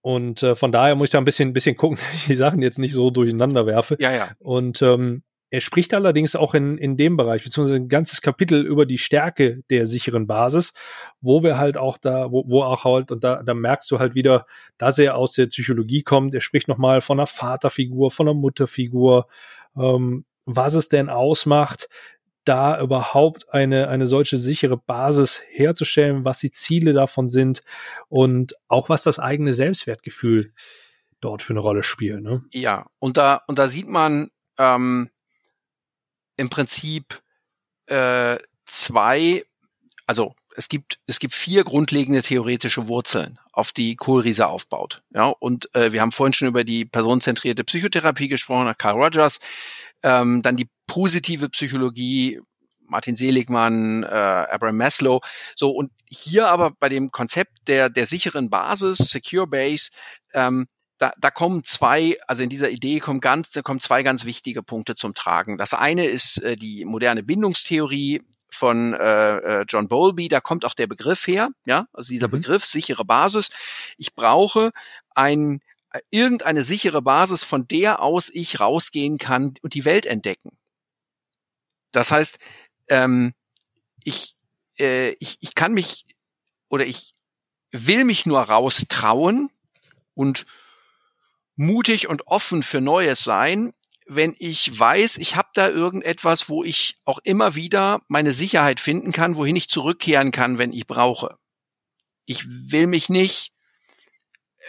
Und 0.02 0.42
äh, 0.42 0.56
von 0.56 0.72
daher 0.72 0.96
muss 0.96 1.08
ich 1.08 1.12
da 1.12 1.20
ein 1.20 1.26
bisschen, 1.26 1.54
bisschen 1.54 1.78
gucken, 1.78 1.98
dass 1.98 2.14
ich 2.22 2.26
die 2.26 2.36
Sachen 2.36 2.62
jetzt 2.62 2.80
nicht 2.80 2.94
so 2.94 3.12
durcheinander 3.12 3.66
werfe. 3.66 3.98
Ja, 4.00 4.12
ja. 4.12 4.32
Und 4.40 4.82
ähm, 4.82 5.24
er 5.52 5.60
spricht 5.60 5.94
allerdings 5.94 6.36
auch 6.38 6.54
in, 6.54 6.78
in 6.78 6.96
dem 6.96 7.18
Bereich, 7.18 7.44
beziehungsweise 7.44 7.76
ein 7.76 7.90
ganzes 7.90 8.22
Kapitel 8.22 8.66
über 8.66 8.86
die 8.86 8.98
Stärke 8.98 9.64
der 9.70 9.86
sicheren 9.86 10.26
Basis, 10.26 10.74
wo 11.20 11.44
wir 11.44 11.58
halt 11.58 11.78
auch 11.78 11.98
da, 11.98 12.32
wo, 12.32 12.46
wo 12.48 12.64
auch 12.64 12.86
halt, 12.86 13.12
und 13.12 13.24
da, 13.24 13.44
da 13.44 13.54
merkst 13.54 13.92
du 13.92 14.00
halt 14.00 14.16
wieder, 14.16 14.46
dass 14.78 14.98
er 14.98 15.16
aus 15.16 15.34
der 15.34 15.48
Psychologie 15.48 16.04
kommt, 16.04 16.34
er 16.34 16.40
spricht 16.40 16.70
nochmal 16.70 17.02
von 17.02 17.20
einer 17.20 17.28
Vaterfigur, 17.28 18.12
von 18.12 18.30
einer 18.30 18.34
Mutterfigur, 18.34 19.28
ähm, 19.76 20.24
was 20.46 20.74
es 20.74 20.88
denn 20.88 21.10
ausmacht, 21.10 21.90
da 22.46 22.82
überhaupt 22.82 23.54
eine, 23.54 23.90
eine 23.90 24.08
solche 24.08 24.38
sichere 24.38 24.78
Basis 24.78 25.42
herzustellen, 25.52 26.24
was 26.24 26.40
die 26.40 26.52
Ziele 26.52 26.94
davon 26.94 27.28
sind 27.28 27.62
und 28.08 28.56
auch 28.70 28.88
was 28.88 29.04
das 29.04 29.20
eigene 29.20 29.54
Selbstwertgefühl 29.54 30.54
dort 31.20 31.44
für 31.44 31.54
eine 31.54 31.60
Rolle 31.60 31.84
spielt. 31.84 32.22
Ne? 32.22 32.44
Ja, 32.54 32.88
und 33.00 33.18
da, 33.18 33.42
und 33.48 33.60
da 33.60 33.68
sieht 33.68 33.88
man 33.88 34.30
ähm, 34.58 35.10
im 36.38 36.50
Prinzip 36.50 37.22
äh, 37.88 38.38
zwei, 38.66 39.44
also 40.08 40.36
es 40.56 40.70
gibt, 40.70 41.00
es 41.08 41.20
gibt 41.20 41.34
vier 41.34 41.64
grundlegende 41.64 42.22
theoretische 42.22 42.88
Wurzeln, 42.88 43.40
auf 43.54 43.72
die 43.72 43.96
Kohlriese 43.96 44.48
aufbaut. 44.48 45.02
Ja, 45.14 45.28
und 45.28 45.74
äh, 45.76 45.92
wir 45.92 46.02
haben 46.02 46.12
vorhin 46.12 46.34
schon 46.34 46.48
über 46.48 46.64
die 46.64 46.86
personenzentrierte 46.86 47.64
Psychotherapie 47.64 48.28
gesprochen, 48.28 48.66
nach 48.66 48.78
Carl 48.78 49.02
Rogers. 49.02 49.40
Ähm, 50.04 50.42
dann 50.42 50.58
die 50.58 50.70
positive 50.88 51.50
Psychologie, 51.50 52.42
Martin 52.82 53.16
Seligmann, 53.16 54.04
äh, 54.04 54.08
Abraham 54.08 54.78
Maslow. 54.78 55.22
So, 55.56 55.70
und 55.70 55.92
hier 56.10 56.48
aber 56.50 56.72
bei 56.72 56.90
dem 56.90 57.12
Konzept 57.12 57.68
der, 57.68 57.90
der 57.90 58.06
sicheren 58.06 58.50
Basis, 58.50 58.98
Secure 58.98 59.48
Base, 59.48 59.90
ähm, 60.34 60.68
da, 61.02 61.12
da 61.18 61.32
kommen 61.32 61.64
zwei, 61.64 62.16
also 62.28 62.44
in 62.44 62.50
dieser 62.50 62.70
Idee 62.70 63.00
kommen 63.00 63.22
ganz, 63.22 63.50
da 63.50 63.64
kommen 63.64 63.80
zwei 63.80 64.04
ganz 64.04 64.24
wichtige 64.26 64.62
Punkte 64.62 64.94
zum 64.94 65.16
Tragen. 65.16 65.58
Das 65.58 65.74
eine 65.74 66.06
ist 66.06 66.38
äh, 66.44 66.56
die 66.56 66.86
moderne 66.86 67.24
Bindungstheorie, 67.24 68.22
von 68.54 68.94
äh, 68.94 69.38
äh, 69.62 69.66
John 69.68 69.88
Bowlby, 69.88 70.28
da 70.28 70.42
kommt 70.42 70.66
auch 70.66 70.74
der 70.74 70.86
Begriff 70.88 71.26
her, 71.26 71.50
ja, 71.66 71.88
also 71.94 72.12
dieser 72.12 72.28
mhm. 72.28 72.32
Begriff 72.32 72.66
sichere 72.66 73.06
Basis. 73.06 73.50
Ich 73.98 74.14
brauche 74.14 74.72
ein 75.16 75.62
äh, 75.92 76.02
irgendeine 76.10 76.62
sichere 76.62 77.02
Basis, 77.02 77.46
von 77.46 77.66
der 77.68 78.02
aus 78.02 78.30
ich 78.30 78.60
rausgehen 78.60 79.18
kann 79.18 79.54
und 79.62 79.74
die 79.74 79.86
Welt 79.86 80.06
entdecken. 80.06 80.58
Das 81.92 82.12
heißt, 82.12 82.40
ähm, 82.90 83.34
ich, 84.04 84.36
äh, 84.78 85.12
ich, 85.20 85.38
ich 85.40 85.56
kann 85.56 85.74
mich 85.74 86.04
oder 86.70 86.86
ich 86.86 87.14
will 87.72 88.04
mich 88.04 88.26
nur 88.26 88.42
raustrauen 88.42 89.50
und 90.14 90.46
mutig 91.56 92.08
und 92.08 92.28
offen 92.28 92.64
für 92.64 92.82
Neues 92.82 93.24
sein, 93.24 93.72
wenn 94.08 94.36
ich 94.40 94.78
weiß, 94.78 95.18
ich 95.18 95.36
habe 95.36 95.50
da 95.54 95.70
irgendetwas, 95.70 96.50
wo 96.50 96.64
ich 96.64 96.96
auch 97.06 97.20
immer 97.24 97.56
wieder 97.56 98.02
meine 98.08 98.34
Sicherheit 98.34 98.80
finden 98.80 99.12
kann, 99.12 99.36
wohin 99.36 99.56
ich 99.56 99.70
zurückkehren 99.70 100.32
kann, 100.32 100.58
wenn 100.58 100.74
ich 100.74 100.86
brauche. 100.86 101.38
Ich 102.26 102.46
will 102.48 102.88
mich 102.88 103.10
nicht 103.10 103.52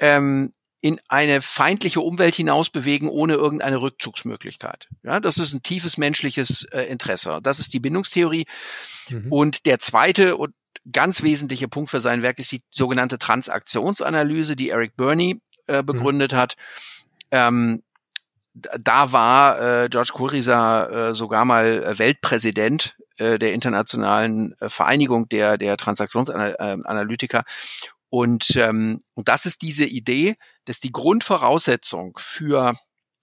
ähm, 0.00 0.52
in 0.80 1.00
eine 1.08 1.40
feindliche 1.42 2.00
Umwelt 2.00 2.34
hinaus 2.34 2.70
bewegen 2.70 3.08
ohne 3.08 3.34
irgendeine 3.34 3.80
Rückzugsmöglichkeit. 3.80 4.88
Ja, 5.02 5.20
das 5.20 5.38
ist 5.38 5.52
ein 5.52 5.62
tiefes 5.62 5.96
menschliches 5.96 6.64
äh, 6.72 6.82
Interesse. 6.82 7.40
Das 7.42 7.58
ist 7.60 7.72
die 7.72 7.80
Bindungstheorie. 7.80 8.46
Mhm. 9.08 9.32
Und 9.32 9.66
der 9.66 9.78
zweite 9.78 10.36
und 10.36 10.54
ganz 10.90 11.22
wesentliche 11.22 11.68
Punkt 11.68 11.90
für 11.90 12.00
sein 12.00 12.22
Werk 12.22 12.38
ist 12.38 12.50
die 12.50 12.62
sogenannte 12.70 13.18
Transaktionsanalyse, 13.18 14.56
die 14.56 14.70
Eric 14.70 14.96
Burney 14.96 15.40
äh, 15.66 15.82
begründet 15.82 16.32
mhm. 16.32 16.36
hat. 16.36 16.54
Ähm, 17.30 17.82
da 18.54 19.12
war 19.12 19.60
äh, 19.60 19.88
George 19.88 20.10
Kurisa 20.12 20.86
äh, 20.86 21.14
sogar 21.14 21.44
mal 21.44 21.82
äh, 21.82 21.98
Weltpräsident 21.98 22.96
äh, 23.16 23.38
der 23.38 23.54
internationalen 23.54 24.54
äh, 24.60 24.68
Vereinigung 24.68 25.28
der, 25.28 25.56
der 25.56 25.76
Transaktionsanalytiker. 25.76 27.44
Und, 28.10 28.56
ähm, 28.56 29.00
und 29.14 29.28
das 29.28 29.46
ist 29.46 29.62
diese 29.62 29.86
Idee, 29.86 30.36
dass 30.66 30.80
die 30.80 30.92
Grundvoraussetzung 30.92 32.18
für 32.18 32.74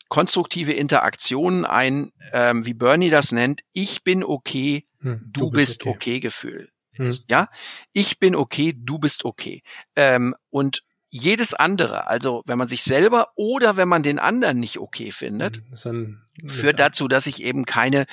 konstruktive 0.08 0.74
Interaktionen 0.74 1.64
ein, 1.66 2.12
ähm, 2.34 2.66
wie 2.66 2.74
Bernie 2.74 3.12
das 3.12 3.32
nennt, 3.32 3.62
ich 3.72 4.04
bin 4.04 4.24
okay, 4.24 4.88
hm, 5.02 5.22
du, 5.28 5.42
du, 5.42 5.52
bist, 5.52 5.84
okay, 5.84 5.92
okay 5.92 6.20
Gefühl. 6.20 6.70
Hm. 6.96 7.16
Ja, 7.30 7.50
ich 7.94 8.18
bin 8.18 8.36
okay, 8.36 8.74
du 8.76 8.98
bist 8.98 9.26
okay. 9.26 9.62
Ähm, 9.96 10.36
und 10.50 10.82
jedes 11.10 11.56
andere, 11.56 12.08
also 12.08 12.44
wenn 12.46 12.58
man 12.58 12.68
sich 12.68 12.84
selber 12.84 13.30
oder 13.36 13.78
wenn 13.78 13.88
man 13.88 14.04
den 14.04 14.20
anderen 14.20 14.60
nicht 14.60 14.78
okay 14.78 15.12
findet, 15.12 15.62
mhm, 15.86 16.22
führt 16.48 16.80
dazu, 16.80 17.08
dass 17.08 17.26
ich 17.26 17.42
eben 17.44 17.66
keine 17.66 18.06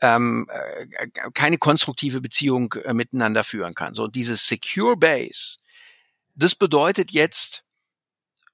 ähm, 0.00 0.46
äh, 0.50 1.08
keine 1.32 1.56
konstruktive 1.56 2.20
Beziehung 2.20 2.74
äh, 2.84 2.92
miteinander 2.92 3.44
führen 3.44 3.74
kann. 3.74 3.94
So 3.94 4.08
dieses 4.08 4.46
Secure 4.46 4.96
Base, 4.96 5.58
das 6.34 6.54
bedeutet 6.54 7.12
jetzt, 7.12 7.64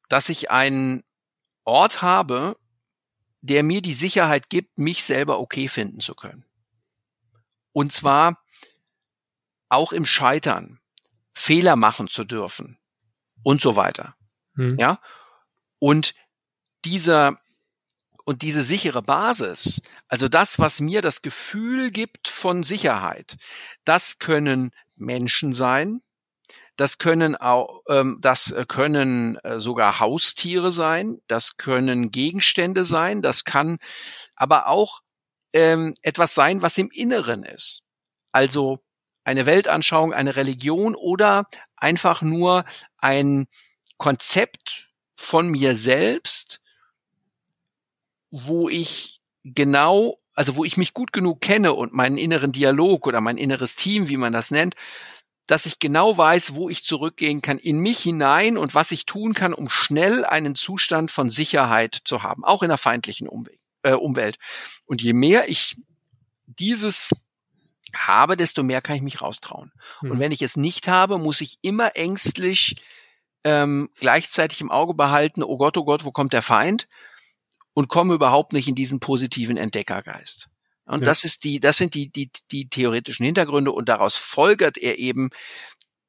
dass 0.08 0.28
ich 0.28 0.50
einen 0.52 1.02
Ort 1.64 2.00
habe, 2.00 2.56
der 3.40 3.64
mir 3.64 3.82
die 3.82 3.92
Sicherheit 3.92 4.50
gibt, 4.50 4.78
mich 4.78 5.02
selber 5.02 5.40
okay 5.40 5.66
finden 5.66 5.98
zu 5.98 6.14
können. 6.14 6.44
Und 7.72 7.92
zwar 7.92 8.40
auch 9.68 9.92
im 9.92 10.06
Scheitern, 10.06 10.78
Fehler 11.32 11.74
machen 11.74 12.06
zu 12.06 12.24
dürfen 12.24 12.79
und 13.42 13.60
so 13.60 13.76
weiter. 13.76 14.14
Hm. 14.54 14.76
Ja. 14.78 15.00
Und 15.78 16.14
dieser, 16.84 17.38
und 18.24 18.42
diese 18.42 18.62
sichere 18.62 19.02
Basis, 19.02 19.82
also 20.08 20.28
das, 20.28 20.58
was 20.58 20.80
mir 20.80 21.02
das 21.02 21.22
Gefühl 21.22 21.90
gibt 21.90 22.28
von 22.28 22.62
Sicherheit, 22.62 23.36
das 23.84 24.18
können 24.18 24.72
Menschen 24.96 25.52
sein, 25.52 26.02
das 26.76 26.98
können 26.98 27.36
auch, 27.36 27.82
ähm, 27.88 28.18
das 28.20 28.54
können 28.68 29.36
äh, 29.38 29.60
sogar 29.60 30.00
Haustiere 30.00 30.72
sein, 30.72 31.20
das 31.26 31.56
können 31.56 32.10
Gegenstände 32.10 32.84
sein, 32.84 33.20
das 33.20 33.44
kann 33.44 33.78
aber 34.34 34.66
auch 34.66 35.00
ähm, 35.52 35.94
etwas 36.02 36.34
sein, 36.34 36.62
was 36.62 36.78
im 36.78 36.90
Inneren 36.90 37.42
ist. 37.42 37.82
Also 38.32 38.78
eine 39.24 39.46
Weltanschauung, 39.46 40.14
eine 40.14 40.36
Religion 40.36 40.94
oder 40.94 41.46
einfach 41.76 42.22
nur 42.22 42.64
ein 43.00 43.46
Konzept 43.96 44.90
von 45.14 45.48
mir 45.48 45.76
selbst, 45.76 46.60
wo 48.30 48.68
ich 48.68 49.20
genau, 49.44 50.18
also 50.34 50.56
wo 50.56 50.64
ich 50.64 50.76
mich 50.76 50.94
gut 50.94 51.12
genug 51.12 51.40
kenne 51.40 51.74
und 51.74 51.92
meinen 51.92 52.16
inneren 52.16 52.52
Dialog 52.52 53.06
oder 53.06 53.20
mein 53.20 53.36
inneres 53.36 53.76
Team, 53.76 54.08
wie 54.08 54.16
man 54.16 54.32
das 54.32 54.50
nennt, 54.50 54.74
dass 55.46 55.66
ich 55.66 55.80
genau 55.80 56.16
weiß, 56.16 56.54
wo 56.54 56.68
ich 56.68 56.84
zurückgehen 56.84 57.42
kann 57.42 57.58
in 57.58 57.80
mich 57.80 57.98
hinein 57.98 58.56
und 58.56 58.74
was 58.74 58.92
ich 58.92 59.04
tun 59.04 59.34
kann, 59.34 59.52
um 59.52 59.68
schnell 59.68 60.24
einen 60.24 60.54
Zustand 60.54 61.10
von 61.10 61.28
Sicherheit 61.28 61.98
zu 62.04 62.22
haben, 62.22 62.44
auch 62.44 62.62
in 62.62 62.70
einer 62.70 62.78
feindlichen 62.78 63.28
äh, 63.82 63.92
Umwelt. 63.92 64.36
Und 64.86 65.02
je 65.02 65.12
mehr 65.12 65.48
ich 65.48 65.76
dieses 66.46 67.10
habe, 67.94 68.36
desto 68.36 68.62
mehr 68.62 68.80
kann 68.80 68.96
ich 68.96 69.02
mich 69.02 69.22
raustrauen. 69.22 69.72
Hm. 70.00 70.12
Und 70.12 70.18
wenn 70.20 70.32
ich 70.32 70.42
es 70.42 70.56
nicht 70.56 70.88
habe, 70.88 71.18
muss 71.18 71.40
ich 71.40 71.58
immer 71.62 71.96
ängstlich 71.96 72.76
ähm, 73.44 73.90
gleichzeitig 73.98 74.60
im 74.60 74.70
Auge 74.70 74.94
behalten, 74.94 75.42
oh 75.42 75.56
Gott, 75.56 75.76
oh 75.76 75.84
Gott, 75.84 76.04
wo 76.04 76.12
kommt 76.12 76.32
der 76.32 76.42
Feind? 76.42 76.88
Und 77.72 77.88
komme 77.88 78.14
überhaupt 78.14 78.52
nicht 78.52 78.68
in 78.68 78.74
diesen 78.74 79.00
positiven 79.00 79.56
Entdeckergeist. 79.56 80.48
Und 80.84 81.00
ja. 81.00 81.04
das 81.04 81.24
ist 81.24 81.44
die, 81.44 81.60
das 81.60 81.78
sind 81.78 81.94
die, 81.94 82.10
die, 82.10 82.30
die 82.50 82.68
theoretischen 82.68 83.24
Hintergründe 83.24 83.70
und 83.70 83.88
daraus 83.88 84.16
folgert 84.16 84.76
er 84.76 84.98
eben, 84.98 85.30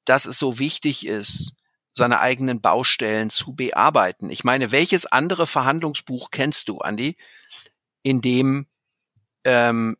dass 0.06 0.26
es 0.26 0.40
so 0.40 0.58
wichtig 0.58 1.06
ist, 1.06 1.54
seine 1.94 2.20
eigenen 2.20 2.62
Baustellen 2.62 3.30
zu 3.30 3.54
bearbeiten. 3.54 4.30
Ich 4.30 4.44
meine, 4.44 4.72
welches 4.72 5.06
andere 5.06 5.46
Verhandlungsbuch 5.46 6.32
kennst 6.32 6.68
du, 6.70 6.80
Andi, 6.80 7.16
in 8.02 8.22
dem 8.22 8.66
ähm, 9.44 9.98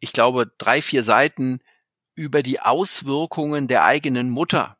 ich 0.00 0.12
glaube, 0.12 0.52
drei, 0.58 0.82
vier 0.82 1.02
Seiten 1.02 1.60
über 2.14 2.42
die 2.42 2.60
Auswirkungen 2.60 3.68
der 3.68 3.84
eigenen 3.84 4.30
Mutter 4.30 4.76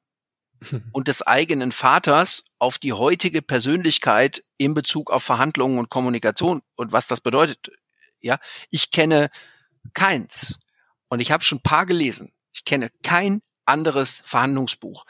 und 0.92 1.08
des 1.08 1.22
eigenen 1.22 1.72
Vaters 1.72 2.44
auf 2.58 2.78
die 2.78 2.92
heutige 2.92 3.42
Persönlichkeit 3.42 4.44
in 4.56 4.74
Bezug 4.74 5.10
auf 5.10 5.24
Verhandlungen 5.24 5.78
und 5.78 5.90
Kommunikation 5.90 6.62
und 6.76 6.92
was 6.92 7.06
das 7.06 7.20
bedeutet. 7.20 7.70
Ja, 8.20 8.38
ich 8.70 8.90
kenne 8.90 9.30
keins 9.92 10.58
und 11.08 11.20
ich 11.20 11.32
habe 11.32 11.44
schon 11.44 11.58
ein 11.58 11.62
paar 11.62 11.86
gelesen. 11.86 12.32
Ich 12.52 12.64
kenne 12.64 12.90
kein 13.02 13.42
anderes 13.66 14.22
Verhandlungsbuch. 14.24 15.04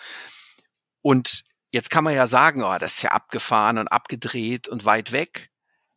Und 1.02 1.44
Jetzt 1.74 1.90
kann 1.90 2.04
man 2.04 2.14
ja 2.14 2.28
sagen, 2.28 2.62
oh, 2.62 2.78
das 2.78 2.98
ist 2.98 3.02
ja 3.02 3.10
abgefahren 3.10 3.78
und 3.78 3.88
abgedreht 3.88 4.68
und 4.68 4.84
weit 4.84 5.10
weg. 5.10 5.50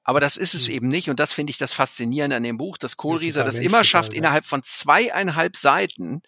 Aber 0.08 0.22
das 0.22 0.38
ist 0.38 0.54
es 0.54 0.70
mhm. 0.70 0.74
eben 0.74 0.88
nicht. 0.88 1.10
Und 1.10 1.20
das 1.20 1.34
finde 1.34 1.52
ich 1.52 1.58
das 1.58 1.74
Faszinierende 1.74 2.38
an 2.38 2.44
dem 2.44 2.58
Buch, 2.58 2.78
dass 2.78 2.96
Kohlrieser 2.96 3.44
das, 3.44 3.58
das 3.58 3.66
immer 3.66 3.84
schafft, 3.84 4.14
ja. 4.14 4.20
innerhalb 4.20 4.46
von 4.46 4.64
zweieinhalb 4.64 5.58
Seiten 5.58 6.22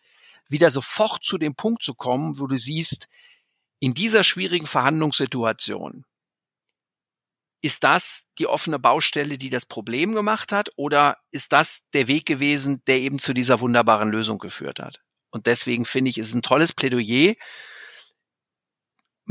wieder 0.50 0.70
sofort 0.70 1.24
zu 1.24 1.38
dem 1.38 1.56
Punkt 1.56 1.82
zu 1.82 1.94
kommen, 1.94 2.40
wo 2.40 2.48
du 2.48 2.58
siehst, 2.58 3.08
in 3.80 3.94
dieser 3.94 4.26
schwierigen 4.26 4.68
Verhandlungssituation, 4.68 6.04
ist 7.62 7.86
das 7.86 8.26
die 8.38 8.48
offene 8.48 8.80
Baustelle, 8.80 9.38
die 9.38 9.50
das 9.50 9.66
Problem 9.66 10.14
gemacht 10.14 10.52
hat, 10.52 10.72
oder 10.76 11.18
ist 11.32 11.54
das 11.54 11.82
der 11.94 12.08
Weg 12.08 12.26
gewesen, 12.26 12.82
der 12.86 13.00
eben 13.00 13.18
zu 13.18 13.34
dieser 13.34 13.62
wunderbaren 13.62 14.10
Lösung 14.10 14.40
geführt 14.40 14.80
hat? 14.80 15.02
Und 15.32 15.48
deswegen 15.48 15.86
finde 15.86 16.10
ich, 16.10 16.18
ist 16.18 16.28
es 16.28 16.36
ein 16.36 16.42
tolles 16.42 16.74
Plädoyer. 16.74 17.36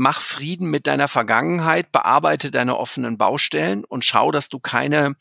Mach 0.01 0.21
Frieden 0.21 0.69
mit 0.69 0.87
deiner 0.87 1.09
Vergangenheit, 1.09 1.91
bearbeite 1.91 2.51
deine 2.51 2.77
offenen 2.77 3.17
Baustellen 3.17 3.83
und 3.83 4.05
schau, 4.05 4.31
dass 4.31 4.47
du 4.47 4.57
keine 4.57 5.15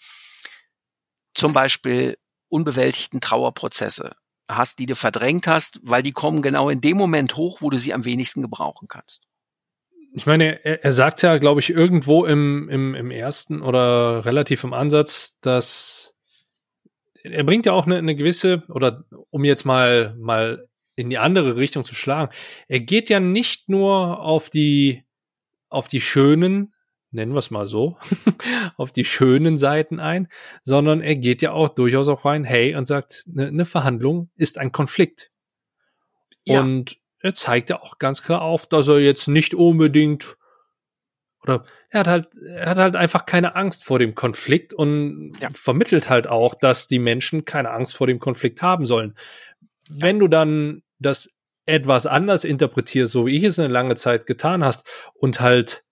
zum 1.34 1.52
Beispiel 1.52 2.16
unbewältigten 2.48 3.20
Trauerprozesse 3.20 4.12
hast, 4.48 4.78
die 4.78 4.86
du 4.86 4.94
verdrängt 4.94 5.48
hast, 5.48 5.80
weil 5.82 6.04
die 6.04 6.12
kommen 6.12 6.42
genau 6.42 6.70
in 6.70 6.80
dem 6.80 6.96
Moment 6.96 7.36
hoch, 7.36 7.60
wo 7.60 7.70
du 7.70 7.76
sie 7.76 7.92
am 7.92 8.04
wenigsten 8.04 8.40
gebrauchen 8.40 8.86
kannst. 8.86 9.24
Ich 10.12 10.26
meine, 10.26 10.64
er, 10.64 10.84
er 10.84 10.92
sagt 10.92 11.22
ja, 11.22 11.38
glaube 11.38 11.58
ich, 11.58 11.70
irgendwo 11.70 12.24
im, 12.24 12.68
im, 12.68 12.94
im 12.94 13.10
ersten 13.10 13.62
oder 13.62 14.24
relativ 14.26 14.62
im 14.62 14.74
Ansatz, 14.74 15.40
dass 15.40 16.14
er 17.24 17.42
bringt 17.42 17.66
ja 17.66 17.72
auch 17.72 17.86
eine, 17.86 17.96
eine 17.96 18.14
gewisse, 18.14 18.62
oder 18.68 19.02
um 19.30 19.44
jetzt 19.44 19.64
mal, 19.64 20.14
mal 20.20 20.68
in 20.98 21.10
die 21.10 21.18
andere 21.18 21.56
Richtung 21.56 21.84
zu 21.84 21.94
schlagen, 21.94 22.32
er 22.68 22.80
geht 22.80 23.10
ja 23.10 23.20
nicht 23.20 23.68
nur 23.68 24.20
auf 24.20 24.50
die, 24.50 25.04
auf 25.68 25.88
die 25.88 26.00
schönen 26.00 26.74
nennen 27.10 27.32
wir 27.32 27.38
es 27.38 27.50
mal 27.50 27.66
so, 27.66 27.96
auf 28.76 28.92
die 28.92 29.04
schönen 29.04 29.56
Seiten 29.56 30.00
ein, 30.00 30.28
sondern 30.62 31.00
er 31.00 31.16
geht 31.16 31.42
ja 31.42 31.52
auch 31.52 31.70
durchaus 31.70 32.08
auch 32.08 32.24
rein, 32.24 32.44
hey, 32.44 32.74
und 32.74 32.86
sagt, 32.86 33.24
eine 33.32 33.50
ne 33.50 33.64
Verhandlung 33.64 34.30
ist 34.36 34.58
ein 34.58 34.72
Konflikt. 34.72 35.30
Ja. 36.44 36.60
Und 36.60 36.96
er 37.20 37.34
zeigt 37.34 37.70
ja 37.70 37.80
auch 37.80 37.98
ganz 37.98 38.22
klar 38.22 38.42
auf, 38.42 38.66
dass 38.66 38.88
er 38.88 38.98
jetzt 38.98 39.28
nicht 39.28 39.54
unbedingt 39.54 40.36
oder 41.42 41.64
er 41.88 42.00
hat 42.00 42.06
halt, 42.08 42.28
er 42.44 42.68
hat 42.68 42.78
halt 42.78 42.96
einfach 42.96 43.24
keine 43.24 43.54
Angst 43.56 43.84
vor 43.84 43.98
dem 43.98 44.14
Konflikt 44.14 44.74
und 44.74 45.32
ja. 45.40 45.48
vermittelt 45.52 46.10
halt 46.10 46.26
auch, 46.26 46.54
dass 46.54 46.88
die 46.88 46.98
Menschen 46.98 47.44
keine 47.44 47.70
Angst 47.70 47.96
vor 47.96 48.06
dem 48.06 48.18
Konflikt 48.18 48.60
haben 48.60 48.84
sollen. 48.84 49.14
Wenn 49.88 50.18
du 50.18 50.28
dann 50.28 50.82
das 50.98 51.36
etwas 51.66 52.06
anders 52.06 52.44
interpretierst, 52.44 53.12
so 53.12 53.26
wie 53.26 53.36
ich 53.36 53.44
es 53.44 53.58
eine 53.58 53.72
lange 53.72 53.94
Zeit 53.94 54.26
getan 54.26 54.64
hast 54.64 54.88
und 55.14 55.40
halt 55.40 55.84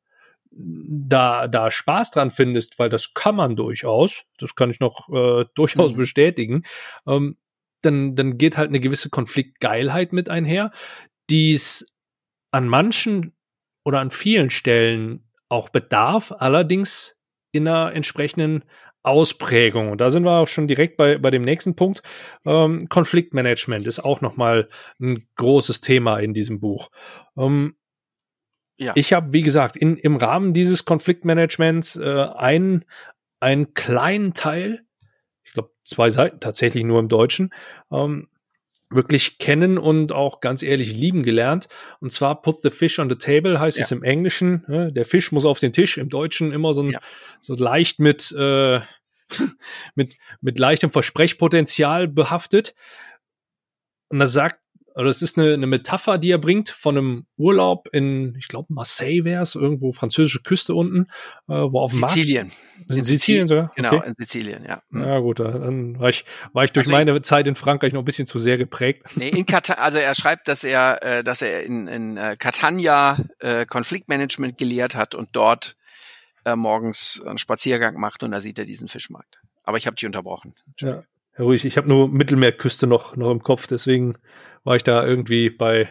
da, 0.50 1.48
da 1.48 1.70
Spaß 1.70 2.12
dran 2.12 2.30
findest, 2.30 2.78
weil 2.78 2.88
das 2.88 3.12
kann 3.12 3.36
man 3.36 3.56
durchaus, 3.56 4.24
das 4.38 4.54
kann 4.54 4.70
ich 4.70 4.80
noch 4.80 5.08
äh, 5.10 5.44
durchaus 5.54 5.92
mhm. 5.92 5.96
bestätigen, 5.96 6.62
ähm, 7.06 7.36
dann, 7.82 8.16
dann 8.16 8.38
geht 8.38 8.56
halt 8.56 8.68
eine 8.68 8.80
gewisse 8.80 9.10
Konfliktgeilheit 9.10 10.12
mit 10.12 10.30
einher, 10.30 10.70
die 11.28 11.52
es 11.52 11.94
an 12.50 12.68
manchen 12.68 13.36
oder 13.84 14.00
an 14.00 14.10
vielen 14.10 14.50
Stellen 14.50 15.30
auch 15.48 15.68
bedarf, 15.68 16.32
allerdings 16.38 17.18
in 17.52 17.68
einer 17.68 17.92
entsprechenden 17.94 18.64
Ausprägung. 19.06 19.90
Und 19.90 20.00
da 20.00 20.10
sind 20.10 20.24
wir 20.24 20.32
auch 20.32 20.48
schon 20.48 20.66
direkt 20.66 20.96
bei, 20.96 21.18
bei 21.18 21.30
dem 21.30 21.42
nächsten 21.42 21.76
Punkt. 21.76 22.02
Ähm, 22.44 22.88
Konfliktmanagement 22.88 23.86
ist 23.86 24.00
auch 24.00 24.20
nochmal 24.20 24.68
ein 25.00 25.26
großes 25.36 25.80
Thema 25.80 26.18
in 26.18 26.34
diesem 26.34 26.58
Buch. 26.58 26.90
Ähm, 27.36 27.76
ja. 28.78 28.92
Ich 28.96 29.12
habe, 29.12 29.32
wie 29.32 29.42
gesagt, 29.42 29.76
in, 29.76 29.96
im 29.96 30.16
Rahmen 30.16 30.52
dieses 30.52 30.84
Konfliktmanagements 30.84 31.96
äh, 31.96 32.26
einen, 32.34 32.84
einen 33.38 33.74
kleinen 33.74 34.34
Teil, 34.34 34.82
ich 35.44 35.52
glaube 35.52 35.70
zwei 35.84 36.10
Seiten 36.10 36.40
tatsächlich 36.40 36.84
nur 36.84 36.98
im 36.98 37.08
Deutschen, 37.08 37.54
ähm, 37.92 38.28
wirklich 38.90 39.38
kennen 39.38 39.78
und 39.78 40.12
auch 40.12 40.40
ganz 40.40 40.62
ehrlich 40.62 40.92
lieben 40.92 41.22
gelernt. 41.22 41.68
Und 42.00 42.12
zwar 42.12 42.40
Put 42.42 42.62
the 42.62 42.70
Fish 42.70 42.98
on 42.98 43.08
the 43.08 43.16
Table 43.16 43.58
heißt 43.58 43.78
ja. 43.78 43.84
es 43.84 43.90
im 43.90 44.02
Englischen. 44.02 44.64
Ne? 44.68 44.92
Der 44.92 45.04
Fisch 45.04 45.32
muss 45.32 45.44
auf 45.44 45.58
den 45.58 45.72
Tisch. 45.72 45.98
Im 45.98 46.08
Deutschen 46.08 46.52
immer 46.52 46.72
so, 46.74 46.82
ein, 46.82 46.90
ja. 46.90 47.00
so 47.40 47.54
leicht 47.54 47.98
mit, 47.98 48.32
äh, 48.32 48.80
mit, 49.94 50.16
mit 50.40 50.58
leichtem 50.58 50.90
Versprechpotenzial 50.90 52.08
behaftet. 52.08 52.74
Und 54.08 54.20
da 54.20 54.26
sagt 54.26 54.60
oder 54.96 55.10
es 55.10 55.20
ist 55.20 55.38
eine, 55.38 55.52
eine 55.52 55.66
Metapher, 55.66 56.16
die 56.16 56.30
er 56.30 56.38
bringt 56.38 56.70
von 56.70 56.96
einem 56.96 57.26
Urlaub 57.36 57.88
in, 57.92 58.34
ich 58.38 58.48
glaube, 58.48 58.72
Marseille 58.72 59.24
wäre 59.24 59.42
es, 59.42 59.54
irgendwo 59.54 59.92
französische 59.92 60.40
Küste 60.40 60.74
unten, 60.74 61.02
äh, 61.48 61.52
wo 61.52 61.80
auf 61.80 61.92
dem 61.92 62.00
Sizilien. 62.00 62.50
In, 62.88 62.96
in 62.96 63.04
Sizilien 63.04 63.46
sogar? 63.46 63.72
Genau, 63.76 63.92
okay. 63.92 64.08
in 64.08 64.14
Sizilien, 64.14 64.64
ja. 64.66 64.80
Mhm. 64.88 65.02
Ja, 65.02 65.18
gut, 65.18 65.38
dann 65.38 65.98
war 65.98 66.08
ich, 66.08 66.24
war 66.54 66.64
ich 66.64 66.72
durch 66.72 66.86
also 66.86 66.96
meine 66.96 67.14
in, 67.14 67.22
Zeit 67.22 67.46
in 67.46 67.56
Frankreich 67.56 67.92
noch 67.92 68.00
ein 68.00 68.06
bisschen 68.06 68.26
zu 68.26 68.38
sehr 68.38 68.56
geprägt. 68.56 69.02
Nee, 69.16 69.28
in 69.28 69.44
Katar, 69.44 69.78
also 69.80 69.98
er 69.98 70.14
schreibt, 70.14 70.48
dass 70.48 70.64
er, 70.64 71.02
äh, 71.02 71.22
dass 71.22 71.42
er 71.42 71.62
in, 71.64 71.88
in 71.88 72.16
äh, 72.16 72.36
Catania 72.38 73.18
äh, 73.40 73.66
Konfliktmanagement 73.66 74.56
gelehrt 74.56 74.94
hat 74.94 75.14
und 75.14 75.28
dort 75.32 75.76
äh, 76.46 76.56
morgens 76.56 77.22
einen 77.26 77.38
Spaziergang 77.38 77.98
macht 77.98 78.22
und 78.22 78.30
da 78.30 78.40
sieht 78.40 78.58
er 78.58 78.64
diesen 78.64 78.88
Fischmarkt. 78.88 79.40
Aber 79.64 79.76
ich 79.76 79.86
habe 79.86 79.96
dich 79.96 80.06
unterbrochen. 80.06 80.54
Ja, 80.78 81.02
ruhig. 81.38 81.64
Ich 81.64 81.76
habe 81.76 81.88
nur 81.88 82.08
Mittelmeerküste 82.08 82.86
noch, 82.86 83.16
noch 83.16 83.30
im 83.30 83.42
Kopf, 83.42 83.66
deswegen 83.66 84.16
war 84.64 84.76
ich 84.76 84.84
da 84.84 85.04
irgendwie 85.04 85.50
bei 85.50 85.90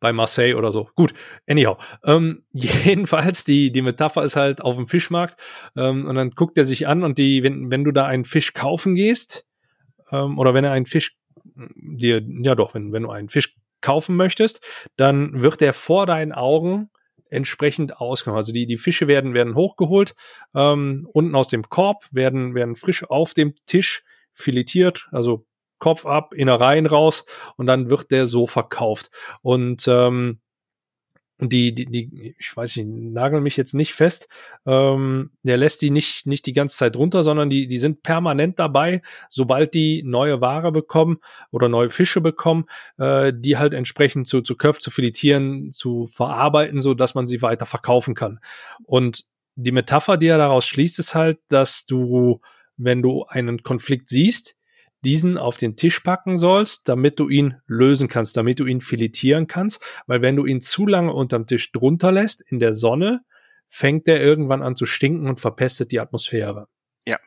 bei 0.00 0.12
Marseille 0.12 0.54
oder 0.54 0.72
so. 0.72 0.90
Gut, 0.96 1.14
anyhow. 1.48 1.78
Ähm, 2.04 2.42
jedenfalls, 2.52 3.44
die, 3.44 3.72
die 3.72 3.80
Metapher 3.80 4.22
ist 4.24 4.36
halt 4.36 4.60
auf 4.60 4.76
dem 4.76 4.86
Fischmarkt 4.86 5.40
ähm, 5.76 6.06
und 6.06 6.16
dann 6.16 6.30
guckt 6.32 6.58
er 6.58 6.64
sich 6.64 6.86
an 6.86 7.04
und 7.04 7.16
die, 7.16 7.42
wenn, 7.42 7.70
wenn 7.70 7.84
du 7.84 7.92
da 7.92 8.04
einen 8.04 8.24
Fisch 8.24 8.52
kaufen 8.52 8.96
gehst, 8.96 9.46
ähm, 10.10 10.38
oder 10.38 10.52
wenn 10.52 10.64
er 10.64 10.72
einen 10.72 10.86
Fisch 10.86 11.16
dir, 11.54 12.22
ja 12.42 12.54
doch, 12.54 12.74
wenn, 12.74 12.92
wenn 12.92 13.04
du 13.04 13.10
einen 13.10 13.28
Fisch 13.28 13.56
kaufen 13.80 14.16
möchtest, 14.16 14.60
dann 14.96 15.40
wird 15.40 15.62
er 15.62 15.72
vor 15.72 16.06
deinen 16.06 16.32
Augen 16.32 16.90
entsprechend 17.34 18.00
ausgenommen. 18.00 18.38
Also 18.38 18.52
die, 18.52 18.66
die 18.66 18.78
Fische 18.78 19.08
werden, 19.08 19.34
werden 19.34 19.54
hochgeholt, 19.54 20.14
ähm, 20.54 21.06
unten 21.12 21.34
aus 21.34 21.48
dem 21.48 21.68
Korb, 21.68 22.06
werden, 22.10 22.54
werden 22.54 22.76
frisch 22.76 23.04
auf 23.04 23.34
dem 23.34 23.54
Tisch 23.66 24.04
filetiert, 24.32 25.08
also 25.12 25.46
Kopf 25.78 26.06
ab, 26.06 26.32
Innereien 26.32 26.86
raus 26.86 27.26
und 27.56 27.66
dann 27.66 27.90
wird 27.90 28.10
der 28.10 28.26
so 28.26 28.46
verkauft. 28.46 29.10
Und 29.42 29.86
ähm, 29.88 30.40
die, 31.40 31.74
die, 31.74 31.86
die, 31.86 32.34
ich 32.38 32.56
weiß 32.56 32.76
nicht, 32.76 32.86
nagel 32.88 33.40
mich 33.40 33.56
jetzt 33.56 33.74
nicht 33.74 33.92
fest. 33.92 34.28
Ähm, 34.66 35.30
der 35.42 35.56
lässt 35.56 35.82
die 35.82 35.90
nicht, 35.90 36.26
nicht 36.26 36.46
die 36.46 36.52
ganze 36.52 36.76
Zeit 36.76 36.96
runter, 36.96 37.24
sondern 37.24 37.50
die, 37.50 37.66
die 37.66 37.78
sind 37.78 38.02
permanent 38.02 38.58
dabei, 38.58 39.02
sobald 39.28 39.74
die 39.74 40.02
neue 40.04 40.40
Ware 40.40 40.70
bekommen 40.70 41.18
oder 41.50 41.68
neue 41.68 41.90
Fische 41.90 42.20
bekommen, 42.20 42.66
äh, 42.98 43.32
die 43.34 43.56
halt 43.56 43.74
entsprechend 43.74 44.28
zu, 44.28 44.42
zu 44.42 44.56
Köpf, 44.56 44.78
zu 44.78 44.90
filetieren, 44.90 45.72
zu 45.72 46.06
verarbeiten, 46.06 46.80
so 46.80 46.94
dass 46.94 47.14
man 47.14 47.26
sie 47.26 47.42
weiter 47.42 47.66
verkaufen 47.66 48.14
kann. 48.14 48.38
Und 48.84 49.24
die 49.56 49.72
Metapher, 49.72 50.16
die 50.16 50.26
er 50.28 50.38
daraus 50.38 50.66
schließt, 50.66 50.98
ist 50.98 51.14
halt, 51.14 51.38
dass 51.48 51.86
du, 51.86 52.40
wenn 52.76 53.02
du 53.02 53.24
einen 53.24 53.62
Konflikt 53.62 54.08
siehst, 54.08 54.56
diesen 55.04 55.38
auf 55.38 55.56
den 55.56 55.76
Tisch 55.76 56.00
packen 56.00 56.38
sollst, 56.38 56.88
damit 56.88 57.18
du 57.18 57.28
ihn 57.28 57.60
lösen 57.66 58.08
kannst, 58.08 58.36
damit 58.36 58.58
du 58.60 58.66
ihn 58.66 58.80
filetieren 58.80 59.46
kannst, 59.46 59.82
weil 60.06 60.22
wenn 60.22 60.36
du 60.36 60.44
ihn 60.46 60.60
zu 60.60 60.86
lange 60.86 61.12
unterm 61.12 61.46
Tisch 61.46 61.70
drunter 61.72 62.10
lässt, 62.10 62.40
in 62.40 62.58
der 62.58 62.72
Sonne, 62.72 63.22
fängt 63.68 64.08
er 64.08 64.20
irgendwann 64.20 64.62
an 64.62 64.76
zu 64.76 64.86
stinken 64.86 65.28
und 65.28 65.40
verpestet 65.40 65.92
die 65.92 66.00
Atmosphäre. 66.00 66.68
Ja. 67.06 67.18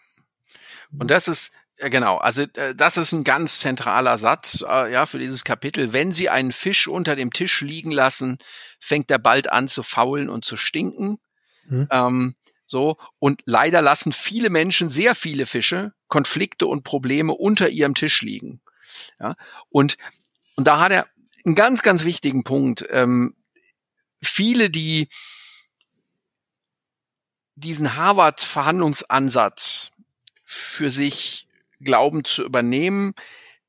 Und 0.98 1.12
das 1.12 1.28
ist, 1.28 1.52
Genau, 1.80 2.18
also 2.18 2.42
äh, 2.42 2.74
das 2.76 2.98
ist 2.98 3.12
ein 3.12 3.24
ganz 3.24 3.60
zentraler 3.60 4.18
Satz 4.18 4.66
äh, 4.68 4.92
ja 4.92 5.06
für 5.06 5.20
dieses 5.20 5.44
Kapitel. 5.44 5.94
Wenn 5.94 6.12
Sie 6.12 6.28
einen 6.28 6.52
Fisch 6.52 6.88
unter 6.88 7.16
dem 7.16 7.32
Tisch 7.32 7.62
liegen 7.62 7.92
lassen, 7.92 8.40
fängt 8.80 9.12
er 9.12 9.20
bald 9.20 9.52
an 9.52 9.68
zu 9.68 9.84
faulen 9.84 10.28
und 10.28 10.44
zu 10.44 10.58
stinken. 10.58 11.20
Hm. 11.68 11.88
Ähm, 11.92 12.36
so, 12.68 12.98
und 13.20 13.42
leider 13.46 13.82
lassen 13.82 14.12
viele 14.12 14.50
Menschen, 14.50 14.90
sehr 14.90 15.16
viele 15.16 15.46
Fische, 15.46 15.94
Konflikte 16.08 16.68
und 16.68 16.84
Probleme 16.84 17.34
unter 17.34 17.70
ihrem 17.70 17.96
Tisch 17.96 18.22
liegen. 18.22 18.62
Ja, 19.20 19.36
und, 19.70 19.98
und 20.56 20.68
da 20.68 20.80
hat 20.80 20.92
er 20.92 21.08
einen 21.46 21.56
ganz, 21.56 21.82
ganz 21.82 22.04
wichtigen 22.04 22.44
Punkt. 22.44 22.86
Ähm, 22.90 23.36
viele, 24.22 24.70
die 24.70 25.08
diesen 27.56 27.96
Harvard-Verhandlungsansatz 27.96 29.92
für 30.44 30.90
sich 30.90 31.48
glauben 31.80 32.24
zu 32.24 32.44
übernehmen, 32.44 33.16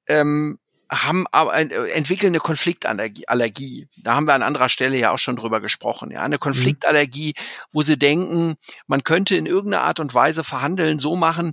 ähm, 0.07 0.59
haben 0.91 1.27
aber 1.33 1.55
äh, 1.57 1.91
entwickeln 1.93 2.31
eine 2.31 2.41
Konfliktallergie. 2.41 3.89
Da 3.97 4.15
haben 4.15 4.27
wir 4.27 4.35
an 4.35 4.43
anderer 4.43 4.69
Stelle 4.69 4.97
ja 4.97 5.11
auch 5.11 5.19
schon 5.19 5.37
drüber 5.37 5.61
gesprochen. 5.61 6.11
Ja, 6.11 6.23
eine 6.23 6.37
mhm. 6.37 6.41
Konfliktallergie, 6.41 7.35
wo 7.73 7.83
sie 7.83 7.99
denken, 7.99 8.57
man 8.87 9.05
könnte 9.05 9.37
in 9.37 9.47
irgendeiner 9.47 9.85
Art 9.85 10.01
und 10.01 10.15
Weise 10.15 10.45
verhandeln, 10.45 10.99
so 10.99 11.17
machen, 11.17 11.53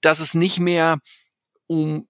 dass 0.00 0.20
es 0.20 0.34
nicht 0.34 0.58
mehr 0.58 0.98
um 1.66 2.06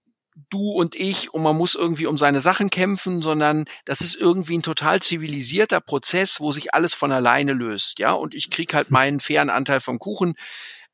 du 0.50 0.70
und 0.70 0.94
ich 0.94 1.34
und 1.34 1.42
man 1.42 1.56
muss 1.56 1.74
irgendwie 1.74 2.06
um 2.06 2.16
seine 2.16 2.40
Sachen 2.40 2.70
kämpfen, 2.70 3.22
sondern 3.22 3.64
das 3.84 4.00
ist 4.00 4.14
irgendwie 4.14 4.58
ein 4.58 4.62
total 4.62 5.02
zivilisierter 5.02 5.80
Prozess, 5.80 6.40
wo 6.40 6.52
sich 6.52 6.74
alles 6.74 6.94
von 6.94 7.12
alleine 7.12 7.52
löst, 7.52 7.98
ja. 7.98 8.12
Und 8.12 8.34
ich 8.34 8.50
krieg 8.50 8.72
halt 8.74 8.90
meinen 8.90 9.20
fairen 9.20 9.50
Anteil 9.50 9.80
vom 9.80 9.98
Kuchen. 9.98 10.34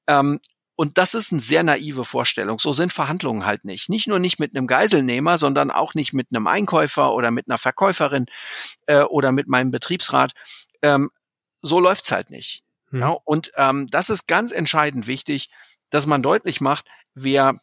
Ähm, 0.06 0.40
und 0.76 0.98
das 0.98 1.14
ist 1.14 1.30
eine 1.32 1.40
sehr 1.40 1.62
naive 1.62 2.04
Vorstellung. 2.04 2.58
So 2.58 2.72
sind 2.72 2.92
Verhandlungen 2.92 3.46
halt 3.46 3.64
nicht. 3.64 3.88
Nicht 3.88 4.08
nur 4.08 4.18
nicht 4.18 4.40
mit 4.40 4.56
einem 4.56 4.66
Geiselnehmer, 4.66 5.38
sondern 5.38 5.70
auch 5.70 5.94
nicht 5.94 6.12
mit 6.12 6.28
einem 6.30 6.46
Einkäufer 6.46 7.14
oder 7.14 7.30
mit 7.30 7.48
einer 7.48 7.58
Verkäuferin 7.58 8.26
äh, 8.86 9.02
oder 9.02 9.30
mit 9.30 9.46
meinem 9.46 9.70
Betriebsrat. 9.70 10.32
Ähm, 10.82 11.10
so 11.62 11.78
läuft's 11.78 12.10
halt 12.10 12.30
nicht. 12.30 12.64
Hm. 12.90 13.00
Ja, 13.00 13.16
und 13.24 13.52
ähm, 13.56 13.88
das 13.90 14.10
ist 14.10 14.26
ganz 14.26 14.52
entscheidend 14.52 15.06
wichtig, 15.06 15.48
dass 15.90 16.06
man 16.06 16.22
deutlich 16.22 16.60
macht, 16.60 16.86
wer 17.14 17.60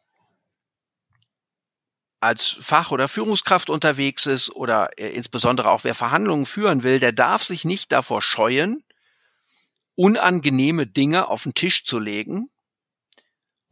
als 2.22 2.58
Fach- 2.62 2.92
oder 2.92 3.08
Führungskraft 3.08 3.70
unterwegs 3.70 4.26
ist 4.28 4.52
oder 4.52 4.90
äh, 4.98 5.10
insbesondere 5.10 5.70
auch 5.70 5.84
wer 5.84 5.96
Verhandlungen 5.96 6.46
führen 6.46 6.84
will, 6.84 7.00
der 7.00 7.12
darf 7.12 7.44
sich 7.44 7.66
nicht 7.66 7.92
davor 7.92 8.22
scheuen, 8.22 8.84
unangenehme 9.96 10.88
Dinge 10.88 11.28
auf 11.28 11.44
den 11.44 11.56
Tisch 11.56 11.84
zu 11.84 12.00
legen. 12.00 12.50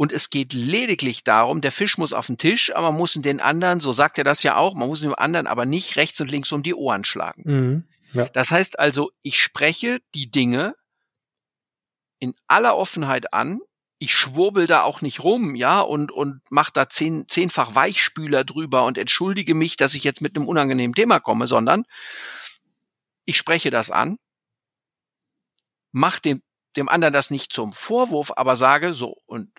Und 0.01 0.13
es 0.13 0.29
geht 0.29 0.53
lediglich 0.53 1.25
darum, 1.25 1.59
der 1.59 1.73
Fisch 1.73 1.97
muss 1.97 2.13
auf 2.13 2.27
den 2.27 2.37
Tisch, 2.37 2.73
aber 2.73 2.91
man 2.91 2.99
muss 2.99 3.15
den 3.15 3.41
anderen, 3.41 3.81
so 3.81 3.91
sagt 3.91 4.17
er 4.17 4.23
das 4.23 4.43
ja 4.43 4.55
auch, 4.55 4.73
man 4.73 4.87
muss 4.87 5.01
dem 5.01 5.13
anderen 5.13 5.45
aber 5.45 5.65
nicht 5.65 5.97
rechts 5.97 6.21
und 6.21 6.31
links 6.31 6.53
um 6.53 6.63
die 6.63 6.73
Ohren 6.73 7.03
schlagen. 7.03 7.43
Mhm, 7.45 7.83
ja. 8.13 8.29
Das 8.29 8.49
heißt 8.49 8.79
also, 8.79 9.11
ich 9.23 9.41
spreche 9.41 9.99
die 10.15 10.31
Dinge 10.31 10.73
in 12.17 12.33
aller 12.47 12.77
Offenheit 12.77 13.33
an, 13.33 13.59
ich 13.97 14.13
schwurbel 14.15 14.67
da 14.67 14.83
auch 14.83 15.01
nicht 15.01 15.21
rum, 15.25 15.53
ja, 15.53 15.81
und, 15.81 16.13
und 16.13 16.43
mach 16.49 16.69
da 16.69 16.87
zehn, 16.87 17.27
zehnfach 17.27 17.75
Weichspüler 17.75 18.45
drüber 18.45 18.85
und 18.85 18.97
entschuldige 18.97 19.53
mich, 19.53 19.75
dass 19.75 19.95
ich 19.95 20.05
jetzt 20.05 20.21
mit 20.21 20.37
einem 20.37 20.47
unangenehmen 20.47 20.95
Thema 20.95 21.19
komme, 21.19 21.45
sondern 21.45 21.83
ich 23.25 23.35
spreche 23.35 23.69
das 23.69 23.91
an, 23.91 24.17
mach 25.91 26.19
dem, 26.19 26.41
dem 26.77 26.87
anderen 26.87 27.13
das 27.13 27.31
nicht 27.31 27.51
zum 27.51 27.73
Vorwurf, 27.73 28.31
aber 28.37 28.55
sage 28.55 28.93
so, 28.93 29.17
und 29.25 29.49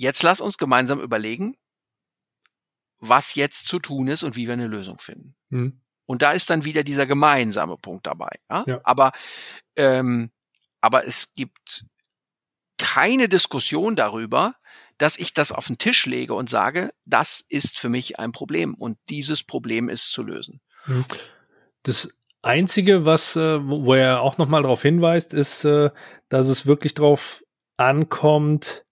jetzt 0.00 0.22
lass 0.22 0.40
uns 0.40 0.56
gemeinsam 0.56 1.00
überlegen, 1.00 1.56
was 2.98 3.34
jetzt 3.34 3.66
zu 3.66 3.78
tun 3.78 4.08
ist 4.08 4.22
und 4.22 4.34
wie 4.36 4.46
wir 4.46 4.54
eine 4.54 4.66
Lösung 4.66 4.98
finden. 4.98 5.36
Mhm. 5.50 5.80
Und 6.06 6.22
da 6.22 6.32
ist 6.32 6.50
dann 6.50 6.64
wieder 6.64 6.82
dieser 6.82 7.06
gemeinsame 7.06 7.76
Punkt 7.76 8.06
dabei. 8.06 8.30
Ja? 8.50 8.64
ja. 8.66 8.80
Aber, 8.82 9.12
ähm, 9.76 10.30
aber 10.80 11.06
es 11.06 11.34
gibt 11.34 11.84
keine 12.78 13.28
Diskussion 13.28 13.94
darüber, 13.94 14.54
dass 14.98 15.18
ich 15.18 15.34
das 15.34 15.52
auf 15.52 15.66
den 15.66 15.78
Tisch 15.78 16.06
lege 16.06 16.34
und 16.34 16.48
sage, 16.48 16.92
das 17.04 17.44
ist 17.48 17.78
für 17.78 17.88
mich 17.88 18.18
ein 18.18 18.32
Problem 18.32 18.74
und 18.74 18.98
dieses 19.08 19.44
Problem 19.44 19.88
ist 19.88 20.10
zu 20.10 20.22
lösen. 20.22 20.60
Mhm. 20.86 21.04
Das 21.82 22.08
Einzige, 22.42 23.04
was, 23.04 23.36
äh, 23.36 23.60
wo 23.62 23.94
er 23.94 24.22
auch 24.22 24.38
nochmal 24.38 24.62
darauf 24.62 24.82
hinweist, 24.82 25.34
ist, 25.34 25.64
äh, 25.64 25.90
dass 26.28 26.48
es 26.48 26.66
wirklich 26.66 26.94
darauf 26.94 27.42
ankommt, 27.76 28.84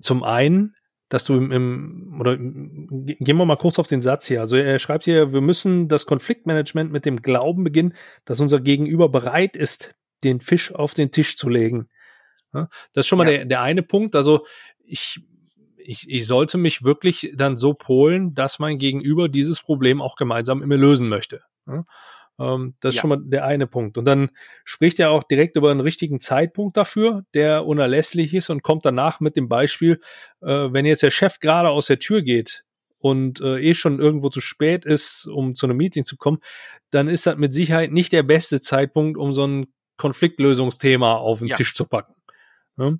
zum 0.00 0.22
einen, 0.22 0.74
dass 1.08 1.24
du 1.24 1.34
im, 1.34 1.52
im 1.52 2.16
oder 2.20 2.36
gehen 2.36 3.36
wir 3.36 3.44
mal 3.44 3.56
kurz 3.56 3.78
auf 3.78 3.86
den 3.86 4.02
Satz 4.02 4.26
hier. 4.26 4.40
Also 4.40 4.56
er 4.56 4.78
schreibt 4.78 5.04
hier, 5.04 5.32
wir 5.32 5.40
müssen 5.40 5.88
das 5.88 6.06
Konfliktmanagement 6.06 6.90
mit 6.90 7.04
dem 7.04 7.22
Glauben 7.22 7.64
beginnen, 7.64 7.94
dass 8.24 8.40
unser 8.40 8.60
Gegenüber 8.60 9.08
bereit 9.08 9.56
ist, 9.56 9.94
den 10.24 10.40
Fisch 10.40 10.74
auf 10.74 10.94
den 10.94 11.10
Tisch 11.10 11.36
zu 11.36 11.48
legen. 11.48 11.88
Das 12.52 13.04
ist 13.04 13.06
schon 13.06 13.18
mal 13.18 13.28
ja. 13.28 13.38
der, 13.38 13.44
der 13.44 13.60
eine 13.62 13.82
Punkt. 13.82 14.16
Also 14.16 14.46
ich, 14.84 15.20
ich, 15.76 16.08
ich 16.08 16.26
sollte 16.26 16.58
mich 16.58 16.82
wirklich 16.82 17.32
dann 17.34 17.56
so 17.56 17.74
polen, 17.74 18.34
dass 18.34 18.58
mein 18.58 18.78
Gegenüber 18.78 19.28
dieses 19.28 19.60
Problem 19.60 20.00
auch 20.00 20.16
gemeinsam 20.16 20.62
immer 20.62 20.76
lösen 20.76 21.08
möchte. 21.08 21.42
Ähm, 22.38 22.74
das 22.80 22.90
ist 22.90 22.96
ja. 22.96 23.00
schon 23.02 23.10
mal 23.10 23.20
der 23.22 23.44
eine 23.44 23.66
Punkt. 23.66 23.98
Und 23.98 24.04
dann 24.04 24.30
spricht 24.64 25.00
er 25.00 25.10
auch 25.10 25.24
direkt 25.24 25.56
über 25.56 25.70
einen 25.70 25.80
richtigen 25.80 26.20
Zeitpunkt 26.20 26.76
dafür, 26.76 27.24
der 27.34 27.66
unerlässlich 27.66 28.34
ist 28.34 28.50
und 28.50 28.62
kommt 28.62 28.84
danach 28.84 29.20
mit 29.20 29.36
dem 29.36 29.48
Beispiel, 29.48 30.00
äh, 30.42 30.46
wenn 30.46 30.86
jetzt 30.86 31.02
der 31.02 31.10
Chef 31.10 31.40
gerade 31.40 31.70
aus 31.70 31.86
der 31.86 31.98
Tür 31.98 32.22
geht 32.22 32.64
und 32.98 33.40
äh, 33.40 33.58
eh 33.60 33.74
schon 33.74 33.98
irgendwo 33.98 34.28
zu 34.28 34.40
spät 34.40 34.84
ist, 34.84 35.26
um 35.26 35.54
zu 35.54 35.66
einem 35.66 35.76
Meeting 35.76 36.04
zu 36.04 36.16
kommen, 36.16 36.38
dann 36.90 37.08
ist 37.08 37.26
das 37.26 37.36
mit 37.36 37.54
Sicherheit 37.54 37.92
nicht 37.92 38.12
der 38.12 38.22
beste 38.22 38.60
Zeitpunkt, 38.60 39.18
um 39.18 39.32
so 39.32 39.46
ein 39.46 39.66
Konfliktlösungsthema 39.96 41.14
auf 41.14 41.38
den 41.38 41.48
ja. 41.48 41.56
Tisch 41.56 41.74
zu 41.74 41.86
packen. 41.86 42.14
Ja? 42.76 42.94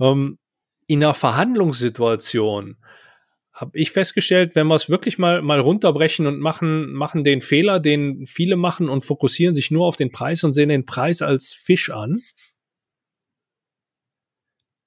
Ähm, 0.00 0.38
in 0.86 1.04
einer 1.04 1.14
Verhandlungssituation 1.14 2.78
habe 3.58 3.76
ich 3.76 3.90
festgestellt, 3.90 4.54
wenn 4.54 4.68
wir 4.68 4.76
es 4.76 4.88
wirklich 4.88 5.18
mal 5.18 5.42
mal 5.42 5.58
runterbrechen 5.58 6.28
und 6.28 6.38
machen 6.38 6.92
machen 6.92 7.24
den 7.24 7.42
Fehler, 7.42 7.80
den 7.80 8.26
viele 8.26 8.56
machen 8.56 8.88
und 8.88 9.04
fokussieren 9.04 9.52
sich 9.52 9.72
nur 9.72 9.86
auf 9.86 9.96
den 9.96 10.10
Preis 10.10 10.44
und 10.44 10.52
sehen 10.52 10.68
den 10.68 10.86
Preis 10.86 11.22
als 11.22 11.52
Fisch 11.52 11.90
an, 11.90 12.20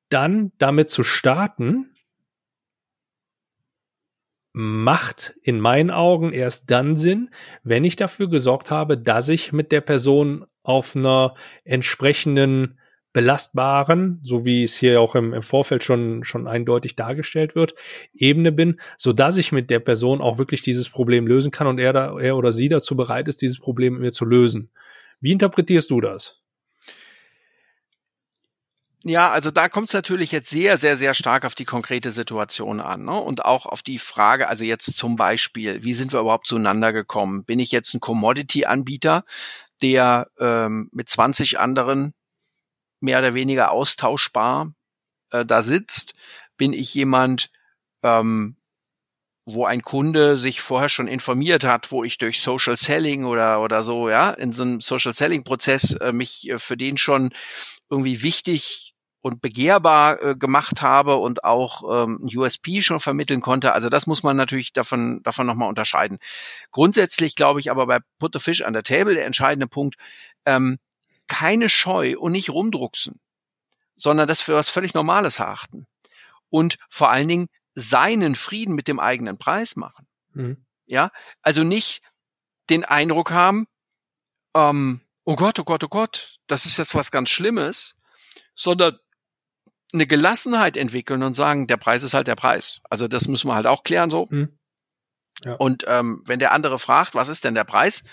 dann 0.08 0.54
damit 0.58 0.90
zu 0.90 1.04
starten, 1.04 1.94
macht 4.54 5.36
in 5.44 5.60
meinen 5.60 5.92
Augen 5.92 6.32
erst 6.32 6.72
dann 6.72 6.96
Sinn, 6.96 7.30
wenn 7.64 7.84
ich 7.84 7.98
dafür 7.98 8.30
gesorgt 8.30 8.72
habe, 8.72 8.98
dass 8.98 9.28
ich 9.28 9.52
mit 9.52 9.74
der 9.74 9.82
Person 9.82 10.46
auf 10.64 10.96
einer 10.96 11.36
entsprechenden 11.66 12.80
belastbaren, 13.14 14.20
so 14.24 14.46
wie 14.46 14.64
es 14.64 14.78
hier 14.78 15.02
auch 15.02 15.16
im, 15.16 15.34
im, 15.34 15.42
Vorfeld 15.42 15.84
schon, 15.84 16.24
schon 16.24 16.48
eindeutig 16.48 16.96
dargestellt 16.96 17.56
wird, 17.56 17.76
Ebene 18.14 18.52
bin, 18.52 18.80
so 18.98 19.12
dass 19.14 19.38
ich 19.38 19.52
mit 19.52 19.70
der 19.70 19.80
Person 19.80 20.22
auch 20.22 20.38
wirklich 20.38 20.62
dieses 20.62 20.90
Problem 20.90 21.28
lösen 21.28 21.52
kann 21.52 21.68
und 21.68 21.80
er, 21.80 21.94
da, 21.94 22.18
er 22.20 22.38
oder 22.38 22.52
sie 22.52 22.70
dazu 22.70 22.96
bereit 22.96 23.28
ist, 23.28 23.42
dieses 23.42 23.60
Problem 23.60 23.94
mit 23.94 24.02
mir 24.02 24.12
zu 24.12 24.26
lösen. 24.26 24.72
Wie 25.20 25.32
interpretierst 25.32 25.92
du 25.92 26.02
das? 26.02 26.38
Ja, 29.04 29.32
also 29.32 29.50
da 29.50 29.68
kommt 29.68 29.90
es 29.90 29.94
natürlich 29.96 30.32
jetzt 30.32 30.52
sehr, 30.52 30.78
sehr, 30.78 30.96
sehr 30.96 31.16
stark 31.16 31.44
auf 31.44 31.56
die 31.56 31.66
konkrete 31.66 32.12
Situation 32.12 32.80
an 32.80 33.06
ne? 33.06 33.20
und 33.20 33.44
auch 33.46 33.66
auf 33.66 33.82
die 33.82 33.98
Frage, 33.98 34.48
also 34.48 34.64
jetzt 34.64 34.96
zum 34.96 35.16
Beispiel, 35.16 35.84
wie 35.84 35.94
sind 35.94 36.14
wir 36.14 36.20
überhaupt 36.20 36.46
zueinander 36.46 36.94
gekommen? 36.94 37.44
Bin 37.44 37.58
ich 37.58 37.72
jetzt 37.72 37.96
ein 37.96 38.00
Commodity-Anbieter, 38.00 39.26
der 39.82 40.28
ähm, 40.40 40.90
mit 40.94 41.10
20 41.10 41.60
anderen 41.60 42.14
mehr 43.02 43.20
oder 43.20 43.34
weniger 43.34 43.72
austauschbar 43.72 44.74
äh, 45.32 45.46
da 45.46 45.62
sitzt? 45.62 46.14
Bin 46.58 46.74
ich 46.74 46.94
jemand, 46.94 47.50
ähm, 48.04 48.58
wo 49.46 49.66
ein 49.66 49.82
Kunde 49.82 50.38
sich 50.38 50.62
vorher 50.62 50.90
schon 50.90 51.08
informiert 51.08 51.64
hat, 51.64 51.92
wo 51.92 52.04
ich 52.04 52.18
durch 52.18 52.42
Social 52.42 52.78
Selling 52.78 53.26
oder 53.26 53.62
oder 53.62 53.84
so, 53.84 54.10
ja, 54.10 54.32
in 54.32 54.52
so 54.54 54.64
einem 54.64 54.82
Social 54.82 55.14
Selling 55.14 55.44
Prozess 55.44 55.96
äh, 55.96 56.14
mich 56.14 56.50
äh, 56.50 56.60
für 56.60 56.78
den 56.78 56.98
schon 56.98 57.34
irgendwie 57.90 58.22
wichtig 58.22 58.94
und 59.22 59.42
begehrbar 59.42 60.22
äh, 60.22 60.36
gemacht 60.36 60.82
habe 60.82 61.18
und 61.18 61.44
auch 61.44 62.06
ähm, 62.06 62.20
USP 62.24 62.82
schon 62.82 63.00
vermitteln 63.00 63.42
konnte. 63.42 63.74
Also 63.74 63.90
das 63.90 64.08
muss 64.08 64.24
man 64.24 64.36
natürlich 64.38 64.74
davon 64.74 65.22
davon 65.24 65.48
nochmal 65.48 65.70
unterscheiden. 65.70 66.18
Grundsätzlich 66.72 67.36
glaube 67.36 67.60
ich 67.60 67.72
aber 67.72 67.88
bei 67.88 68.00
Put 68.20 68.34
the 68.34 68.40
Fish 68.40 68.64
on 68.64 68.74
the 68.74 68.82
Table 68.82 69.14
der 69.14 69.26
entscheidende 69.26 69.68
Punkt, 69.68 69.96
ähm, 70.46 70.80
keine 71.32 71.70
Scheu 71.70 72.18
und 72.20 72.34
nicht 72.34 72.50
rumdrucksen, 72.50 73.22
sondern 73.96 74.28
das 74.28 74.42
für 74.42 74.54
was 74.54 74.68
völlig 74.68 74.94
Normales 74.94 75.40
erachten. 75.40 75.88
Und 76.50 76.78
vor 76.90 77.10
allen 77.10 77.30
Dingen 77.30 77.48
seinen 77.74 78.36
Frieden 78.36 78.76
mit 78.76 78.90
dem 78.90 79.00
eigenen 79.00 79.38
Preis 79.38 79.78
machen. 79.78 80.08
Mhm. 80.34 80.66
Ja, 80.88 81.10
also 81.42 81.64
nicht 81.64 82.04
den 82.70 82.84
Eindruck 82.84 83.32
haben, 83.32 83.66
ähm, 84.54 85.00
oh 85.24 85.38
Gott, 85.38 85.58
oh 85.58 85.64
Gott, 85.64 85.86
oh 85.86 85.88
Gott, 85.88 86.36
das 86.48 86.66
ist 86.66 86.78
jetzt 86.78 86.96
was 86.96 87.12
ganz 87.12 87.30
Schlimmes, 87.30 87.96
sondern 88.54 89.00
eine 89.94 90.08
Gelassenheit 90.08 90.76
entwickeln 90.76 91.24
und 91.24 91.34
sagen, 91.34 91.68
der 91.68 91.78
Preis 91.78 92.04
ist 92.04 92.14
halt 92.14 92.28
der 92.28 92.36
Preis. 92.36 92.82
Also 92.90 93.08
das 93.08 93.30
müssen 93.30 93.48
wir 93.48 93.56
halt 93.56 93.68
auch 93.68 93.84
klären 93.84 94.10
so. 94.10 94.28
Mhm. 94.30 94.60
Ja. 95.46 95.54
Und 95.54 95.86
ähm, 95.88 96.24
wenn 96.26 96.40
der 96.40 96.52
andere 96.52 96.78
fragt, 96.78 97.16
was 97.16 97.30
ist 97.30 97.46
denn 97.46 97.56
der 97.56 97.64
Preis? 97.64 98.04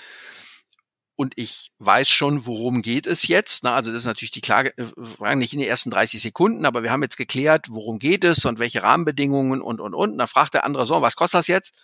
Und 1.19 1.33
ich 1.37 1.73
weiß 1.81 2.09
schon, 2.09 2.47
worum 2.47 2.81
geht 2.81 3.09
es 3.09 3.27
jetzt. 3.27 3.65
Na, 3.65 3.75
also 3.75 3.91
das 3.91 4.03
ist 4.03 4.07
natürlich 4.07 4.31
die 4.31 4.41
Klage, 4.41 4.73
äh, 4.77 5.35
nicht 5.35 5.53
in 5.53 5.59
den 5.59 5.69
ersten 5.69 5.91
30 5.91 6.23
Sekunden, 6.23 6.65
aber 6.65 6.85
wir 6.85 6.93
haben 6.93 7.03
jetzt 7.03 7.17
geklärt, 7.17 7.67
worum 7.71 7.99
geht 7.99 8.23
es 8.23 8.45
und 8.45 8.61
welche 8.61 8.85
Rahmenbedingungen 8.85 9.61
und, 9.61 9.81
und, 9.81 9.81
und. 9.81 9.95
Und 9.95 10.19
dann 10.19 10.29
fragt 10.29 10.55
der 10.55 10.65
andere 10.65 10.87
so, 10.87 11.03
was 11.03 11.17
kostet 11.17 11.41
das 11.41 11.49
jetzt? 11.49 11.75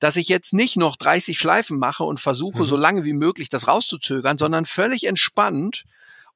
Dass 0.00 0.16
ich 0.16 0.26
jetzt 0.26 0.52
nicht 0.52 0.76
noch 0.76 0.96
30 0.96 1.38
Schleifen 1.38 1.78
mache 1.78 2.02
und 2.02 2.18
versuche, 2.18 2.62
mhm. 2.62 2.66
so 2.66 2.76
lange 2.76 3.04
wie 3.04 3.12
möglich 3.12 3.50
das 3.50 3.68
rauszuzögern, 3.68 4.36
sondern 4.36 4.66
völlig 4.66 5.06
entspannt 5.06 5.84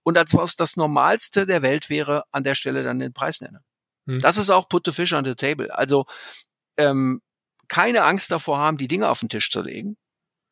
und 0.04 0.16
als 0.16 0.32
was 0.32 0.54
das 0.54 0.76
Normalste 0.76 1.46
der 1.46 1.62
Welt 1.62 1.90
wäre, 1.90 2.22
an 2.30 2.44
der 2.44 2.54
Stelle 2.54 2.84
dann 2.84 3.00
den 3.00 3.12
Preis 3.12 3.40
nenne. 3.40 3.60
Mhm. 4.04 4.20
Das 4.20 4.36
ist 4.36 4.50
auch 4.50 4.68
put 4.68 4.86
the 4.86 4.92
fish 4.92 5.12
on 5.14 5.24
the 5.24 5.34
table. 5.34 5.76
Also 5.76 6.06
ähm, 6.76 7.22
keine 7.66 8.04
Angst 8.04 8.30
davor 8.30 8.58
haben, 8.58 8.78
die 8.78 8.86
Dinge 8.86 9.08
auf 9.08 9.18
den 9.18 9.28
Tisch 9.28 9.50
zu 9.50 9.62
legen 9.62 9.96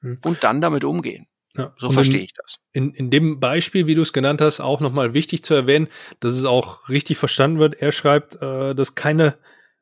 mhm. 0.01 0.19
und 0.25 0.43
dann 0.43 0.61
damit 0.61 0.83
umgehen. 0.83 1.29
Ja, 1.59 1.75
so 1.77 1.91
verstehe 1.91 2.21
ich 2.21 2.33
das. 2.33 2.59
In, 2.73 2.93
in 2.95 3.11
dem 3.11 3.41
Beispiel, 3.41 3.87
wie 3.87 3.95
du 3.95 4.03
es 4.03 4.13
genannt 4.13 4.41
hast, 4.41 4.61
auch 4.61 4.81
nochmal 4.81 5.13
wichtig 5.13 5.43
zu 5.43 5.55
erwähnen, 5.55 5.89
dass 6.21 6.35
es 6.35 6.45
auch 6.45 6.89
richtig 6.89 7.19
verstanden 7.19 7.59
wird. 7.59 7.75
Er 7.75 7.93
schreibt, 7.93 8.41
äh, 8.41 8.75
dass 8.75 8.95
keine 8.95 9.35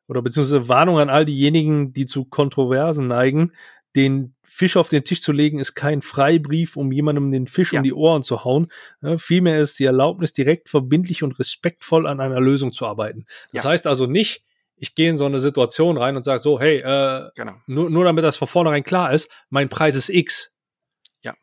oder 0.08 0.22
beziehungsweise 0.22 0.68
Warnung 0.68 0.98
an 0.98 1.10
all 1.10 1.24
diejenigen, 1.24 1.92
die 1.92 2.06
zu 2.06 2.24
Kontroversen 2.24 3.08
neigen, 3.08 3.52
den 3.96 4.34
Fisch 4.42 4.76
auf 4.76 4.88
den 4.88 5.04
Tisch 5.04 5.20
zu 5.20 5.32
legen, 5.32 5.58
ist 5.58 5.74
kein 5.74 6.02
Freibrief, 6.02 6.76
um 6.76 6.92
jemandem 6.92 7.30
den 7.30 7.46
Fisch 7.46 7.72
ja. 7.72 7.80
um 7.80 7.84
die 7.84 7.94
Ohren 7.94 8.22
zu 8.22 8.44
hauen. 8.44 8.70
Ja, 9.02 9.16
vielmehr 9.16 9.60
ist 9.60 9.78
die 9.78 9.84
Erlaubnis, 9.84 10.32
direkt, 10.32 10.68
verbindlich 10.68 11.22
und 11.22 11.38
respektvoll 11.38 12.06
an 12.06 12.20
einer 12.20 12.40
Lösung 12.40 12.72
zu 12.72 12.86
arbeiten. 12.86 13.26
Das 13.52 13.64
ja. 13.64 13.70
heißt 13.70 13.86
also 13.86 14.06
nicht, 14.06 14.44
ich 14.76 14.94
gehe 14.94 15.08
in 15.08 15.16
so 15.16 15.24
eine 15.24 15.40
Situation 15.40 15.96
rein 15.96 16.16
und 16.16 16.22
sage 16.22 16.40
so, 16.40 16.60
hey, 16.60 16.76
äh, 16.78 17.30
genau. 17.34 17.54
nur, 17.66 17.90
nur 17.90 18.04
damit 18.04 18.24
das 18.24 18.36
von 18.36 18.48
vornherein 18.48 18.84
klar 18.84 19.12
ist, 19.12 19.30
mein 19.48 19.70
Preis 19.70 19.96
ist 19.96 20.10
X. 20.10 20.54
Ja, 21.22 21.34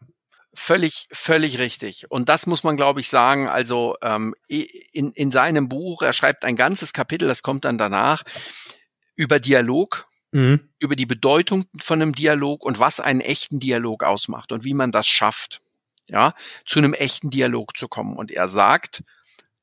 Völlig, 0.55 1.07
völlig 1.11 1.57
richtig. 1.57 2.11
Und 2.11 2.29
das 2.29 2.45
muss 2.45 2.63
man, 2.63 2.77
glaube 2.77 2.99
ich, 2.99 3.07
sagen. 3.07 3.47
Also 3.47 3.95
ähm, 4.03 4.35
in, 4.47 5.11
in 5.11 5.31
seinem 5.31 5.67
Buch, 5.67 6.03
er 6.03 6.13
schreibt 6.13 6.45
ein 6.45 6.55
ganzes 6.55 6.93
Kapitel, 6.93 7.27
das 7.27 7.41
kommt 7.41 7.65
dann 7.65 7.79
danach, 7.79 8.23
über 9.15 9.39
Dialog, 9.39 10.07
mhm. 10.31 10.69
über 10.77 10.95
die 10.95 11.07
Bedeutung 11.07 11.65
von 11.79 12.01
einem 12.01 12.13
Dialog 12.13 12.63
und 12.63 12.79
was 12.79 12.99
einen 12.99 13.21
echten 13.21 13.59
Dialog 13.59 14.03
ausmacht 14.03 14.51
und 14.51 14.63
wie 14.63 14.75
man 14.75 14.91
das 14.91 15.07
schafft, 15.07 15.61
ja, 16.07 16.35
zu 16.65 16.79
einem 16.79 16.93
echten 16.93 17.31
Dialog 17.31 17.75
zu 17.75 17.87
kommen. 17.87 18.15
Und 18.15 18.29
er 18.29 18.47
sagt, 18.47 19.03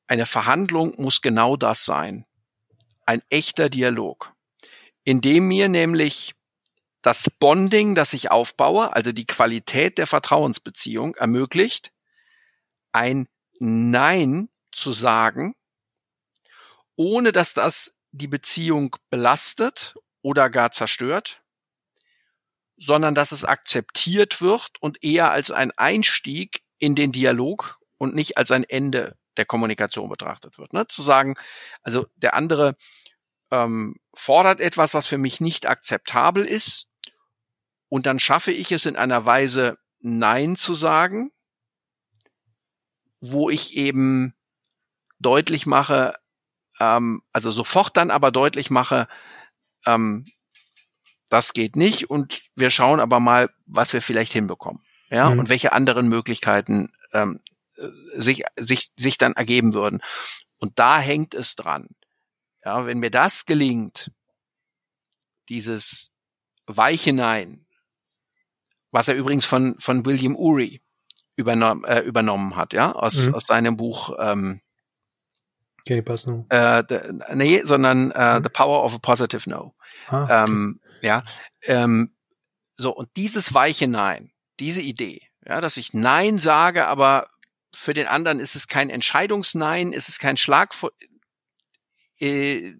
eine 0.07 0.25
Verhandlung 0.25 0.93
muss 0.97 1.21
genau 1.21 1.55
das 1.55 1.85
sein. 1.85 2.25
Ein 3.05 3.21
echter 3.29 3.69
Dialog, 3.69 4.33
in 5.05 5.21
dem 5.21 5.47
mir 5.47 5.69
nämlich 5.69 6.35
das 7.01 7.29
Bonding, 7.39 7.95
das 7.95 8.13
ich 8.13 8.31
aufbaue, 8.31 8.93
also 8.93 9.11
die 9.11 9.25
Qualität 9.25 9.97
der 9.97 10.07
Vertrauensbeziehung 10.07 11.15
ermöglicht, 11.15 11.91
ein 12.91 13.27
Nein 13.59 14.49
zu 14.71 14.91
sagen, 14.91 15.55
ohne 16.95 17.31
dass 17.31 17.53
das 17.53 17.95
die 18.11 18.27
Beziehung 18.27 18.95
belastet 19.09 19.95
oder 20.21 20.49
gar 20.49 20.71
zerstört, 20.71 21.41
sondern 22.77 23.15
dass 23.15 23.31
es 23.31 23.45
akzeptiert 23.45 24.41
wird 24.41 24.71
und 24.81 25.03
eher 25.03 25.31
als 25.31 25.51
ein 25.51 25.71
Einstieg 25.71 26.63
in 26.77 26.95
den 26.95 27.11
Dialog 27.11 27.79
und 27.97 28.15
nicht 28.15 28.37
als 28.37 28.51
ein 28.51 28.63
Ende 28.63 29.17
der 29.37 29.45
Kommunikation 29.45 30.09
betrachtet 30.09 30.57
wird. 30.57 30.73
Ne? 30.73 30.87
Zu 30.87 31.01
sagen, 31.01 31.35
also 31.83 32.07
der 32.15 32.33
andere 32.33 32.75
ähm, 33.51 33.95
fordert 34.13 34.59
etwas, 34.59 34.93
was 34.93 35.07
für 35.07 35.17
mich 35.17 35.39
nicht 35.39 35.67
akzeptabel 35.67 36.45
ist, 36.45 36.87
und 37.91 38.05
dann 38.05 38.19
schaffe 38.19 38.53
ich 38.53 38.71
es 38.71 38.85
in 38.85 38.95
einer 38.95 39.25
Weise, 39.25 39.77
Nein 39.99 40.55
zu 40.55 40.75
sagen, 40.75 41.29
wo 43.19 43.49
ich 43.49 43.75
eben 43.75 44.33
deutlich 45.19 45.65
mache, 45.65 46.17
ähm, 46.79 47.21
also 47.33 47.51
sofort 47.51 47.97
dann 47.97 48.09
aber 48.09 48.31
deutlich 48.31 48.69
mache, 48.69 49.09
ähm, 49.85 50.25
das 51.27 51.51
geht 51.51 51.75
nicht 51.75 52.09
und 52.09 52.43
wir 52.55 52.69
schauen 52.69 53.01
aber 53.01 53.19
mal, 53.19 53.49
was 53.65 53.91
wir 53.91 54.01
vielleicht 54.01 54.31
hinbekommen. 54.31 54.81
Ja, 55.09 55.29
mhm. 55.29 55.39
und 55.39 55.49
welche 55.49 55.73
anderen 55.73 56.07
Möglichkeiten 56.07 56.93
ähm, 57.11 57.41
sich, 58.13 58.43
sich, 58.57 58.93
sich 58.95 59.17
dann 59.17 59.33
ergeben 59.33 59.73
würden. 59.73 60.01
Und 60.59 60.79
da 60.79 60.97
hängt 60.97 61.35
es 61.35 61.57
dran. 61.57 61.89
Ja, 62.63 62.85
wenn 62.85 62.99
mir 62.99 63.11
das 63.11 63.45
gelingt, 63.45 64.11
dieses 65.49 66.13
weiche 66.67 67.11
Nein, 67.11 67.65
was 68.91 69.07
er 69.07 69.15
übrigens 69.15 69.45
von, 69.45 69.75
von 69.79 70.05
William 70.05 70.35
Ury 70.35 70.81
übernommen, 71.35 71.83
äh, 71.85 72.01
übernommen 72.01 72.55
hat, 72.55 72.73
ja, 72.73 72.91
aus, 72.91 73.27
mhm. 73.27 73.35
aus 73.35 73.45
seinem 73.45 73.77
Buch, 73.77 74.15
ähm, 74.19 74.61
Okay, 75.81 76.03
pass 76.03 76.27
no. 76.27 76.45
äh, 76.49 76.83
nee, 77.33 77.61
sondern 77.63 78.11
äh, 78.11 78.37
mhm. 78.37 78.43
The 78.43 78.49
Power 78.49 78.83
of 78.83 78.93
a 78.93 78.99
Positive 78.99 79.49
No. 79.49 79.73
Ah, 80.09 80.23
okay. 80.23 80.43
ähm, 80.43 80.79
ja, 81.01 81.23
ähm, 81.63 82.15
so, 82.75 82.95
und 82.95 83.09
dieses 83.15 83.53
weiche 83.53 83.87
Nein, 83.87 84.31
diese 84.59 84.81
Idee, 84.81 85.21
ja, 85.45 85.59
dass 85.59 85.77
ich 85.77 85.93
Nein 85.93 86.37
sage, 86.37 86.85
aber 86.85 87.27
für 87.73 87.93
den 87.93 88.07
anderen 88.07 88.39
ist 88.39 88.55
es 88.55 88.67
kein 88.67 88.89
Entscheidungsnein, 88.89 89.91
ist 89.91 90.09
es 90.09 90.19
kein 90.19 90.37
Schlag, 90.37 90.75
äh, 92.19 92.73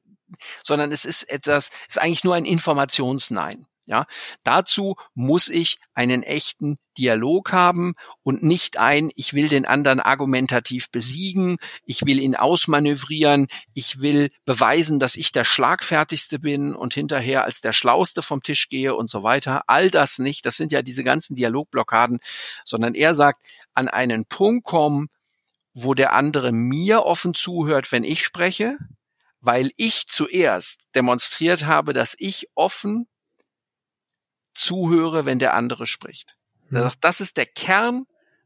sondern 0.63 0.91
es 0.91 1.05
ist 1.05 1.23
etwas, 1.23 1.71
ist 1.87 1.99
eigentlich 1.99 2.23
nur 2.23 2.35
ein 2.35 2.45
Informationsnein. 2.45 3.65
Ja, 3.87 4.05
dazu 4.43 4.95
muss 5.15 5.49
ich 5.49 5.77
einen 5.95 6.21
echten 6.21 6.77
Dialog 6.97 7.51
haben 7.51 7.95
und 8.21 8.43
nicht 8.43 8.77
ein, 8.77 9.11
ich 9.15 9.33
will 9.33 9.49
den 9.49 9.65
anderen 9.65 9.99
argumentativ 9.99 10.91
besiegen, 10.91 11.57
ich 11.83 12.05
will 12.05 12.19
ihn 12.19 12.35
ausmanövrieren, 12.35 13.47
ich 13.73 13.99
will 13.99 14.29
beweisen, 14.45 14.99
dass 14.99 15.15
ich 15.15 15.31
der 15.31 15.45
Schlagfertigste 15.45 16.37
bin 16.37 16.75
und 16.75 16.93
hinterher 16.93 17.43
als 17.43 17.59
der 17.61 17.73
Schlauste 17.73 18.21
vom 18.21 18.43
Tisch 18.43 18.69
gehe 18.69 18.93
und 18.95 19.09
so 19.09 19.23
weiter. 19.23 19.63
All 19.65 19.89
das 19.89 20.19
nicht, 20.19 20.45
das 20.45 20.57
sind 20.57 20.71
ja 20.71 20.83
diese 20.83 21.03
ganzen 21.03 21.35
Dialogblockaden, 21.35 22.19
sondern 22.63 22.93
er 22.93 23.15
sagt, 23.15 23.43
an 23.73 23.87
einen 23.87 24.25
Punkt 24.25 24.65
kommen, 24.65 25.07
wo 25.73 25.93
der 25.95 26.13
andere 26.13 26.51
mir 26.51 27.03
offen 27.03 27.33
zuhört, 27.33 27.91
wenn 27.91 28.03
ich 28.03 28.23
spreche, 28.23 28.77
weil 29.39 29.71
ich 29.75 30.07
zuerst 30.07 30.83
demonstriert 30.93 31.65
habe, 31.65 31.93
dass 31.93 32.15
ich 32.19 32.47
offen 32.53 33.07
zuhöre, 34.53 35.25
wenn 35.25 35.39
der 35.39 35.53
andere 35.53 35.87
spricht. 35.87 36.37
Mhm. 36.69 36.89
Das 37.01 37.21
ist 37.21 37.37
der 37.37 37.45
Kern 37.45 38.05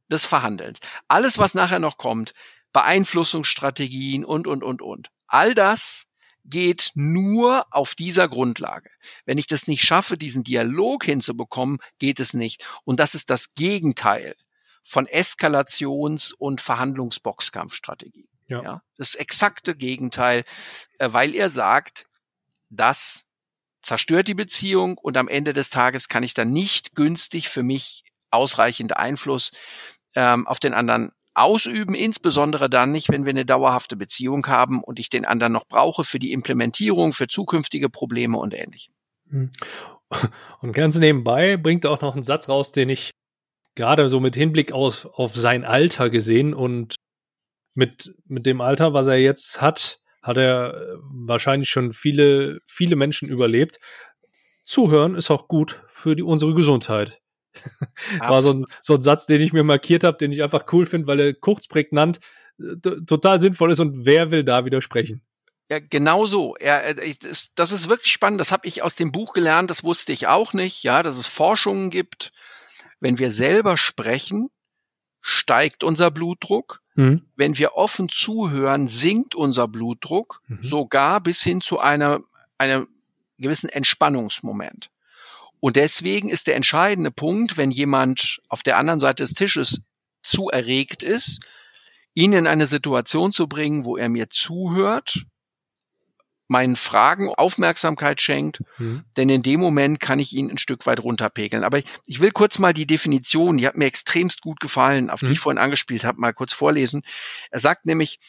des 0.10 0.26
Verhandelns. 0.26 0.80
Alles, 1.08 1.38
was 1.38 1.54
nachher 1.54 1.80
noch 1.80 1.98
kommt, 1.98 2.34
Beeinflussungsstrategien 2.74 4.26
und, 4.26 4.48
und, 4.48 4.64
und, 4.64 4.82
und. 4.82 5.10
All 5.28 5.56
das 5.56 6.08
geht 6.44 6.92
nur 6.94 7.66
auf 7.72 7.96
dieser 7.96 8.28
Grundlage. 8.28 8.90
Wenn 9.26 9.38
ich 9.38 9.48
das 9.48 9.68
nicht 9.68 9.84
schaffe, 9.84 10.18
diesen 10.18 10.44
Dialog 10.44 11.04
hinzubekommen, 11.04 11.80
geht 12.00 12.20
es 12.20 12.34
nicht. 12.34 12.66
Und 12.84 13.00
das 13.00 13.16
ist 13.16 13.30
das 13.30 13.56
Gegenteil 13.56 14.36
von 14.84 15.08
Eskalations- 15.08 16.34
und 16.34 16.62
Verhandlungsboxkampfstrategie. 16.62 18.30
Ja. 18.48 18.62
ja. 18.62 18.82
Das 18.98 19.16
exakte 19.16 19.76
Gegenteil, 19.76 20.44
äh, 21.00 21.12
weil 21.12 21.34
er 21.34 21.50
sagt, 21.50 22.08
dass 22.70 23.26
zerstört 23.86 24.28
die 24.28 24.34
Beziehung 24.34 24.98
und 24.98 25.18
am 25.18 25.28
Ende 25.28 25.54
des 25.54 25.70
Tages 25.70 26.10
kann 26.10 26.24
ich 26.24 26.34
dann 26.34 26.52
nicht 26.52 26.96
günstig 26.96 27.50
für 27.50 27.64
mich 27.64 28.04
ausreichend 28.32 28.98
Einfluss 28.98 29.52
ähm, 30.16 30.48
auf 30.48 30.60
den 30.60 30.74
anderen 30.74 31.12
ausüben, 31.34 31.96
insbesondere 31.96 32.70
dann 32.70 32.92
nicht, 32.92 33.10
wenn 33.10 33.26
wir 33.26 33.32
eine 33.32 33.46
dauerhafte 33.46 33.96
Beziehung 33.96 34.48
haben 34.48 34.82
und 34.82 35.00
ich 35.00 35.10
den 35.10 35.26
anderen 35.26 35.54
noch 35.54 35.68
brauche 35.68 36.04
für 36.04 36.18
die 36.18 36.32
Implementierung, 36.32 37.12
für 37.14 37.28
zukünftige 37.28 37.90
Probleme 37.90 38.38
und 38.38 38.54
ähnlichem. 38.54 38.94
Hm. 39.30 39.52
Und 40.62 40.74
ganz 40.74 40.96
nebenbei 40.96 41.58
bringt 41.58 41.84
er 41.84 41.90
auch 41.90 42.02
noch 42.02 42.14
einen 42.14 42.24
Satz 42.24 42.48
raus, 42.48 42.72
den 42.72 42.90
ich 42.90 43.10
gerade 43.74 44.08
so 44.08 44.20
mit 44.20 44.36
Hinblick 44.36 44.72
auf, 44.72 45.06
auf 45.14 45.36
sein 45.36 45.66
Alter 45.66 46.12
gesehen 46.12 46.54
und 46.54 46.96
mit, 47.74 48.16
mit 48.26 48.46
dem 48.46 48.62
Alter, 48.62 48.94
was 48.94 49.08
er 49.08 49.18
jetzt 49.18 49.62
hat, 49.62 50.00
hat 50.26 50.38
er 50.38 50.74
äh, 50.74 50.98
wahrscheinlich 51.02 51.70
schon 51.70 51.94
viele, 51.94 52.60
viele 52.66 52.96
Menschen 52.96 53.30
überlebt. 53.30 53.80
Zuhören 54.64 55.16
ist 55.16 55.30
auch 55.30 55.48
gut 55.48 55.84
für 55.88 56.16
die, 56.16 56.24
unsere 56.24 56.56
Gesundheit. 56.56 57.22
War 58.20 58.42
so 58.42 58.54
ein, 58.54 58.66
so 58.82 58.96
ein 58.96 59.02
Satz, 59.02 59.28
den 59.28 59.40
ich 59.40 59.54
mir 59.54 59.64
markiert 59.64 60.04
habe, 60.04 60.18
den 60.18 60.32
ich 60.32 60.44
einfach 60.44 60.66
cool 60.74 60.86
finde, 60.86 61.08
weil 61.08 61.20
er 61.20 61.34
kurz 61.34 61.68
prägnant 61.68 62.20
äh, 62.60 62.76
total 63.06 63.40
sinnvoll 63.40 63.72
ist 63.72 63.80
und 63.80 64.06
wer 64.06 64.32
will 64.32 64.44
da 64.44 64.66
widersprechen? 64.66 65.22
Ja, 65.70 65.80
genau 65.80 66.26
so. 66.26 66.56
Er, 66.58 66.94
das 66.94 67.72
ist 67.72 67.90
wirklich 67.90 68.12
spannend. 68.12 68.40
Das 68.40 68.52
habe 68.52 68.68
ich 68.68 68.84
aus 68.84 68.96
dem 68.96 69.12
Buch 69.12 69.34
gelernt. 69.34 69.70
Das 69.70 69.84
wusste 69.84 70.14
ich 70.14 70.28
auch 70.28 70.54
nicht. 70.54 70.84
Ja, 70.84 71.02
dass 71.02 71.18
es 71.18 71.28
Forschungen 71.28 71.90
gibt. 71.90 72.32
Wenn 73.00 73.18
wir 73.18 73.32
selber 73.32 73.78
sprechen, 73.78 74.50
steigt 75.22 75.84
unser 75.84 76.12
Blutdruck. 76.12 76.82
Mhm. 76.96 77.22
Wenn 77.36 77.58
wir 77.58 77.76
offen 77.76 78.10
zuhören, 78.10 78.88
sinkt 78.88 79.36
unser 79.36 79.68
Blutdruck 79.68 80.42
mhm. 80.48 80.64
sogar 80.64 81.22
bis 81.22 81.44
hin 81.44 81.62
zu 81.62 81.80
einer, 81.80 82.22
einem 82.58 82.88
gewissen 83.38 83.70
Entspannungsmoment. 83.70 84.90
Und 85.60 85.76
deswegen 85.76 86.30
ist 86.30 86.48
der 86.48 86.56
entscheidende 86.56 87.12
Punkt, 87.12 87.58
wenn 87.58 87.72
jemand 87.72 88.40
auf 88.50 88.64
der 88.64 88.78
anderen 88.78 89.00
Seite 89.00 89.24
des 89.24 89.34
Tisches 89.34 89.82
zu 90.22 90.50
erregt 90.50 91.04
ist, 91.04 91.40
ihn 92.14 92.34
in 92.34 92.48
eine 92.48 92.66
Situation 92.66 93.32
zu 93.32 93.48
bringen, 93.48 93.84
wo 93.84 93.98
er 93.98 94.10
mir 94.10 94.30
zuhört 94.30 95.26
meinen 96.48 96.76
Fragen 96.76 97.30
Aufmerksamkeit 97.30 98.22
schenkt, 98.22 98.62
mhm. 98.78 99.04
denn 99.18 99.30
in 99.30 99.42
dem 99.42 99.60
Moment 99.60 100.00
kann 100.00 100.20
ich 100.20 100.34
ihn 100.34 100.50
ein 100.50 100.58
Stück 100.58 100.86
weit 100.86 101.04
runterpegeln. 101.04 101.64
Aber 101.64 101.80
ich, 101.80 101.86
ich 102.06 102.20
will 102.20 102.32
kurz 102.32 102.60
mal 102.60 102.74
die 102.74 102.86
Definition, 102.86 103.58
die 103.58 103.68
hat 103.68 103.78
mir 103.78 103.86
extremst 103.86 104.42
gut 104.42 104.60
gefallen, 104.60 105.10
auf 105.10 105.22
mhm. 105.22 105.28
die 105.28 105.34
ich 105.34 105.40
vorhin 105.40 105.62
angespielt 105.62 106.04
habe, 106.04 106.20
mal 106.20 106.34
kurz 106.34 106.54
vorlesen. 106.54 107.02
Er 107.50 107.60
sagt 107.60 107.86
nämlich, 107.86 108.20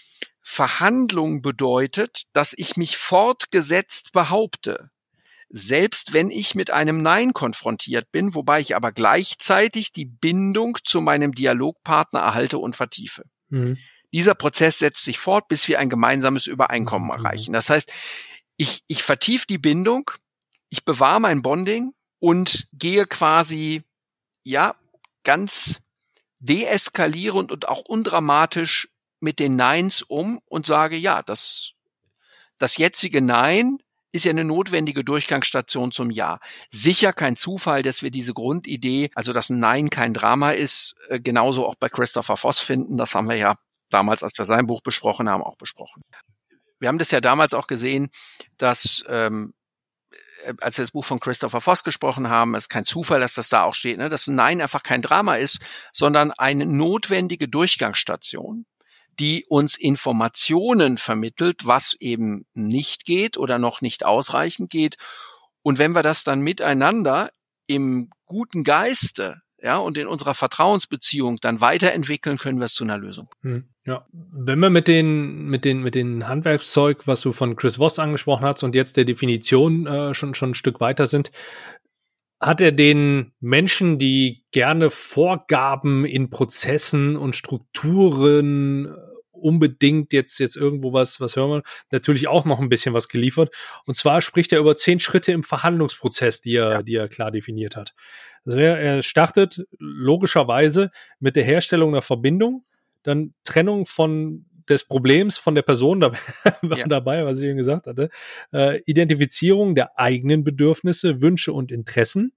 Verhandlung 0.43 1.43
bedeutet, 1.43 2.23
dass 2.33 2.55
ich 2.57 2.77
mich 2.77 2.97
fortgesetzt 2.97 4.13
behaupte, 4.13 4.91
selbst 5.49 6.13
wenn 6.13 6.31
ich 6.31 6.55
mit 6.55 6.71
einem 6.71 7.03
Nein 7.03 7.33
konfrontiert 7.33 8.13
bin, 8.13 8.35
wobei 8.35 8.61
ich 8.61 8.77
aber 8.77 8.93
gleichzeitig 8.93 9.93
die 9.93 10.05
Bindung 10.07 10.79
zu 10.85 11.01
meinem 11.01 11.33
Dialogpartner 11.33 12.21
erhalte 12.21 12.59
und 12.59 12.77
vertiefe. 12.77 13.25
Mhm. 13.49 13.77
Dieser 14.13 14.35
Prozess 14.35 14.79
setzt 14.79 15.05
sich 15.05 15.19
fort, 15.19 15.49
bis 15.49 15.69
wir 15.69 15.79
ein 15.79 15.89
gemeinsames 15.89 16.47
Übereinkommen 16.47 17.09
mhm. 17.09 17.25
erreichen. 17.25 17.53
Das 17.53 17.71
heißt, 17.71 17.93
Ich, 18.59 18.83
ich 18.87 19.03
vertief 19.03 19.45
die 19.45 19.59
Bindung, 19.59 20.11
ich 20.71 20.85
bewahre 20.85 21.21
mein 21.21 21.43
Bonding 21.43 21.93
und 22.21 22.67
gehe 22.73 23.05
quasi, 23.05 23.83
ja, 24.45 24.75
ganz 25.25 25.81
deeskalierend 26.39 27.53
und 27.53 27.69
auch 27.69 27.83
undramatisch 27.87 28.89
mit 29.21 29.39
den 29.39 29.57
Neins 29.57 30.01
um 30.01 30.41
und 30.47 30.65
sage, 30.65 30.97
ja, 30.97 31.23
das, 31.23 31.73
das 32.59 32.79
jetzige 32.79 33.21
Nein 33.21 33.79
ist 34.13 34.25
ja 34.25 34.31
eine 34.31 34.45
notwendige 34.45 35.05
Durchgangsstation 35.05 35.93
zum 35.93 36.11
Ja. 36.11 36.41
Sicher 36.71 37.13
kein 37.13 37.37
Zufall, 37.37 37.83
dass 37.83 38.03
wir 38.03 38.11
diese 38.11 38.33
Grundidee, 38.33 39.11
also 39.15 39.35
dass 39.35 39.51
ein 39.51 39.59
Nein 39.59 39.91
kein 39.91 40.15
Drama 40.15 40.53
ist, 40.53 40.95
äh, 41.09 41.21
genauso 41.21 41.67
auch 41.67 41.75
bei 41.75 41.91
Christopher 41.91 42.39
Voss 42.39 42.61
finden. 42.61 42.97
Das 42.97 43.15
haben 43.15 43.29
wir 43.29 43.37
ja 43.37 43.57
damals, 43.91 44.23
als 44.23 44.39
wir 44.39 44.45
sein 44.45 44.67
Buch 44.67 44.83
besprochen 44.83 45.29
haben, 45.29 45.43
auch 45.43 45.57
besprochen. 45.57 46.03
Wir 46.79 46.89
haben 46.89 46.99
das 46.99 47.11
ja 47.11 47.21
damals 47.21 47.55
auch 47.55 47.67
gesehen, 47.67 48.09
dass 48.59 49.05
ähm, 49.09 49.55
äh, 50.45 50.55
als 50.61 50.79
wir 50.79 50.83
das 50.83 50.93
Buch 50.93 51.05
von 51.05 51.21
Christopher 51.21 51.61
Voss 51.61 51.85
gesprochen 51.85 52.29
haben, 52.29 52.55
ist 52.55 52.69
kein 52.69 52.85
Zufall, 52.85 53.21
dass 53.21 53.35
das 53.35 53.49
da 53.49 53.63
auch 53.63 53.75
steht, 53.75 53.99
ne, 53.99 54.09
dass 54.09 54.27
Nein 54.27 54.61
einfach 54.61 54.83
kein 54.83 55.03
Drama 55.03 55.37
ist, 55.37 55.61
sondern 55.93 56.33
eine 56.33 56.67
notwendige 56.67 57.49
Durchgangsstation 57.49 58.67
die 59.19 59.45
uns 59.49 59.77
Informationen 59.77 60.99
vermittelt, 60.99 61.67
was 61.67 61.95
eben 62.01 62.47
nicht 62.55 63.05
geht 63.05 63.39
oder 63.39 63.59
noch 63.59 63.81
nicht 63.81 64.05
ausreichend 64.05 64.71
geht. 64.71 64.97
Und 65.63 65.79
wenn 65.79 65.93
wir 65.93 66.03
das 66.03 66.25
dann 66.25 66.41
miteinander 66.41 67.31
im 67.67 68.11
guten 68.27 68.63
Geiste 68.63 69.43
ja, 69.59 69.79
und 69.79 69.97
in 69.97 70.07
unserer 70.07 70.35
Vertrauensbeziehung 70.35 71.39
dann 71.39 71.61
weiterentwickeln, 71.61 72.37
können 72.37 72.59
wir 72.59 72.67
es 72.67 72.75
zu 72.75 72.85
einer 72.85 72.99
Lösung. 72.99 73.29
Hm, 73.43 73.69
ja, 73.87 74.07
wenn 74.13 74.59
wir 74.59 74.71
mit 74.71 74.89
den 74.89 75.47
mit 75.47 75.65
den 75.65 75.83
mit 75.83 75.95
den 75.95 76.27
Handwerkszeug, 76.27 77.07
was 77.07 77.21
du 77.21 77.33
von 77.33 77.57
Chris 77.57 77.77
Voss 77.77 77.99
angesprochen 77.99 78.45
hast 78.45 78.63
und 78.65 78.75
jetzt 78.75 78.97
der 78.97 79.05
Definition 79.05 79.87
äh, 79.87 80.15
schon 80.15 80.35
schon 80.35 80.51
ein 80.51 80.55
Stück 80.55 80.81
weiter 80.81 81.07
sind, 81.07 81.31
hat 82.41 82.61
er 82.61 82.73
den 82.73 83.33
Menschen, 83.41 83.99
die 83.99 84.45
gerne 84.51 84.91
Vorgaben 84.91 86.05
in 86.05 86.31
Prozessen 86.31 87.17
und 87.17 87.37
Strukturen 87.37 88.95
unbedingt 89.33 90.13
jetzt, 90.13 90.39
jetzt 90.39 90.57
irgendwo 90.57 90.93
was, 90.93 91.21
was 91.21 91.37
hören 91.37 91.51
wir, 91.51 91.63
natürlich 91.91 92.27
auch 92.27 92.45
noch 92.45 92.59
ein 92.59 92.69
bisschen 92.69 92.95
was 92.95 93.09
geliefert. 93.09 93.55
Und 93.87 93.95
zwar 93.95 94.21
spricht 94.21 94.53
er 94.53 94.59
über 94.59 94.75
zehn 94.75 94.99
Schritte 94.99 95.33
im 95.33 95.45
Verhandlungsprozess, 95.45 96.41
die 96.41 96.57
er, 96.57 96.71
ja. 96.71 96.83
die 96.83 96.95
er 96.95 97.09
klar 97.09 97.31
definiert 97.31 97.77
hat. 97.77 97.95
Also 98.45 98.59
er, 98.59 98.79
er 98.79 99.03
startet 99.03 99.67
logischerweise 99.79 100.91
mit 101.21 101.37
der 101.37 101.45
Herstellung 101.45 101.91
einer 101.91 102.03
Verbindung, 102.03 102.65
dann 103.07 103.35
Trennung 103.45 103.87
von 103.87 104.47
des 104.69 104.85
Problems 104.85 105.39
von 105.39 105.55
der 105.55 105.63
Person 105.63 106.01
da 106.01 106.13
war 106.63 106.79
ja. 106.79 106.89
dabei, 106.89 107.25
was 107.25 107.39
ich 107.39 107.47
eben 107.47 107.57
gesagt 107.57 107.87
hatte, 107.87 108.11
äh, 108.53 108.81
Identifizierung 108.85 109.75
der 109.75 109.99
eigenen 109.99 110.45
Bedürfnisse, 110.45 111.21
Wünsche 111.21 111.53
und 111.53 111.71
Interessen, 111.71 112.33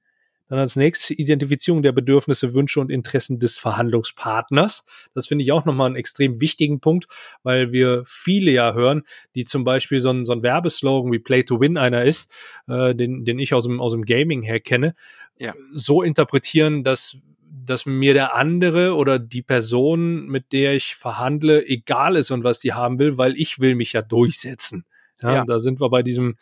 dann 0.47 0.59
als 0.59 0.75
nächstes 0.75 1.11
Identifizierung 1.11 1.83
der 1.83 1.91
Bedürfnisse, 1.91 2.55
Wünsche 2.55 2.79
und 2.79 2.89
Interessen 2.89 3.37
des 3.39 3.59
Verhandlungspartners. 3.59 4.83
Das 5.13 5.27
finde 5.27 5.43
ich 5.43 5.51
auch 5.51 5.63
nochmal 5.65 5.87
einen 5.87 5.95
extrem 5.95 6.41
wichtigen 6.41 6.79
Punkt, 6.79 7.07
weil 7.43 7.71
wir 7.71 8.03
viele 8.05 8.49
ja 8.51 8.73
hören, 8.73 9.03
die 9.35 9.45
zum 9.45 9.63
Beispiel 9.63 10.01
so 10.01 10.09
ein, 10.09 10.25
so 10.25 10.33
ein 10.33 10.41
Werbeslogan 10.41 11.11
wie 11.11 11.19
Play 11.19 11.43
to 11.43 11.59
Win 11.59 11.77
einer 11.77 12.03
ist, 12.03 12.31
äh, 12.67 12.95
den, 12.95 13.25
den 13.25 13.37
ich 13.37 13.53
aus 13.53 13.65
dem, 13.65 13.79
aus 13.79 13.91
dem 13.91 14.05
Gaming 14.05 14.41
her 14.41 14.59
kenne, 14.59 14.95
ja. 15.37 15.53
so 15.71 16.01
interpretieren, 16.01 16.83
dass 16.83 17.21
dass 17.69 17.85
mir 17.85 18.15
der 18.15 18.35
andere 18.35 18.95
oder 18.95 19.19
die 19.19 19.43
Person, 19.43 20.25
mit 20.25 20.53
der 20.53 20.73
ich 20.73 20.95
verhandle, 20.95 21.63
egal 21.67 22.15
ist 22.15 22.31
und 22.31 22.43
was 22.43 22.59
die 22.59 22.73
haben 22.73 22.97
will, 22.97 23.19
weil 23.19 23.37
ich 23.37 23.59
will 23.59 23.75
mich 23.75 23.93
ja 23.93 24.01
durchsetzen. 24.01 24.85
Ja, 25.21 25.35
ja. 25.35 25.45
da 25.45 25.59
sind 25.59 25.79
wir 25.79 25.89
bei 25.89 26.01
diesem 26.01 26.37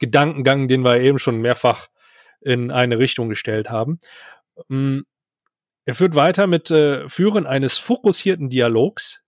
Gedankengang, 0.00 0.66
den 0.66 0.82
wir 0.82 1.00
eben 1.00 1.20
schon 1.20 1.40
mehrfach 1.40 1.86
in 2.40 2.72
eine 2.72 2.98
Richtung 2.98 3.28
gestellt 3.28 3.70
haben. 3.70 4.00
Mm, 4.66 5.00
er 5.84 5.94
führt 5.94 6.16
weiter 6.16 6.48
mit 6.48 6.72
äh, 6.72 7.08
Führen 7.08 7.46
eines 7.46 7.78
fokussierten 7.78 8.50
Dialogs, 8.50 9.22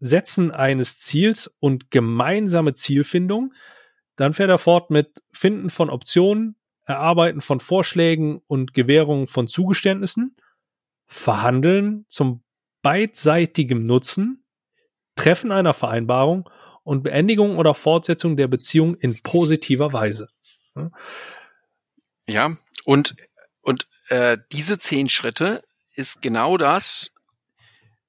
Setzen 0.00 0.50
eines 0.50 0.98
Ziels 0.98 1.56
und 1.60 1.90
gemeinsame 1.90 2.74
Zielfindung. 2.74 3.54
Dann 4.16 4.34
fährt 4.34 4.50
er 4.50 4.58
fort 4.58 4.90
mit 4.90 5.22
Finden 5.32 5.70
von 5.70 5.88
Optionen, 5.88 6.56
Erarbeiten 6.84 7.40
von 7.40 7.60
Vorschlägen 7.60 8.42
und 8.46 8.74
Gewährung 8.74 9.28
von 9.28 9.48
Zugeständnissen, 9.48 10.36
Verhandeln 11.06 12.04
zum 12.08 12.42
beidseitigen 12.82 13.86
Nutzen, 13.86 14.44
Treffen 15.16 15.52
einer 15.52 15.74
Vereinbarung 15.74 16.48
und 16.82 17.02
Beendigung 17.02 17.56
oder 17.56 17.74
Fortsetzung 17.74 18.36
der 18.36 18.48
Beziehung 18.48 18.94
in 18.94 19.20
positiver 19.22 19.92
Weise. 19.92 20.28
Ja, 22.26 22.56
und, 22.84 23.14
und 23.62 23.88
äh, 24.08 24.38
diese 24.52 24.78
zehn 24.78 25.08
Schritte 25.08 25.62
ist 25.94 26.20
genau 26.20 26.56
das, 26.56 27.12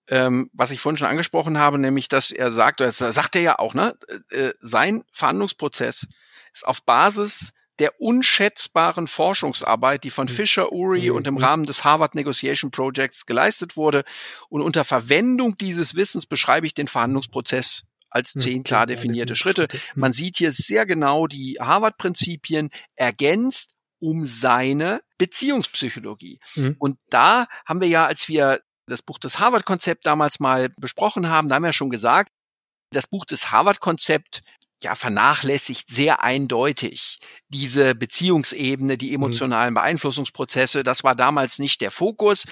ähm, 0.08 0.50
was 0.54 0.72
ich 0.72 0.80
vorhin 0.80 0.98
schon 0.98 1.08
angesprochen 1.08 1.58
habe, 1.58 1.80
nämlich, 1.80 2.10
dass 2.10 2.32
er 2.32 2.52
sagt, 2.52 2.80
das 2.80 2.98
sagt 2.98 3.36
er 3.36 3.42
ja 3.42 3.60
auch, 3.60 3.74
ne, 3.74 3.98
äh, 4.30 4.52
sein 4.60 5.04
Verhandlungsprozess 5.12 6.08
ist 6.54 6.68
auf 6.68 6.84
Basis 6.84 7.54
der 7.80 8.00
unschätzbaren 8.00 9.08
Forschungsarbeit, 9.08 10.04
die 10.04 10.10
von 10.10 10.28
mhm. 10.28 10.32
Fisher, 10.32 10.72
Uri 10.72 11.10
mhm. 11.10 11.16
und 11.16 11.28
im 11.28 11.38
Rahmen 11.38 11.66
des 11.66 11.84
Harvard 11.84 12.16
Negotiation 12.16 12.72
Projects 12.72 13.26
geleistet 13.26 13.76
wurde. 13.76 14.04
Und 14.50 14.62
unter 14.62 14.84
Verwendung 14.84 15.58
dieses 15.58 15.96
Wissens 15.96 16.26
beschreibe 16.26 16.66
ich 16.66 16.74
den 16.74 16.88
Verhandlungsprozess 16.88 17.84
als 18.10 18.32
zehn 18.32 18.64
klar 18.64 18.86
definierte 18.86 19.36
Schritte. 19.36 19.68
Man 19.94 20.14
sieht 20.14 20.38
hier 20.38 20.52
sehr 20.52 20.86
genau 20.86 21.28
die 21.28 21.58
Harvard-Prinzipien 21.60 22.70
ergänzt 22.96 23.76
um 24.00 24.26
seine 24.26 25.02
Beziehungspsychologie. 25.18 26.40
Mhm. 26.56 26.76
Und 26.80 26.98
da 27.10 27.48
haben 27.66 27.82
wir 27.82 27.88
ja, 27.88 28.06
als 28.06 28.28
wir 28.28 28.60
das 28.88 29.02
Buch 29.02 29.18
des 29.20 29.40
Harvard-Konzept 29.40 30.06
damals 30.06 30.40
mal 30.40 30.70
besprochen 30.78 31.30
haben, 31.30 31.50
da 31.50 31.56
haben 31.56 31.64
wir 31.64 31.74
schon 31.74 31.90
gesagt, 31.90 32.32
das 32.92 33.08
Buch 33.08 33.26
des 33.26 33.52
Harvard-Konzept 33.52 34.44
ja 34.86 34.96
vernachlässigt 34.96 35.90
sehr 35.90 36.24
eindeutig 36.24 37.20
diese 37.50 37.96
Beziehungsebene, 37.96 38.98
die 38.98 39.10
mhm. 39.10 39.16
emotionalen 39.16 39.74
Beeinflussungsprozesse. 39.74 40.84
Das 40.84 41.04
war 41.04 41.16
damals 41.16 41.60
nicht 41.60 41.82
der 41.82 41.92
Fokus. 41.92 42.46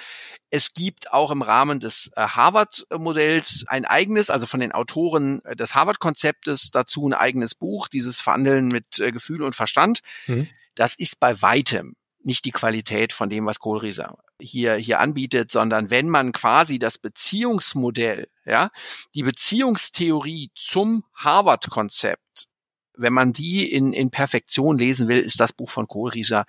Es 0.50 0.74
gibt 0.74 1.12
auch 1.12 1.32
im 1.32 1.42
Rahmen 1.42 1.80
des 1.80 2.12
äh, 2.16 2.22
Harvard-Modells 2.22 3.66
ein 3.68 3.86
eigenes, 3.86 4.30
also 4.30 4.46
von 4.46 4.60
den 4.60 4.72
Autoren 4.72 5.44
äh, 5.46 5.56
des 5.56 5.76
Harvard-Konzeptes 5.76 6.72
dazu 6.72 7.08
ein 7.08 7.14
eigenes 7.14 7.56
Buch, 7.56 7.88
dieses 7.88 8.22
Verhandeln 8.22 8.68
mit 8.68 9.00
äh, 9.00 9.12
Gefühl 9.12 9.42
und 9.42 9.56
Verstand. 9.56 10.00
Mhm. 10.28 10.48
Das 10.76 10.96
ist 10.96 11.20
bei 11.20 11.42
weitem 11.42 11.96
nicht 12.24 12.46
die 12.46 12.52
Qualität 12.52 13.14
von 13.14 13.30
dem, 13.30 13.46
was 13.46 13.60
Kohlrieser 13.60 14.18
hier, 14.40 14.76
hier 14.76 15.00
anbietet, 15.00 15.52
sondern 15.52 15.90
wenn 15.90 16.10
man 16.10 16.32
quasi 16.32 16.80
das 16.80 16.98
Beziehungsmodell, 16.98 18.28
ja, 18.46 18.72
die 19.14 19.24
Beziehungstheorie 19.24 20.52
zum 20.56 21.04
Harvard-Konzept, 21.16 22.23
wenn 22.98 23.14
man 23.14 23.34
die 23.34 23.72
in, 23.72 23.94
in 23.94 24.12
Perfektion 24.12 24.78
lesen 24.78 25.08
will, 25.08 25.20
ist 25.20 25.40
das 25.40 25.54
Buch 25.54 25.70
von 25.70 25.88
Kohlrieser 25.88 26.46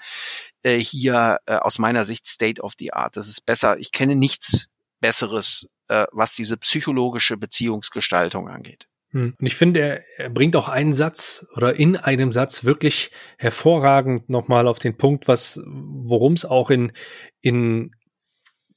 äh, 0.63 0.79
hier 0.79 1.39
äh, 1.47 1.57
aus 1.57 1.79
meiner 1.79 2.05
Sicht 2.05 2.27
State 2.27 2.61
of 2.63 2.73
the 2.79 2.93
Art. 2.93 3.17
Das 3.17 3.29
ist 3.29 3.47
besser. 3.47 3.79
Ich 3.79 3.93
kenne 3.93 4.15
nichts 4.15 4.67
Besseres, 5.01 5.69
äh, 5.89 6.07
was 6.13 6.35
diese 6.35 6.57
psychologische 6.57 7.37
Beziehungsgestaltung 7.37 8.49
angeht. 8.49 8.89
Hm. 9.11 9.35
Und 9.39 9.47
ich 9.47 9.55
finde, 9.55 9.81
er, 9.81 10.05
er 10.19 10.31
bringt 10.31 10.57
auch 10.57 10.69
einen 10.69 10.93
Satz 10.93 11.47
oder 11.55 11.77
in 11.77 11.97
einem 11.97 12.33
Satz 12.33 12.65
wirklich 12.65 13.11
hervorragend 13.39 14.29
nochmal 14.29 14.67
auf 14.67 14.79
den 14.79 14.97
Punkt, 14.97 15.29
was, 15.29 15.61
worum 15.67 16.35
es 16.35 16.45
auch 16.45 16.71
in, 16.71 16.93
in, 17.41 17.95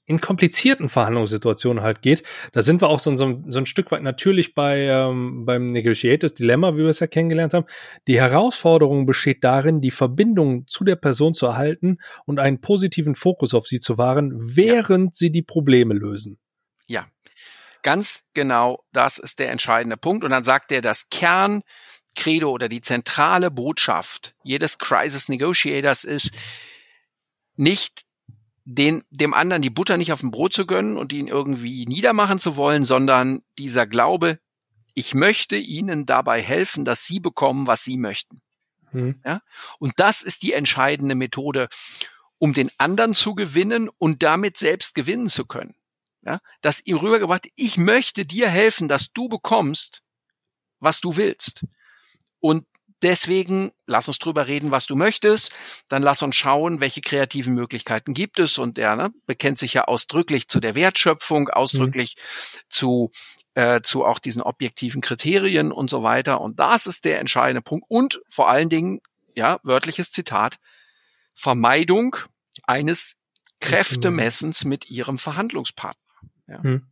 in 0.07 0.19
komplizierten 0.19 0.89
Verhandlungssituationen 0.89 1.83
halt 1.83 2.01
geht. 2.01 2.23
Da 2.53 2.63
sind 2.63 2.81
wir 2.81 2.87
auch 2.87 2.99
so, 2.99 3.15
so, 3.15 3.43
so 3.47 3.59
ein 3.59 3.65
Stück 3.67 3.91
weit 3.91 4.01
natürlich 4.01 4.55
bei 4.55 4.79
ähm, 4.87 5.45
beim 5.45 5.67
Negotiators 5.67 6.33
Dilemma, 6.33 6.73
wie 6.73 6.79
wir 6.79 6.87
es 6.87 6.99
ja 6.99 7.07
kennengelernt 7.07 7.53
haben. 7.53 7.65
Die 8.07 8.19
Herausforderung 8.19 9.05
besteht 9.05 9.43
darin, 9.43 9.81
die 9.81 9.91
Verbindung 9.91 10.65
zu 10.65 10.83
der 10.83 10.95
Person 10.95 11.35
zu 11.35 11.45
erhalten 11.45 11.99
und 12.25 12.39
einen 12.39 12.61
positiven 12.61 13.13
Fokus 13.13 13.53
auf 13.53 13.67
sie 13.67 13.79
zu 13.79 13.99
wahren, 13.99 14.31
während 14.35 15.07
ja. 15.07 15.13
sie 15.13 15.31
die 15.31 15.43
Probleme 15.43 15.93
lösen. 15.93 16.39
Ja, 16.87 17.05
Ganz 17.87 18.23
genau, 18.33 18.83
das 18.91 19.17
ist 19.17 19.39
der 19.39 19.49
entscheidende 19.49 19.95
Punkt. 19.95 20.23
Und 20.23 20.31
dann 20.31 20.43
sagt 20.43 20.73
er, 20.73 20.81
das 20.81 21.07
Kerncredo 21.09 22.49
oder 22.49 22.67
die 22.67 22.81
zentrale 22.81 23.49
Botschaft 23.49 24.35
jedes 24.43 24.77
Crisis 24.77 25.29
Negotiators 25.29 26.03
ist, 26.03 26.31
nicht 27.55 28.01
den, 28.69 29.03
dem 29.09 29.33
anderen 29.33 29.61
die 29.61 29.69
Butter 29.69 29.97
nicht 29.97 30.11
auf 30.11 30.19
dem 30.19 30.31
Brot 30.31 30.53
zu 30.53 30.65
gönnen 30.65 30.97
und 30.97 31.13
ihn 31.13 31.27
irgendwie 31.27 31.85
niedermachen 31.85 32.39
zu 32.39 32.55
wollen, 32.55 32.83
sondern 32.83 33.41
dieser 33.57 33.87
Glaube, 33.87 34.39
ich 34.93 35.13
möchte 35.13 35.55
ihnen 35.55 36.05
dabei 36.05 36.41
helfen, 36.41 36.83
dass 36.83 37.05
sie 37.05 37.19
bekommen, 37.19 37.67
was 37.67 37.83
sie 37.83 37.97
möchten. 37.97 38.41
Hm. 38.91 39.21
Ja? 39.25 39.41
Und 39.79 39.93
das 39.97 40.21
ist 40.21 40.43
die 40.43 40.53
entscheidende 40.53 41.15
Methode, 41.15 41.69
um 42.39 42.53
den 42.53 42.69
anderen 42.77 43.13
zu 43.13 43.35
gewinnen 43.35 43.89
und 43.97 44.21
damit 44.23 44.57
selbst 44.57 44.95
gewinnen 44.95 45.27
zu 45.27 45.45
können 45.45 45.75
ja, 46.27 46.41
das 46.61 46.85
ihm 46.85 46.97
rübergebracht, 46.97 47.47
ich 47.55 47.77
möchte 47.77 48.25
dir 48.25 48.49
helfen, 48.49 48.89
dass 48.89 49.13
du 49.13 49.29
bekommst, 49.29 50.03
was 50.79 50.99
du 50.99 51.15
willst. 51.15 51.65
Und 52.39 52.67
Deswegen 53.01 53.71
lass 53.85 54.07
uns 54.07 54.19
drüber 54.19 54.47
reden, 54.47 54.71
was 54.71 54.87
du 54.87 54.95
möchtest. 54.95 55.51
Dann 55.87 56.01
lass 56.01 56.21
uns 56.21 56.35
schauen, 56.35 56.79
welche 56.81 57.01
kreativen 57.01 57.53
Möglichkeiten 57.53 58.13
gibt 58.13 58.39
es. 58.39 58.57
Und 58.57 58.79
er 58.79 58.95
ne, 58.95 59.11
bekennt 59.25 59.57
sich 59.59 59.73
ja 59.73 59.83
ausdrücklich 59.85 60.47
zu 60.47 60.59
der 60.59 60.75
Wertschöpfung, 60.75 61.49
ausdrücklich 61.49 62.15
mhm. 62.17 62.59
zu 62.69 63.11
äh, 63.57 63.81
zu 63.81 64.05
auch 64.05 64.19
diesen 64.19 64.43
objektiven 64.43 65.01
Kriterien 65.01 65.71
und 65.71 65.89
so 65.89 66.03
weiter. 66.03 66.41
Und 66.41 66.59
das 66.59 66.85
ist 66.85 67.05
der 67.05 67.19
entscheidende 67.19 67.63
Punkt. 67.63 67.85
Und 67.87 68.21
vor 68.29 68.49
allen 68.49 68.69
Dingen, 68.69 69.01
ja, 69.35 69.59
wörtliches 69.63 70.11
Zitat, 70.11 70.57
Vermeidung 71.33 72.15
eines 72.67 73.15
Kräftemessens 73.59 74.63
mit 74.65 74.91
ihrem 74.91 75.17
Verhandlungspartner. 75.17 76.15
Ja. 76.47 76.61
Hm. 76.61 76.83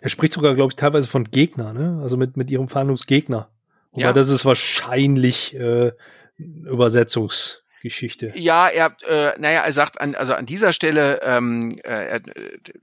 Er 0.00 0.10
spricht 0.10 0.32
sogar, 0.32 0.54
glaube 0.54 0.72
ich, 0.72 0.76
teilweise 0.76 1.06
von 1.06 1.30
Gegner, 1.30 1.72
ne? 1.72 2.00
Also 2.02 2.16
mit, 2.16 2.36
mit 2.36 2.50
ihrem 2.50 2.68
Verhandlungsgegner. 2.68 3.48
Wobei 3.94 4.06
ja. 4.06 4.12
das 4.12 4.28
ist 4.28 4.44
wahrscheinlich 4.44 5.54
äh, 5.54 5.92
Übersetzungs 6.36 7.64
Geschichte. 7.84 8.32
Ja, 8.34 8.66
er, 8.66 8.96
äh, 9.06 9.38
naja, 9.38 9.60
er 9.60 9.72
sagt 9.72 10.00
an, 10.00 10.14
also 10.14 10.32
an 10.32 10.46
dieser 10.46 10.72
Stelle, 10.72 11.20
ähm, 11.22 11.78
äh, 11.84 11.90
er, 11.90 12.20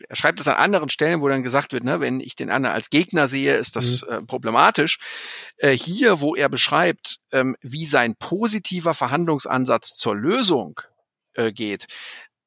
er 0.07 0.15
schreibt 0.15 0.39
es 0.39 0.47
an 0.47 0.57
anderen 0.57 0.89
Stellen, 0.89 1.21
wo 1.21 1.27
dann 1.27 1.41
gesagt 1.41 1.73
wird, 1.73 1.83
ne, 1.83 1.99
wenn 1.99 2.19
ich 2.19 2.35
den 2.35 2.51
anderen 2.51 2.75
als 2.75 2.91
Gegner 2.91 3.25
sehe, 3.25 3.55
ist 3.55 3.75
das 3.75 4.05
mhm. 4.05 4.13
äh, 4.13 4.21
problematisch. 4.21 4.99
Äh, 5.57 5.71
hier, 5.71 6.21
wo 6.21 6.35
er 6.35 6.49
beschreibt, 6.49 7.17
ähm, 7.31 7.57
wie 7.61 7.85
sein 7.85 8.15
positiver 8.15 8.93
Verhandlungsansatz 8.93 9.95
zur 9.95 10.15
Lösung 10.15 10.79
äh, 11.33 11.51
geht, 11.51 11.87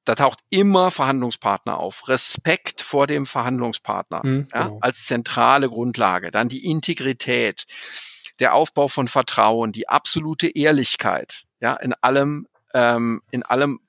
da 0.05 0.15
taucht 0.15 0.39
immer 0.49 0.93
Verhandlungspartner 0.93 1.79
auf. 1.79 2.09
Respekt 2.09 2.83
vor 2.83 3.09
dem 3.09 3.27
Verhandlungspartner 3.27 4.21
mhm, 4.23 4.49
ja, 4.55 4.63
genau. 4.63 4.79
als 4.81 5.07
zentrale 5.07 5.69
Grundlage. 5.69 6.31
Dann 6.31 6.49
die 6.49 6.65
Integrität, 6.67 7.65
der 8.41 8.55
Aufbau 8.55 8.89
von 8.89 9.09
Vertrauen, 9.09 9.73
die 9.73 9.89
absolute 9.89 10.49
Ehrlichkeit 10.49 11.45
ja, 11.65 11.75
in 11.77 11.95
allem, 11.95 12.47
ähm, 12.75 13.23
in 13.31 13.43
allem, 13.43 13.81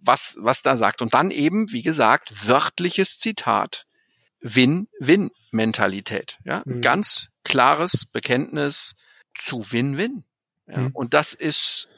was, 0.00 0.38
was 0.40 0.62
da 0.62 0.78
sagt. 0.78 1.02
Und 1.02 1.12
dann 1.12 1.30
eben, 1.30 1.70
wie 1.70 1.82
gesagt, 1.82 2.48
wörtliches 2.48 3.18
Zitat. 3.18 3.86
Win-Win-Mentalität. 4.40 6.38
Ja, 6.44 6.62
mhm. 6.64 6.80
ganz 6.80 7.28
klares 7.44 8.06
Bekenntnis 8.06 8.94
zu 9.36 9.70
Win-Win. 9.70 10.24
Ja, 10.66 10.78
mhm. 10.78 10.90
Und 10.92 11.12
das 11.12 11.34
ist 11.34 11.88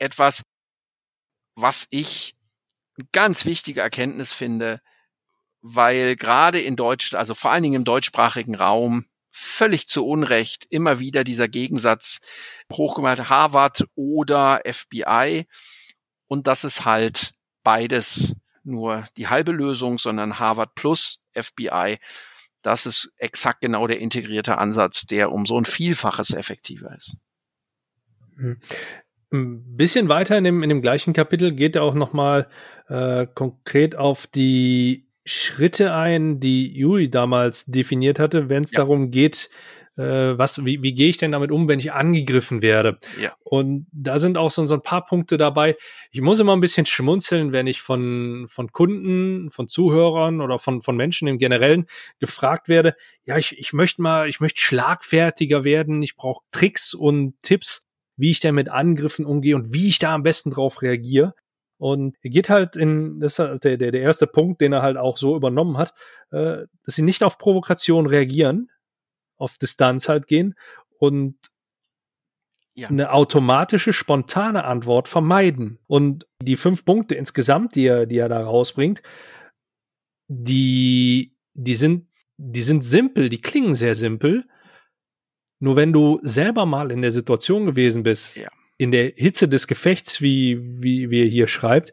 etwas, 0.00 0.42
was 1.54 1.86
ich 1.90 2.34
ganz 3.12 3.44
wichtige 3.44 3.82
Erkenntnis 3.82 4.32
finde, 4.32 4.80
weil 5.60 6.16
gerade 6.16 6.60
in 6.60 6.74
Deutsch, 6.74 7.14
also 7.14 7.36
vor 7.36 7.52
allen 7.52 7.62
Dingen 7.62 7.74
im 7.76 7.84
deutschsprachigen 7.84 8.56
Raum, 8.56 9.06
völlig 9.36 9.86
zu 9.86 10.06
Unrecht 10.06 10.66
immer 10.70 10.98
wieder 10.98 11.22
dieser 11.22 11.46
Gegensatz 11.46 12.20
hochgemacht, 12.72 13.28
Harvard 13.28 13.84
oder 13.94 14.62
FBI. 14.64 15.46
Und 16.26 16.46
das 16.46 16.64
ist 16.64 16.86
halt 16.86 17.34
beides 17.62 18.34
nur 18.64 19.04
die 19.18 19.28
halbe 19.28 19.52
Lösung, 19.52 19.98
sondern 19.98 20.38
Harvard 20.38 20.74
plus 20.74 21.22
FBI. 21.34 21.98
Das 22.62 22.86
ist 22.86 23.12
exakt 23.18 23.60
genau 23.60 23.86
der 23.86 24.00
integrierte 24.00 24.56
Ansatz, 24.56 25.06
der 25.06 25.30
um 25.30 25.44
so 25.44 25.58
ein 25.60 25.66
Vielfaches 25.66 26.32
effektiver 26.32 26.94
ist. 26.96 27.18
Hm. 28.36 28.58
Ein 29.32 29.76
bisschen 29.76 30.08
weiter 30.08 30.38
in 30.38 30.44
dem, 30.44 30.62
in 30.62 30.70
dem 30.70 30.82
gleichen 30.82 31.12
Kapitel 31.12 31.52
geht 31.52 31.76
er 31.76 31.82
auch 31.82 31.94
nochmal 31.94 32.48
äh, 32.88 33.26
konkret 33.26 33.96
auf 33.96 34.26
die 34.26 35.05
Schritte 35.26 35.92
ein, 35.92 36.40
die 36.40 36.72
Juri 36.72 37.10
damals 37.10 37.66
definiert 37.66 38.18
hatte, 38.18 38.48
wenn 38.48 38.62
es 38.62 38.70
ja. 38.70 38.78
darum 38.78 39.10
geht, 39.10 39.50
äh, 39.96 40.38
was, 40.38 40.64
wie, 40.64 40.82
wie 40.82 40.94
gehe 40.94 41.08
ich 41.08 41.16
denn 41.16 41.32
damit 41.32 41.50
um, 41.50 41.68
wenn 41.68 41.80
ich 41.80 41.92
angegriffen 41.92 42.62
werde? 42.62 42.98
Ja. 43.20 43.34
Und 43.42 43.86
da 43.92 44.18
sind 44.18 44.38
auch 44.38 44.50
so, 44.50 44.64
so 44.66 44.74
ein 44.74 44.82
paar 44.82 45.04
Punkte 45.04 45.36
dabei. 45.36 45.76
Ich 46.10 46.20
muss 46.20 46.38
immer 46.38 46.54
ein 46.54 46.60
bisschen 46.60 46.86
schmunzeln, 46.86 47.52
wenn 47.52 47.66
ich 47.66 47.80
von, 47.80 48.46
von 48.48 48.70
Kunden, 48.72 49.50
von 49.50 49.68
Zuhörern 49.68 50.40
oder 50.40 50.58
von, 50.58 50.82
von 50.82 50.96
Menschen 50.96 51.28
im 51.28 51.38
Generellen 51.38 51.86
gefragt 52.20 52.68
werde, 52.68 52.94
ja, 53.24 53.36
ich, 53.36 53.58
ich 53.58 53.72
möchte 53.72 54.02
mal, 54.02 54.28
ich 54.28 54.38
möchte 54.40 54.60
schlagfertiger 54.60 55.64
werden, 55.64 56.02
ich 56.02 56.14
brauche 56.14 56.44
Tricks 56.52 56.94
und 56.94 57.34
Tipps, 57.42 57.86
wie 58.16 58.30
ich 58.30 58.40
denn 58.40 58.54
mit 58.54 58.68
Angriffen 58.68 59.24
umgehe 59.24 59.56
und 59.56 59.72
wie 59.72 59.88
ich 59.88 59.98
da 59.98 60.14
am 60.14 60.22
besten 60.22 60.50
drauf 60.50 60.82
reagiere. 60.82 61.34
Und 61.78 62.16
er 62.22 62.30
geht 62.30 62.48
halt 62.48 62.76
in, 62.76 63.20
das 63.20 63.34
ist 63.34 63.38
halt 63.38 63.64
der, 63.64 63.76
der, 63.76 63.92
der 63.92 64.00
erste 64.00 64.26
Punkt, 64.26 64.60
den 64.60 64.72
er 64.72 64.82
halt 64.82 64.96
auch 64.96 65.18
so 65.18 65.36
übernommen 65.36 65.76
hat, 65.76 65.92
äh, 66.30 66.64
dass 66.84 66.94
sie 66.94 67.02
nicht 67.02 67.22
auf 67.22 67.38
Provokation 67.38 68.06
reagieren, 68.06 68.70
auf 69.36 69.58
Distanz 69.58 70.08
halt 70.08 70.26
gehen 70.26 70.54
und 70.98 71.36
ja. 72.74 72.88
eine 72.88 73.12
automatische, 73.12 73.92
spontane 73.92 74.64
Antwort 74.64 75.08
vermeiden. 75.08 75.78
Und 75.86 76.26
die 76.40 76.56
fünf 76.56 76.84
Punkte 76.84 77.14
insgesamt, 77.14 77.74
die 77.74 77.86
er, 77.86 78.06
die 78.06 78.18
er 78.18 78.30
da 78.30 78.42
rausbringt, 78.42 79.02
die, 80.28 81.36
die 81.52 81.76
sind, 81.76 82.08
die 82.38 82.62
sind 82.62 82.84
simpel, 82.84 83.28
die 83.28 83.40
klingen 83.40 83.74
sehr 83.74 83.94
simpel. 83.94 84.46
Nur 85.58 85.76
wenn 85.76 85.92
du 85.92 86.20
selber 86.22 86.66
mal 86.66 86.90
in 86.90 87.02
der 87.02 87.10
Situation 87.10 87.66
gewesen 87.66 88.02
bist, 88.02 88.36
ja 88.36 88.48
in 88.78 88.90
der 88.90 89.12
Hitze 89.16 89.48
des 89.48 89.66
Gefechts, 89.66 90.20
wie, 90.20 90.58
wie, 90.82 91.10
wie 91.10 91.22
er 91.22 91.28
hier 91.28 91.48
schreibt, 91.48 91.92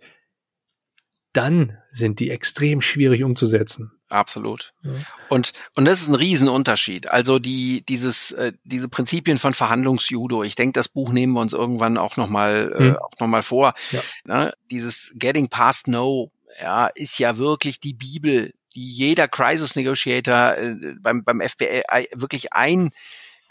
dann 1.34 1.77
sind 1.91 2.19
die 2.19 2.29
extrem 2.29 2.81
schwierig 2.81 3.23
umzusetzen. 3.23 3.91
Absolut. 4.09 4.73
Ja. 4.84 4.91
Und, 5.29 5.53
und 5.75 5.86
das 5.86 6.01
ist 6.01 6.07
ein 6.07 6.15
Riesenunterschied. 6.15 7.07
Also 7.07 7.39
die, 7.39 7.84
dieses, 7.88 8.31
äh, 8.31 8.53
diese 8.63 8.88
Prinzipien 8.88 9.39
von 9.39 9.55
Verhandlungsjudo, 9.55 10.43
ich 10.43 10.55
denke, 10.55 10.73
das 10.73 10.89
Buch 10.89 11.11
nehmen 11.11 11.34
wir 11.34 11.41
uns 11.41 11.53
irgendwann 11.53 11.97
auch 11.97 12.17
nochmal, 12.17 12.71
äh, 12.75 12.79
hm. 12.79 12.97
auch 12.97 13.19
noch 13.19 13.27
mal 13.27 13.41
vor. 13.41 13.73
Ja. 13.91 14.01
Ne? 14.25 14.53
Dieses 14.69 15.13
Getting 15.15 15.49
Past 15.49 15.88
No, 15.88 16.31
ja, 16.61 16.88
ist 16.93 17.17
ja 17.17 17.38
wirklich 17.39 17.79
die 17.79 17.95
Bibel, 17.95 18.53
die 18.75 18.88
jeder 18.88 19.27
Crisis 19.27 19.75
Negotiator 19.75 20.57
äh, 20.57 20.75
beim, 21.01 21.23
beim 21.23 21.41
FBI 21.41 22.09
wirklich 22.13 22.53
ein, 22.53 22.91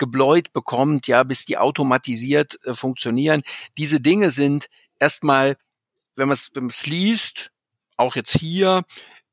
gebläut 0.03 0.53
bekommt, 0.53 1.07
ja, 1.07 1.23
bis 1.23 1.45
die 1.45 1.59
automatisiert 1.59 2.59
äh, 2.65 2.75
funktionieren. 2.75 3.43
Diese 3.79 4.01
Dinge 4.01 4.31
sind 4.31 4.67
erstmal, 4.99 5.57
wenn 6.17 6.27
man 6.27 6.37
es 6.37 6.87
liest, 6.87 7.53
auch 7.97 8.17
jetzt 8.17 8.37
hier, 8.37 8.83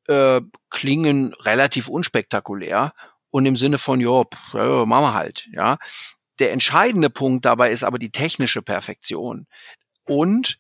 äh, 0.07 0.41
klingen 0.70 1.34
relativ 1.34 1.88
unspektakulär 1.88 2.93
und 3.32 3.47
im 3.47 3.55
Sinne 3.55 3.80
von, 3.80 3.99
ja, 3.99 4.26
ja, 4.53 4.86
machen 4.86 5.03
wir 5.05 5.13
halt, 5.15 5.49
ja. 5.53 5.80
Der 6.38 6.51
entscheidende 6.51 7.09
Punkt 7.09 7.45
dabei 7.45 7.72
ist 7.72 7.84
aber 7.84 7.97
die 7.97 8.11
technische 8.11 8.61
Perfektion 8.61 9.47
und 10.05 10.59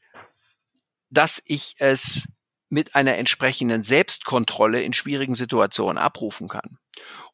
dass 1.11 1.39
ich 1.45 1.75
es 1.77 2.27
mit 2.69 2.95
einer 2.95 3.15
entsprechenden 3.17 3.83
Selbstkontrolle 3.83 4.81
in 4.81 4.93
schwierigen 4.93 5.35
Situationen 5.35 5.99
abrufen 5.99 6.47
kann. 6.47 6.79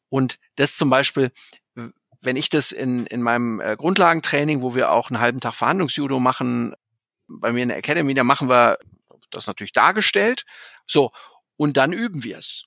Und 0.08 0.38
das 0.56 0.76
zum 0.76 0.90
Beispiel 0.90 1.32
wenn 2.26 2.36
ich 2.36 2.50
das 2.50 2.72
in, 2.72 3.06
in 3.06 3.22
meinem 3.22 3.60
äh, 3.60 3.76
Grundlagentraining, 3.76 4.60
wo 4.60 4.74
wir 4.74 4.90
auch 4.90 5.10
einen 5.10 5.20
halben 5.20 5.40
Tag 5.40 5.54
Verhandlungsjudo 5.54 6.20
machen, 6.20 6.74
bei 7.28 7.52
mir 7.52 7.62
in 7.62 7.68
der 7.68 7.78
Academy, 7.78 8.14
da 8.14 8.24
machen 8.24 8.48
wir 8.48 8.78
das 9.30 9.46
natürlich 9.46 9.72
dargestellt. 9.72 10.44
So, 10.86 11.12
und 11.56 11.76
dann 11.76 11.92
üben 11.92 12.24
wir 12.24 12.38
es. 12.38 12.64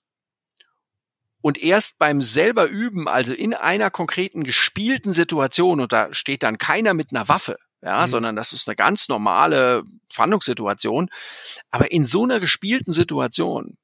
Und 1.42 1.62
erst 1.62 1.98
beim 2.00 2.22
selber 2.22 2.68
üben, 2.68 3.08
also 3.08 3.34
in 3.34 3.54
einer 3.54 3.90
konkreten 3.90 4.44
gespielten 4.44 5.14
Situation, 5.14 5.80
und 5.80 5.94
da 5.94 6.14
steht 6.14 6.44
dann 6.44 6.58
keiner 6.58 6.94
mit 6.94 7.12
einer 7.12 7.30
Waffe, 7.30 7.58
ja, 7.82 8.02
mhm. 8.02 8.08
sondern 8.08 8.36
das 8.36 8.52
ist 8.52 8.68
eine 8.68 8.76
ganz 8.76 9.08
normale 9.08 9.84
Verhandlungssituation. 10.12 11.10
Aber 11.72 11.92
in 11.92 12.06
so 12.06 12.24
einer 12.24 12.40
gespielten 12.40 12.92
Situation, 12.92 13.78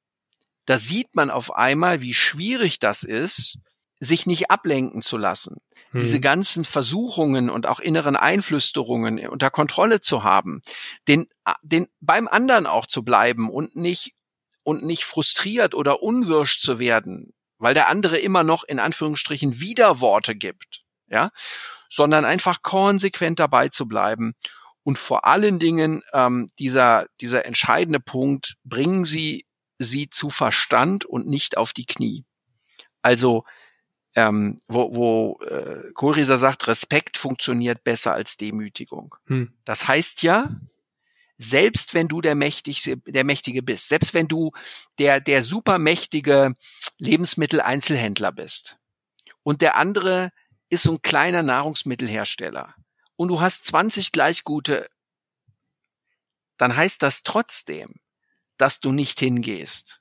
da 0.66 0.76
sieht 0.76 1.14
man 1.14 1.30
auf 1.30 1.54
einmal, 1.54 2.02
wie 2.02 2.14
schwierig 2.14 2.78
das 2.78 3.04
ist, 3.04 3.58
sich 4.00 4.26
nicht 4.26 4.50
ablenken 4.50 5.00
zu 5.00 5.16
lassen, 5.16 5.56
hm. 5.90 6.00
diese 6.00 6.20
ganzen 6.20 6.64
Versuchungen 6.64 7.50
und 7.50 7.66
auch 7.66 7.80
inneren 7.80 8.16
Einflüsterungen 8.16 9.26
unter 9.28 9.50
Kontrolle 9.50 10.00
zu 10.00 10.24
haben, 10.24 10.62
den, 11.08 11.26
den 11.62 11.86
beim 12.00 12.28
anderen 12.28 12.66
auch 12.66 12.86
zu 12.86 13.02
bleiben 13.02 13.50
und 13.50 13.76
nicht 13.76 14.12
und 14.62 14.82
nicht 14.82 15.04
frustriert 15.04 15.74
oder 15.74 16.02
unwirsch 16.02 16.60
zu 16.60 16.78
werden, 16.78 17.32
weil 17.58 17.74
der 17.74 17.88
andere 17.88 18.18
immer 18.18 18.42
noch 18.42 18.64
in 18.64 18.80
Anführungsstrichen 18.80 19.60
Widerworte 19.60 20.34
gibt, 20.34 20.82
ja, 21.06 21.30
sondern 21.88 22.24
einfach 22.24 22.62
konsequent 22.62 23.38
dabei 23.38 23.68
zu 23.68 23.86
bleiben 23.86 24.34
und 24.82 24.98
vor 24.98 25.24
allen 25.24 25.58
Dingen 25.58 26.02
ähm, 26.12 26.48
dieser 26.58 27.06
dieser 27.20 27.44
entscheidende 27.44 28.00
Punkt: 28.00 28.54
Bringen 28.64 29.04
Sie 29.04 29.46
sie 29.78 30.08
zu 30.08 30.30
Verstand 30.30 31.04
und 31.04 31.26
nicht 31.26 31.56
auf 31.56 31.72
die 31.72 31.86
Knie. 31.86 32.24
Also 33.02 33.44
ähm, 34.16 34.58
wo, 34.66 34.96
wo 34.96 35.40
äh, 35.44 35.92
Kohlrieser 35.92 36.38
sagt, 36.38 36.66
Respekt 36.66 37.18
funktioniert 37.18 37.84
besser 37.84 38.14
als 38.14 38.38
Demütigung. 38.38 39.14
Hm. 39.26 39.52
Das 39.64 39.86
heißt 39.86 40.22
ja, 40.22 40.50
selbst 41.38 41.92
wenn 41.92 42.08
du 42.08 42.22
der 42.22 42.34
Mächtigste, 42.34 42.96
der 42.96 43.24
Mächtige 43.24 43.62
bist, 43.62 43.88
selbst 43.88 44.14
wenn 44.14 44.26
du 44.26 44.52
der, 44.98 45.20
der 45.20 45.42
supermächtige 45.42 46.56
Lebensmitteleinzelhändler 46.98 48.32
bist 48.32 48.78
und 49.42 49.60
der 49.60 49.76
andere 49.76 50.32
ist 50.70 50.84
so 50.84 50.92
ein 50.92 51.02
kleiner 51.02 51.42
Nahrungsmittelhersteller 51.42 52.74
und 53.16 53.28
du 53.28 53.40
hast 53.42 53.66
20 53.66 54.12
gleich 54.12 54.44
gute, 54.44 54.88
dann 56.56 56.74
heißt 56.74 57.02
das 57.02 57.22
trotzdem, 57.22 57.96
dass 58.56 58.80
du 58.80 58.92
nicht 58.92 59.20
hingehst 59.20 60.00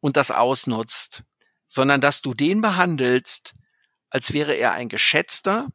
und 0.00 0.16
das 0.16 0.30
ausnutzt, 0.30 1.24
sondern 1.68 2.00
dass 2.00 2.22
du 2.22 2.34
den 2.34 2.60
behandelst, 2.60 3.54
als 4.10 4.32
wäre 4.32 4.54
er 4.54 4.72
ein 4.72 4.88
geschätzter 4.88 5.68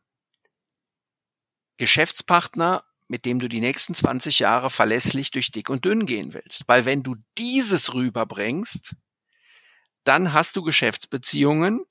Geschäftspartner, 1.77 2.83
mit 3.07 3.25
dem 3.25 3.39
du 3.39 3.47
die 3.47 3.59
nächsten 3.59 3.93
20 3.93 4.39
Jahre 4.39 4.69
verlässlich 4.69 5.31
durch 5.31 5.51
dick 5.51 5.69
und 5.69 5.85
dünn 5.85 6.05
gehen 6.05 6.33
willst. 6.33 6.63
Weil 6.67 6.85
wenn 6.85 7.03
du 7.03 7.15
dieses 7.37 7.93
rüberbringst, 7.93 8.95
dann 10.03 10.33
hast 10.33 10.55
du 10.55 10.63
Geschäftsbeziehungen, 10.63 11.81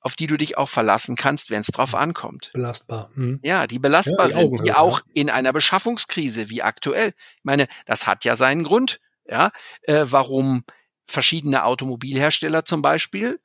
auf 0.00 0.14
die 0.14 0.26
du 0.26 0.36
dich 0.36 0.56
auch 0.56 0.68
verlassen 0.68 1.16
kannst, 1.16 1.50
wenn 1.50 1.60
es 1.60 1.68
drauf 1.68 1.94
ankommt. 1.94 2.50
Belastbar. 2.54 3.10
Hm. 3.14 3.40
Ja, 3.42 3.66
die 3.66 3.78
belastbar 3.78 4.28
ja, 4.30 4.34
die 4.40 4.48
sind, 4.56 4.66
die 4.66 4.72
auch 4.72 5.00
in 5.12 5.28
einer 5.28 5.52
Beschaffungskrise 5.52 6.48
wie 6.48 6.62
aktuell. 6.62 7.08
Ich 7.08 7.44
meine, 7.44 7.68
das 7.86 8.06
hat 8.06 8.24
ja 8.24 8.36
seinen 8.36 8.64
Grund, 8.64 9.00
ja, 9.26 9.50
äh, 9.82 10.06
warum 10.08 10.64
verschiedene 11.10 11.64
Automobilhersteller 11.64 12.64
zum 12.64 12.82
Beispiel 12.82 13.40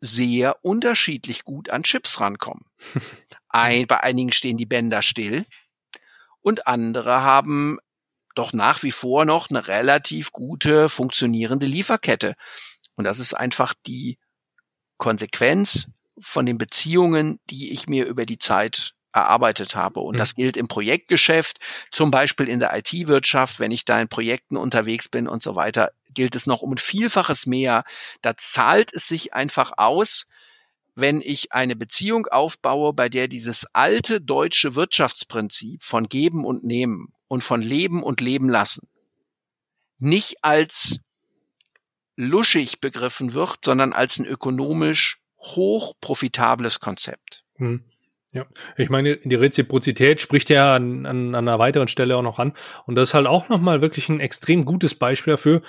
sehr 0.00 0.64
unterschiedlich 0.64 1.44
gut 1.44 1.70
an 1.70 1.82
Chips 1.82 2.20
rankommen. 2.20 2.64
Ein, 3.48 3.86
bei 3.86 4.00
einigen 4.00 4.32
stehen 4.32 4.56
die 4.56 4.66
Bänder 4.66 5.02
still 5.02 5.44
und 6.40 6.66
andere 6.66 7.22
haben 7.22 7.78
doch 8.34 8.52
nach 8.52 8.82
wie 8.82 8.92
vor 8.92 9.24
noch 9.24 9.50
eine 9.50 9.66
relativ 9.66 10.32
gute 10.32 10.88
funktionierende 10.88 11.66
Lieferkette. 11.66 12.34
Und 12.94 13.04
das 13.04 13.18
ist 13.18 13.34
einfach 13.34 13.74
die 13.86 14.18
Konsequenz 14.98 15.88
von 16.18 16.46
den 16.46 16.56
Beziehungen, 16.56 17.40
die 17.50 17.72
ich 17.72 17.88
mir 17.88 18.06
über 18.06 18.26
die 18.26 18.38
Zeit 18.38 18.94
erarbeitet 19.12 19.76
habe. 19.76 20.00
Und 20.00 20.14
mhm. 20.14 20.18
das 20.18 20.34
gilt 20.34 20.56
im 20.56 20.68
Projektgeschäft, 20.68 21.58
zum 21.90 22.10
Beispiel 22.10 22.48
in 22.48 22.60
der 22.60 22.76
IT-Wirtschaft, 22.76 23.60
wenn 23.60 23.70
ich 23.70 23.84
da 23.84 24.00
in 24.00 24.08
Projekten 24.08 24.56
unterwegs 24.56 25.08
bin 25.08 25.26
und 25.26 25.42
so 25.42 25.54
weiter, 25.56 25.90
gilt 26.12 26.34
es 26.34 26.46
noch 26.46 26.62
um 26.62 26.72
ein 26.72 26.78
Vielfaches 26.78 27.46
mehr. 27.46 27.84
Da 28.22 28.36
zahlt 28.36 28.94
es 28.94 29.08
sich 29.08 29.34
einfach 29.34 29.72
aus, 29.76 30.26
wenn 30.94 31.20
ich 31.20 31.52
eine 31.52 31.76
Beziehung 31.76 32.26
aufbaue, 32.26 32.92
bei 32.92 33.08
der 33.08 33.28
dieses 33.28 33.66
alte 33.74 34.20
deutsche 34.20 34.74
Wirtschaftsprinzip 34.74 35.82
von 35.82 36.08
Geben 36.08 36.44
und 36.44 36.64
Nehmen 36.64 37.12
und 37.28 37.42
von 37.42 37.62
Leben 37.62 38.02
und 38.02 38.20
Leben 38.20 38.48
lassen 38.48 38.88
nicht 40.00 40.42
als 40.42 40.98
luschig 42.16 42.80
begriffen 42.80 43.34
wird, 43.34 43.58
sondern 43.64 43.92
als 43.92 44.18
ein 44.18 44.26
ökonomisch 44.26 45.22
hoch 45.38 45.94
profitables 46.00 46.80
Konzept. 46.80 47.44
Hm. 47.56 47.84
Ja, 48.32 48.46
ich 48.76 48.90
meine, 48.90 49.16
die 49.16 49.34
Reziprozität 49.34 50.20
spricht 50.20 50.50
ja 50.50 50.74
an, 50.76 51.04
an, 51.04 51.34
an 51.34 51.48
einer 51.48 51.58
weiteren 51.58 51.88
Stelle 51.88 52.16
auch 52.16 52.22
noch 52.22 52.38
an. 52.38 52.52
Und 52.86 52.94
das 52.94 53.10
ist 53.10 53.14
halt 53.14 53.26
auch 53.26 53.48
nochmal 53.48 53.80
wirklich 53.80 54.08
ein 54.08 54.20
extrem 54.20 54.64
gutes 54.64 54.94
Beispiel 54.94 55.32
dafür, 55.32 55.62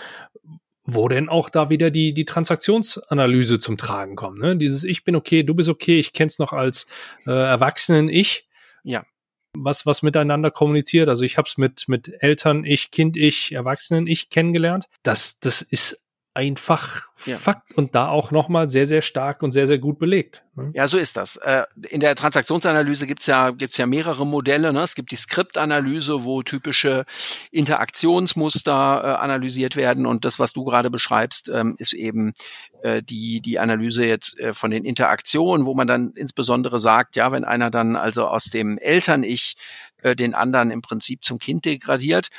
wo 0.84 1.08
denn 1.08 1.28
auch 1.28 1.50
da 1.50 1.70
wieder 1.70 1.90
die, 1.90 2.14
die 2.14 2.26
Transaktionsanalyse 2.26 3.60
zum 3.60 3.78
Tragen 3.78 4.16
kommt. 4.16 4.40
Ne? 4.40 4.58
Dieses 4.58 4.84
Ich 4.84 5.04
bin 5.04 5.16
okay, 5.16 5.42
du 5.42 5.56
bist 5.56 5.70
okay, 5.70 6.00
ich 6.00 6.14
kenn's 6.14 6.38
noch 6.38 6.54
als 6.54 6.86
äh, 7.26 7.32
Erwachsenen-Ich. 7.32 8.48
Ja. 8.84 9.06
Was, 9.58 9.86
was 9.86 10.04
miteinander 10.04 10.52
kommuniziert. 10.52 11.10
Also 11.10 11.24
ich 11.24 11.38
habe 11.38 11.48
es 11.48 11.58
mit, 11.58 11.88
mit 11.88 12.14
Eltern, 12.22 12.64
ich, 12.64 12.92
Kind, 12.92 13.18
ich, 13.18 13.54
Erwachsenen, 13.54 14.06
ich 14.06 14.30
kennengelernt. 14.30 14.86
Das, 15.04 15.40
das 15.40 15.62
ist 15.64 16.06
einfach 16.34 17.04
ja. 17.26 17.36
Fakt 17.36 17.78
und 17.78 17.94
da 17.94 18.08
auch 18.08 18.32
nochmal 18.32 18.70
sehr, 18.70 18.86
sehr 18.86 19.02
stark 19.02 19.44
und 19.44 19.52
sehr, 19.52 19.68
sehr 19.68 19.78
gut 19.78 20.00
belegt. 20.00 20.44
Ne? 20.56 20.72
Ja, 20.74 20.88
so 20.88 20.98
ist 20.98 21.18
das. 21.18 21.36
Äh, 21.36 21.66
in 21.90 22.00
der 22.00 22.16
Transaktionsanalyse 22.16 23.06
gibt's 23.06 23.28
ja, 23.28 23.52
gibt's 23.52 23.78
ja 23.78 23.86
mehrere 23.86 24.26
Modelle. 24.26 24.72
Ne? 24.74 24.82
Es 24.82 24.96
gibt 24.96 25.12
die 25.12 25.18
Skriptanalyse, 25.18 26.24
wo 26.24 26.42
typische 26.42 27.06
Interaktionsmuster 27.52 29.02
äh, 29.04 29.08
analysiert 29.22 29.76
werden 29.76 30.06
und 30.06 30.26
das, 30.26 30.40
was 30.40 30.54
du 30.54 30.64
gerade 30.64 30.90
beschreibst, 30.90 31.50
ähm, 31.50 31.76
ist 31.78 31.94
eben 31.94 32.34
äh, 32.82 33.04
die, 33.04 33.42
die 33.42 33.60
Analyse 33.60 34.06
jetzt 34.06 34.38
von 34.54 34.72
den 34.72 34.86
Interaktionen, 34.86 35.66
wo 35.66 35.76
man 35.76 35.88
dann 35.88 36.14
insbesondere 36.16 36.80
sagt, 36.80 37.16
ja, 37.18 37.32
wenn 37.32 37.44
einer 37.44 37.70
dann 37.70 37.96
also 37.96 38.28
aus 38.28 38.46
dem 38.46 38.78
Eltern-Ich 38.78 39.56
den 40.04 40.34
anderen 40.34 40.72
im 40.72 40.82
Prinzip 40.82 41.24
zum 41.24 41.38
Kind 41.38 41.66
degradiert, 41.66 42.30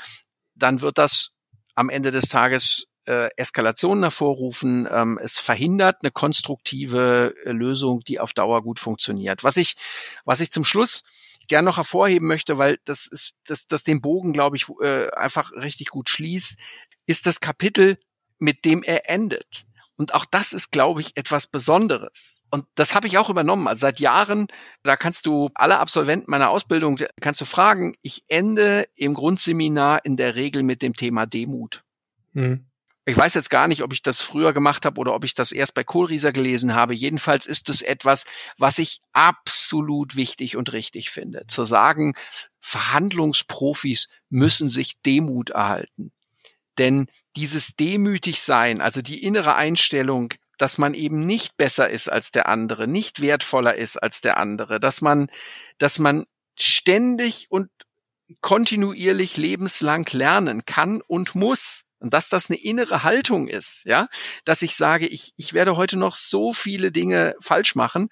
dann 0.56 0.80
wird 0.80 0.98
das 0.98 1.30
am 1.76 1.90
Ende 1.90 2.10
des 2.10 2.28
Tages 2.28 2.88
äh, 3.06 3.28
Eskalationen 3.36 4.04
hervorrufen. 4.04 4.88
Ähm, 4.90 5.18
es 5.22 5.40
verhindert 5.40 5.98
eine 6.02 6.10
konstruktive 6.10 7.34
äh, 7.44 7.52
Lösung, 7.52 8.00
die 8.00 8.20
auf 8.20 8.32
Dauer 8.32 8.62
gut 8.62 8.78
funktioniert. 8.78 9.44
Was 9.44 9.56
ich, 9.56 9.76
was 10.24 10.40
ich 10.40 10.52
zum 10.52 10.64
Schluss 10.64 11.02
gern 11.48 11.64
noch 11.64 11.76
hervorheben 11.76 12.28
möchte, 12.28 12.58
weil 12.58 12.78
das 12.84 13.06
ist, 13.06 13.34
das, 13.46 13.66
das 13.66 13.84
den 13.84 14.00
Bogen, 14.00 14.32
glaube 14.32 14.56
ich, 14.56 14.66
äh, 14.80 15.10
einfach 15.12 15.52
richtig 15.52 15.88
gut 15.88 16.08
schließt, 16.08 16.56
ist 17.06 17.26
das 17.26 17.40
Kapitel, 17.40 17.98
mit 18.38 18.64
dem 18.64 18.82
er 18.82 19.10
endet. 19.10 19.66
Und 19.96 20.14
auch 20.14 20.24
das 20.24 20.52
ist, 20.52 20.72
glaube 20.72 21.00
ich, 21.00 21.16
etwas 21.16 21.46
Besonderes. 21.46 22.42
Und 22.50 22.64
das 22.74 22.94
habe 22.94 23.06
ich 23.06 23.18
auch 23.18 23.30
übernommen. 23.30 23.68
Also 23.68 23.80
seit 23.80 24.00
Jahren, 24.00 24.48
da 24.82 24.96
kannst 24.96 25.26
du 25.26 25.50
alle 25.54 25.78
Absolventen 25.78 26.30
meiner 26.30 26.50
Ausbildung, 26.50 26.98
kannst 27.20 27.40
du 27.40 27.44
fragen, 27.44 27.94
ich 28.02 28.22
ende 28.28 28.86
im 28.96 29.14
Grundseminar 29.14 30.04
in 30.04 30.16
der 30.16 30.34
Regel 30.34 30.62
mit 30.62 30.82
dem 30.82 30.94
Thema 30.94 31.26
Demut. 31.26 31.84
Mhm. 32.32 32.66
Ich 33.04 33.16
weiß 33.16 33.34
jetzt 33.34 33.50
gar 33.50 33.66
nicht, 33.66 33.82
ob 33.82 33.92
ich 33.92 34.02
das 34.02 34.22
früher 34.22 34.52
gemacht 34.52 34.84
habe 34.84 35.00
oder 35.00 35.14
ob 35.14 35.24
ich 35.24 35.34
das 35.34 35.50
erst 35.50 35.74
bei 35.74 35.82
Kohlrieser 35.82 36.32
gelesen 36.32 36.74
habe. 36.74 36.94
Jedenfalls 36.94 37.46
ist 37.46 37.68
es 37.68 37.82
etwas, 37.82 38.24
was 38.58 38.78
ich 38.78 39.00
absolut 39.12 40.14
wichtig 40.14 40.56
und 40.56 40.72
richtig 40.72 41.10
finde. 41.10 41.44
Zu 41.48 41.64
sagen, 41.64 42.14
Verhandlungsprofis 42.60 44.08
müssen 44.28 44.68
sich 44.68 45.00
Demut 45.02 45.50
erhalten. 45.50 46.12
Denn 46.78 47.08
dieses 47.34 47.74
demütig 47.74 48.40
sein, 48.40 48.80
also 48.80 49.02
die 49.02 49.22
innere 49.22 49.56
Einstellung, 49.56 50.32
dass 50.56 50.78
man 50.78 50.94
eben 50.94 51.18
nicht 51.18 51.56
besser 51.56 51.90
ist 51.90 52.08
als 52.08 52.30
der 52.30 52.48
andere, 52.48 52.86
nicht 52.86 53.20
wertvoller 53.20 53.74
ist 53.74 53.96
als 53.96 54.20
der 54.20 54.36
andere, 54.36 54.78
dass 54.78 55.00
man, 55.00 55.28
dass 55.78 55.98
man 55.98 56.24
ständig 56.56 57.50
und 57.50 57.68
kontinuierlich 58.40 59.36
lebenslang 59.36 60.08
lernen 60.12 60.64
kann 60.64 61.02
und 61.02 61.34
muss. 61.34 61.82
Und 62.02 62.12
dass 62.12 62.28
das 62.28 62.50
eine 62.50 62.58
innere 62.58 63.04
Haltung 63.04 63.46
ist, 63.46 63.84
ja, 63.84 64.08
dass 64.44 64.62
ich 64.62 64.74
sage, 64.74 65.06
ich, 65.06 65.32
ich 65.36 65.52
werde 65.52 65.76
heute 65.76 65.96
noch 65.96 66.16
so 66.16 66.52
viele 66.52 66.90
Dinge 66.90 67.36
falsch 67.40 67.76
machen 67.76 68.08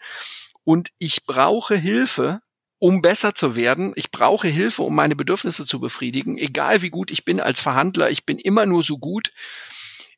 und 0.62 0.90
ich 0.98 1.24
brauche 1.24 1.74
Hilfe, 1.74 2.40
um 2.78 3.02
besser 3.02 3.34
zu 3.34 3.56
werden. 3.56 3.92
Ich 3.96 4.12
brauche 4.12 4.46
Hilfe, 4.46 4.82
um 4.82 4.94
meine 4.94 5.16
Bedürfnisse 5.16 5.66
zu 5.66 5.80
befriedigen. 5.80 6.38
Egal 6.38 6.82
wie 6.82 6.90
gut 6.90 7.10
ich 7.10 7.24
bin 7.24 7.40
als 7.40 7.60
Verhandler, 7.60 8.10
ich 8.10 8.24
bin 8.24 8.38
immer 8.38 8.64
nur 8.64 8.84
so 8.84 8.96
gut, 8.96 9.32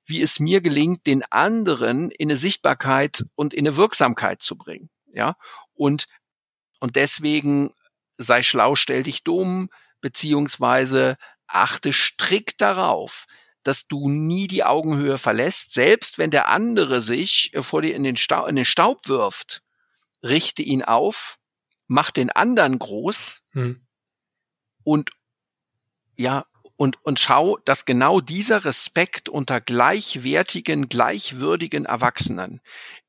wie 0.05 0.21
es 0.21 0.39
mir 0.39 0.61
gelingt, 0.61 1.07
den 1.07 1.25
anderen 1.31 2.11
in 2.11 2.29
eine 2.29 2.37
Sichtbarkeit 2.37 3.25
und 3.37 3.55
in 3.55 3.67
eine 3.67 3.79
Wirksamkeit 3.79 4.43
zu 4.43 4.57
bringen. 4.59 4.91
Ja, 5.15 5.37
und, 5.73 6.09
und 6.79 6.97
deswegen 6.97 7.71
sei 8.19 8.43
schlau, 8.43 8.75
stell 8.75 9.03
dich 9.03 9.25
dumm, 9.25 9.71
beziehungsweise 10.03 11.17
achte 11.47 11.95
strikt 11.95 12.61
darauf, 12.61 13.27
dass 13.63 13.87
du 13.87 14.09
nie 14.09 14.47
die 14.47 14.65
Augenhöhe 14.65 15.19
verlässt, 15.19 15.73
selbst 15.73 16.19
wenn 16.19 16.31
der 16.31 16.49
andere 16.49 17.01
sich 17.01 17.51
äh, 17.55 17.63
vor 17.63 17.83
dir 17.83 17.95
in 17.95 18.03
den, 18.03 18.17
Staub, 18.17 18.49
in 18.49 18.57
den 18.57 18.65
Staub 18.65 19.09
wirft, 19.09 19.63
richte 20.23 20.63
ihn 20.63 20.83
auf, 20.83 21.39
mach 21.87 22.11
den 22.11 22.31
anderen 22.31 22.79
groß 22.79 23.43
hm. 23.53 23.87
und 24.85 25.11
ja, 26.17 26.47
und, 26.77 27.05
und 27.05 27.21
schau, 27.21 27.59
dass 27.59 27.85
genau 27.85 28.21
dieser 28.21 28.65
Respekt 28.65 29.29
unter 29.29 29.61
gleichwertigen, 29.61 30.89
gleichwürdigen 30.89 31.85
Erwachsenen 31.85 32.61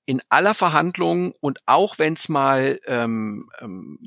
in 0.05 0.21
aller 0.29 0.53
Verhandlung 0.53 1.33
und 1.39 1.59
auch 1.65 1.97
wenn 1.97 2.13
es 2.13 2.29
mal 2.29 2.79
ähm, 2.87 3.49
ähm, 3.59 3.99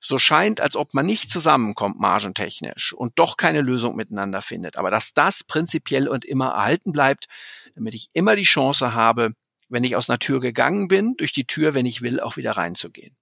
so 0.00 0.18
scheint, 0.18 0.60
als 0.60 0.76
ob 0.76 0.94
man 0.94 1.06
nicht 1.06 1.30
zusammenkommt 1.30 1.98
margentechnisch 1.98 2.92
und 2.92 3.18
doch 3.18 3.36
keine 3.36 3.62
Lösung 3.62 3.96
miteinander 3.96 4.42
findet. 4.42 4.76
Aber 4.76 4.90
dass 4.90 5.14
das 5.14 5.44
prinzipiell 5.44 6.08
und 6.08 6.24
immer 6.24 6.48
erhalten 6.48 6.92
bleibt, 6.92 7.28
damit 7.74 7.94
ich 7.94 8.08
immer 8.12 8.36
die 8.36 8.42
Chance 8.42 8.94
habe, 8.94 9.30
wenn 9.68 9.84
ich 9.84 9.96
aus 9.96 10.10
einer 10.10 10.18
Tür 10.18 10.40
gegangen 10.40 10.88
bin, 10.88 11.16
durch 11.16 11.32
die 11.32 11.46
Tür, 11.46 11.74
wenn 11.74 11.86
ich 11.86 12.02
will, 12.02 12.20
auch 12.20 12.36
wieder 12.36 12.52
reinzugehen. 12.52 13.16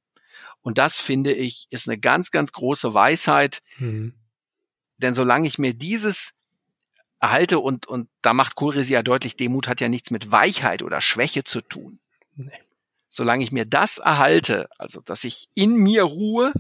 Und 0.61 0.79
das 0.79 1.01
finde 1.01 1.33
ich 1.33 1.67
ist 1.71 1.89
eine 1.89 1.99
ganz, 1.99 2.31
ganz 2.31 2.53
große 2.53 2.95
Weisheit. 2.95 3.63
Mhm. 3.79 4.15
Denn 4.99 5.15
solange 5.15 5.49
ich 5.49 5.59
mir 5.59 5.75
dieses 5.75 6.35
erhalte 7.21 7.61
und, 7.61 7.87
und 7.87 8.09
da 8.23 8.35
macht 8.35 8.57
Kohlresi 8.57 8.93
ja 8.93 9.03
deutlich, 9.03 9.37
Demut 9.37 9.69
hat 9.69 9.81
ja 9.81 9.89
nichts 9.89 10.11
mit 10.11 10.33
Weichheit 10.33 10.83
oder 10.83 11.01
Schwäche 11.01 11.45
zu 11.45 11.61
tun. 11.61 12.01
Nee. 12.35 12.51
Solange 13.09 13.45
ich 13.45 13.53
mir 13.53 13.67
das 13.67 13.99
erhalte, 13.99 14.69
also 14.79 15.01
dass 15.01 15.25
ich 15.25 15.49
in 15.55 15.75
mir 15.75 16.05
ruhe, 16.05 16.53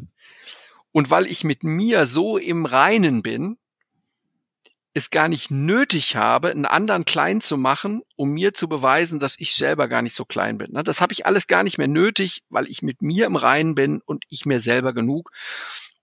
und 0.93 1.11
weil 1.11 1.27
ich 1.27 1.43
mit 1.43 1.65
mir 1.65 2.07
so 2.07 2.36
im 2.36 2.66
Reinen 2.66 3.23
bin, 3.23 3.57
es 4.94 5.09
gar 5.09 5.28
nicht 5.28 5.51
nötig 5.51 6.16
habe, 6.16 6.51
einen 6.51 6.66
anderen 6.66 7.07
klein 7.07 7.40
zu 7.40 7.57
machen, 7.57 8.03
um 8.15 8.31
mir 8.31 8.53
zu 8.53 8.69
beweisen, 8.69 9.19
dass 9.19 9.36
ich 9.39 9.55
selber 9.55 9.89
gar 9.89 10.03
nicht 10.03 10.12
so 10.12 10.27
klein 10.27 10.59
bin. 10.59 10.73
Ne? 10.73 10.85
Das 10.85 11.01
habe 11.01 11.15
ich 11.15 11.24
alles 11.24 11.47
gar 11.47 11.62
nicht 11.62 11.78
mehr 11.78 11.89
nötig, 11.89 12.43
weil 12.51 12.69
ich 12.69 12.82
mit 12.82 13.01
mir 13.01 13.24
im 13.24 13.36
Reinen 13.36 13.74
bin 13.74 14.03
und 14.05 14.27
ich 14.28 14.44
mir 14.44 14.61
selber 14.61 14.93
genug. 14.93 15.32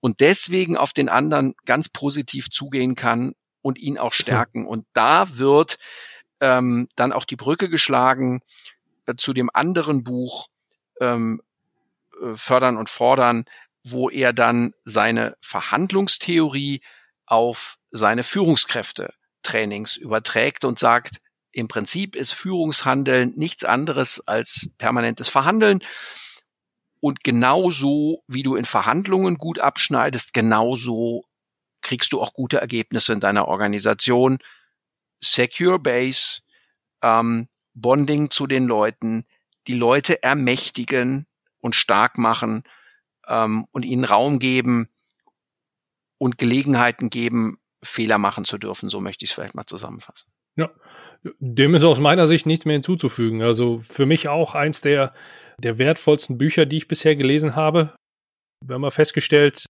und 0.02 0.22
deswegen 0.22 0.78
auf 0.78 0.94
den 0.94 1.10
anderen 1.10 1.56
ganz 1.66 1.90
positiv 1.90 2.50
zugehen 2.50 2.96
kann 2.96 3.34
und 3.62 3.78
ihn 3.78 3.98
auch 3.98 4.14
stärken. 4.14 4.66
Und 4.66 4.86
da 4.94 5.38
wird 5.38 5.78
ähm, 6.40 6.88
dann 6.96 7.12
auch 7.12 7.26
die 7.26 7.36
Brücke 7.36 7.70
geschlagen 7.70 8.40
zu 9.18 9.34
dem 9.34 9.50
anderen 9.54 10.04
Buch 10.04 10.48
ähm, 11.02 11.42
äh, 12.22 12.36
Fördern 12.36 12.78
und 12.78 12.90
Fordern, 12.90 13.46
wo 13.84 14.10
er 14.10 14.34
dann 14.34 14.74
seine 14.84 15.36
Verhandlungstheorie 15.42 16.82
auf 17.26 17.78
seine 17.92 18.24
Führungskräfte 18.24 19.14
Trainings 19.44 19.96
überträgt 19.96 20.66
und 20.66 20.78
sagt, 20.78 21.18
im 21.52 21.68
Prinzip 21.68 22.16
ist 22.16 22.32
Führungshandeln 22.34 23.34
nichts 23.36 23.66
anderes 23.66 24.26
als 24.28 24.70
permanentes 24.78 25.30
Verhandeln. 25.30 25.84
Und 27.00 27.24
genauso 27.24 28.24
wie 28.28 28.44
du 28.44 28.56
in 28.56 28.66
Verhandlungen 28.66 29.38
gut 29.38 29.60
abschneidest, 29.60 30.34
genauso 30.34 31.26
kriegst 31.82 32.14
du 32.14 32.22
auch 32.22 32.34
gute 32.34 32.58
Ergebnisse 32.58 33.14
in 33.14 33.20
deiner 33.20 33.48
Organisation. 33.48 34.40
Secure 35.22 35.80
Base, 35.80 36.42
ähm, 37.02 37.48
Bonding 37.82 38.30
zu 38.30 38.48
den 38.48 38.66
Leuten, 38.66 39.26
die 39.68 39.76
Leute 39.76 40.24
ermächtigen 40.24 41.28
und 41.60 41.76
stark 41.76 42.18
machen 42.18 42.64
ähm, 43.28 43.66
und 43.72 43.84
ihnen 43.84 44.06
Raum 44.06 44.40
geben 44.40 44.90
und 46.18 46.38
Gelegenheiten 46.38 47.10
geben, 47.10 47.60
Fehler 47.84 48.18
machen 48.18 48.46
zu 48.46 48.58
dürfen. 48.58 48.90
So 48.90 49.00
möchte 49.00 49.24
ich 49.26 49.32
es 49.32 49.36
vielleicht 49.36 49.56
mal 49.56 49.66
zusammenfassen. 49.66 50.32
Ja, 50.56 50.70
dem 51.40 51.76
ist 51.76 51.84
aus 51.84 52.00
meiner 52.00 52.28
Sicht 52.28 52.46
nichts 52.46 52.66
mehr 52.66 52.74
hinzuzufügen. 52.74 53.42
Also 53.42 53.80
für 53.80 54.06
mich 54.06 54.28
auch 54.28 54.56
eins 54.56 54.82
der, 54.82 55.14
der 55.58 55.78
wertvollsten 55.78 56.38
Bücher, 56.38 56.66
die 56.66 56.78
ich 56.78 56.88
bisher 56.88 57.16
gelesen 57.16 57.56
habe. 57.56 57.96
Wir 58.66 58.76
haben 58.76 58.82
mal 58.82 58.92
festgestellt, 58.92 59.66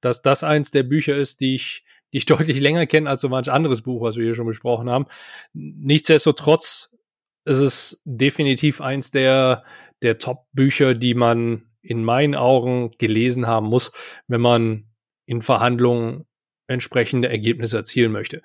dass 0.00 0.22
das 0.22 0.42
eins 0.42 0.70
der 0.70 0.82
Bücher 0.82 1.16
ist, 1.16 1.40
die 1.40 1.54
ich, 1.54 1.84
die 2.12 2.18
ich 2.18 2.26
deutlich 2.26 2.60
länger 2.60 2.86
kenne 2.86 3.08
als 3.08 3.20
so 3.20 3.28
manch 3.28 3.50
anderes 3.50 3.82
Buch, 3.82 4.02
was 4.02 4.16
wir 4.16 4.24
hier 4.24 4.34
schon 4.34 4.46
besprochen 4.46 4.88
haben. 4.88 5.06
Nichtsdestotrotz 5.52 6.90
ist 7.44 7.58
es 7.58 8.02
definitiv 8.04 8.80
eins 8.80 9.10
der, 9.10 9.64
der 10.02 10.18
Top-Bücher, 10.18 10.94
die 10.94 11.14
man 11.14 11.70
in 11.82 12.04
meinen 12.04 12.34
Augen 12.34 12.92
gelesen 12.98 13.46
haben 13.46 13.66
muss, 13.66 13.92
wenn 14.28 14.40
man 14.40 14.84
in 15.26 15.42
Verhandlungen 15.42 16.26
entsprechende 16.68 17.28
Ergebnisse 17.28 17.78
erzielen 17.78 18.12
möchte. 18.12 18.42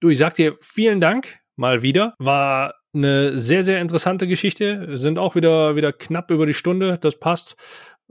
Du, 0.00 0.08
ich 0.08 0.18
sag 0.18 0.34
dir 0.34 0.58
vielen 0.60 1.00
Dank 1.00 1.38
mal 1.56 1.82
wieder. 1.82 2.14
War 2.18 2.74
eine 2.92 3.38
sehr, 3.38 3.62
sehr 3.62 3.80
interessante 3.80 4.26
Geschichte. 4.26 4.98
Sind 4.98 5.18
auch 5.18 5.34
wieder, 5.34 5.76
wieder 5.76 5.92
knapp 5.92 6.30
über 6.30 6.46
die 6.46 6.54
Stunde. 6.54 6.98
Das 6.98 7.18
passt. 7.18 7.56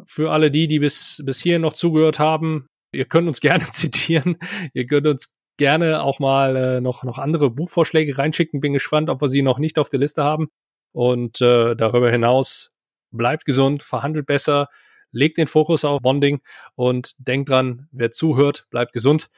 Für 0.05 0.31
alle 0.31 0.49
die, 0.49 0.67
die 0.67 0.79
bis, 0.79 1.21
bis 1.25 1.41
hier 1.41 1.59
noch 1.59 1.73
zugehört 1.73 2.19
haben, 2.19 2.67
ihr 2.91 3.05
könnt 3.05 3.27
uns 3.27 3.41
gerne 3.41 3.69
zitieren. 3.69 4.37
Ihr 4.73 4.87
könnt 4.87 5.07
uns 5.07 5.32
gerne 5.57 6.03
auch 6.03 6.19
mal 6.19 6.55
äh, 6.55 6.81
noch, 6.81 7.03
noch 7.03 7.17
andere 7.17 7.49
Buchvorschläge 7.49 8.17
reinschicken. 8.17 8.61
Bin 8.61 8.73
gespannt, 8.73 9.09
ob 9.09 9.21
wir 9.21 9.29
sie 9.29 9.41
noch 9.41 9.59
nicht 9.59 9.79
auf 9.79 9.89
der 9.89 9.99
Liste 9.99 10.23
haben. 10.23 10.49
Und 10.91 11.41
äh, 11.41 11.75
darüber 11.75 12.11
hinaus 12.11 12.75
bleibt 13.11 13.45
gesund, 13.45 13.83
verhandelt 13.83 14.25
besser, 14.25 14.67
legt 15.11 15.37
den 15.37 15.47
Fokus 15.47 15.85
auf 15.85 16.01
Bonding 16.01 16.41
und 16.75 17.13
denkt 17.17 17.49
dran, 17.49 17.87
wer 17.91 18.11
zuhört, 18.11 18.67
bleibt 18.69 18.93
gesund. 18.93 19.29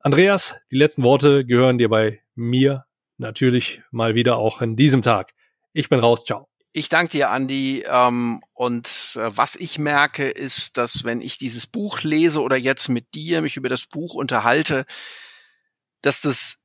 Andreas, 0.00 0.56
die 0.70 0.76
letzten 0.76 1.02
Worte 1.02 1.44
gehören 1.44 1.78
dir 1.78 1.88
bei 1.88 2.20
mir 2.34 2.84
natürlich 3.18 3.82
mal 3.90 4.14
wieder 4.14 4.36
auch 4.36 4.60
in 4.60 4.76
diesem 4.76 5.02
Tag. 5.02 5.32
Ich 5.72 5.88
bin 5.88 6.00
raus, 6.00 6.24
ciao. 6.24 6.48
Ich 6.74 6.88
danke 6.88 7.12
dir, 7.12 7.30
Andi. 7.30 7.84
Ähm, 7.86 8.40
und 8.54 9.16
äh, 9.16 9.30
was 9.36 9.56
ich 9.56 9.78
merke, 9.78 10.28
ist, 10.28 10.78
dass 10.78 11.04
wenn 11.04 11.20
ich 11.20 11.36
dieses 11.36 11.66
Buch 11.66 12.02
lese 12.02 12.40
oder 12.40 12.56
jetzt 12.56 12.88
mit 12.88 13.14
dir 13.14 13.42
mich 13.42 13.56
über 13.56 13.68
das 13.68 13.86
Buch 13.86 14.14
unterhalte, 14.14 14.86
dass 16.02 16.20
das 16.20 16.58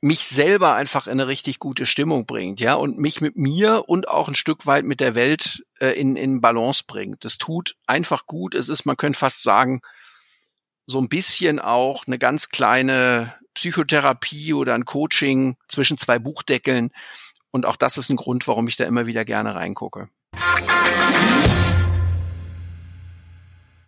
mich 0.00 0.24
selber 0.24 0.74
einfach 0.74 1.06
in 1.06 1.12
eine 1.12 1.28
richtig 1.28 1.60
gute 1.60 1.86
Stimmung 1.86 2.26
bringt, 2.26 2.60
ja, 2.60 2.74
und 2.74 2.98
mich 2.98 3.20
mit 3.20 3.36
mir 3.36 3.88
und 3.88 4.08
auch 4.08 4.28
ein 4.28 4.34
Stück 4.34 4.66
weit 4.66 4.84
mit 4.84 5.00
der 5.00 5.14
Welt 5.14 5.64
äh, 5.78 5.90
in, 5.90 6.16
in 6.16 6.40
Balance 6.40 6.82
bringt. 6.86 7.24
Das 7.24 7.38
tut 7.38 7.76
einfach 7.86 8.26
gut. 8.26 8.56
Es 8.56 8.68
ist, 8.68 8.84
man 8.84 8.96
könnte 8.96 9.18
fast 9.18 9.44
sagen, 9.44 9.80
so 10.86 11.00
ein 11.00 11.08
bisschen 11.08 11.60
auch 11.60 12.06
eine 12.06 12.18
ganz 12.18 12.48
kleine 12.48 13.34
Psychotherapie 13.54 14.54
oder 14.54 14.74
ein 14.74 14.84
Coaching 14.84 15.56
zwischen 15.68 15.98
zwei 15.98 16.18
Buchdeckeln. 16.18 16.90
Und 17.52 17.64
auch 17.64 17.76
das 17.76 17.96
ist 17.96 18.10
ein 18.10 18.16
Grund, 18.16 18.48
warum 18.48 18.66
ich 18.66 18.76
da 18.76 18.84
immer 18.84 19.06
wieder 19.06 19.24
gerne 19.24 19.54
reingucke. 19.54 20.08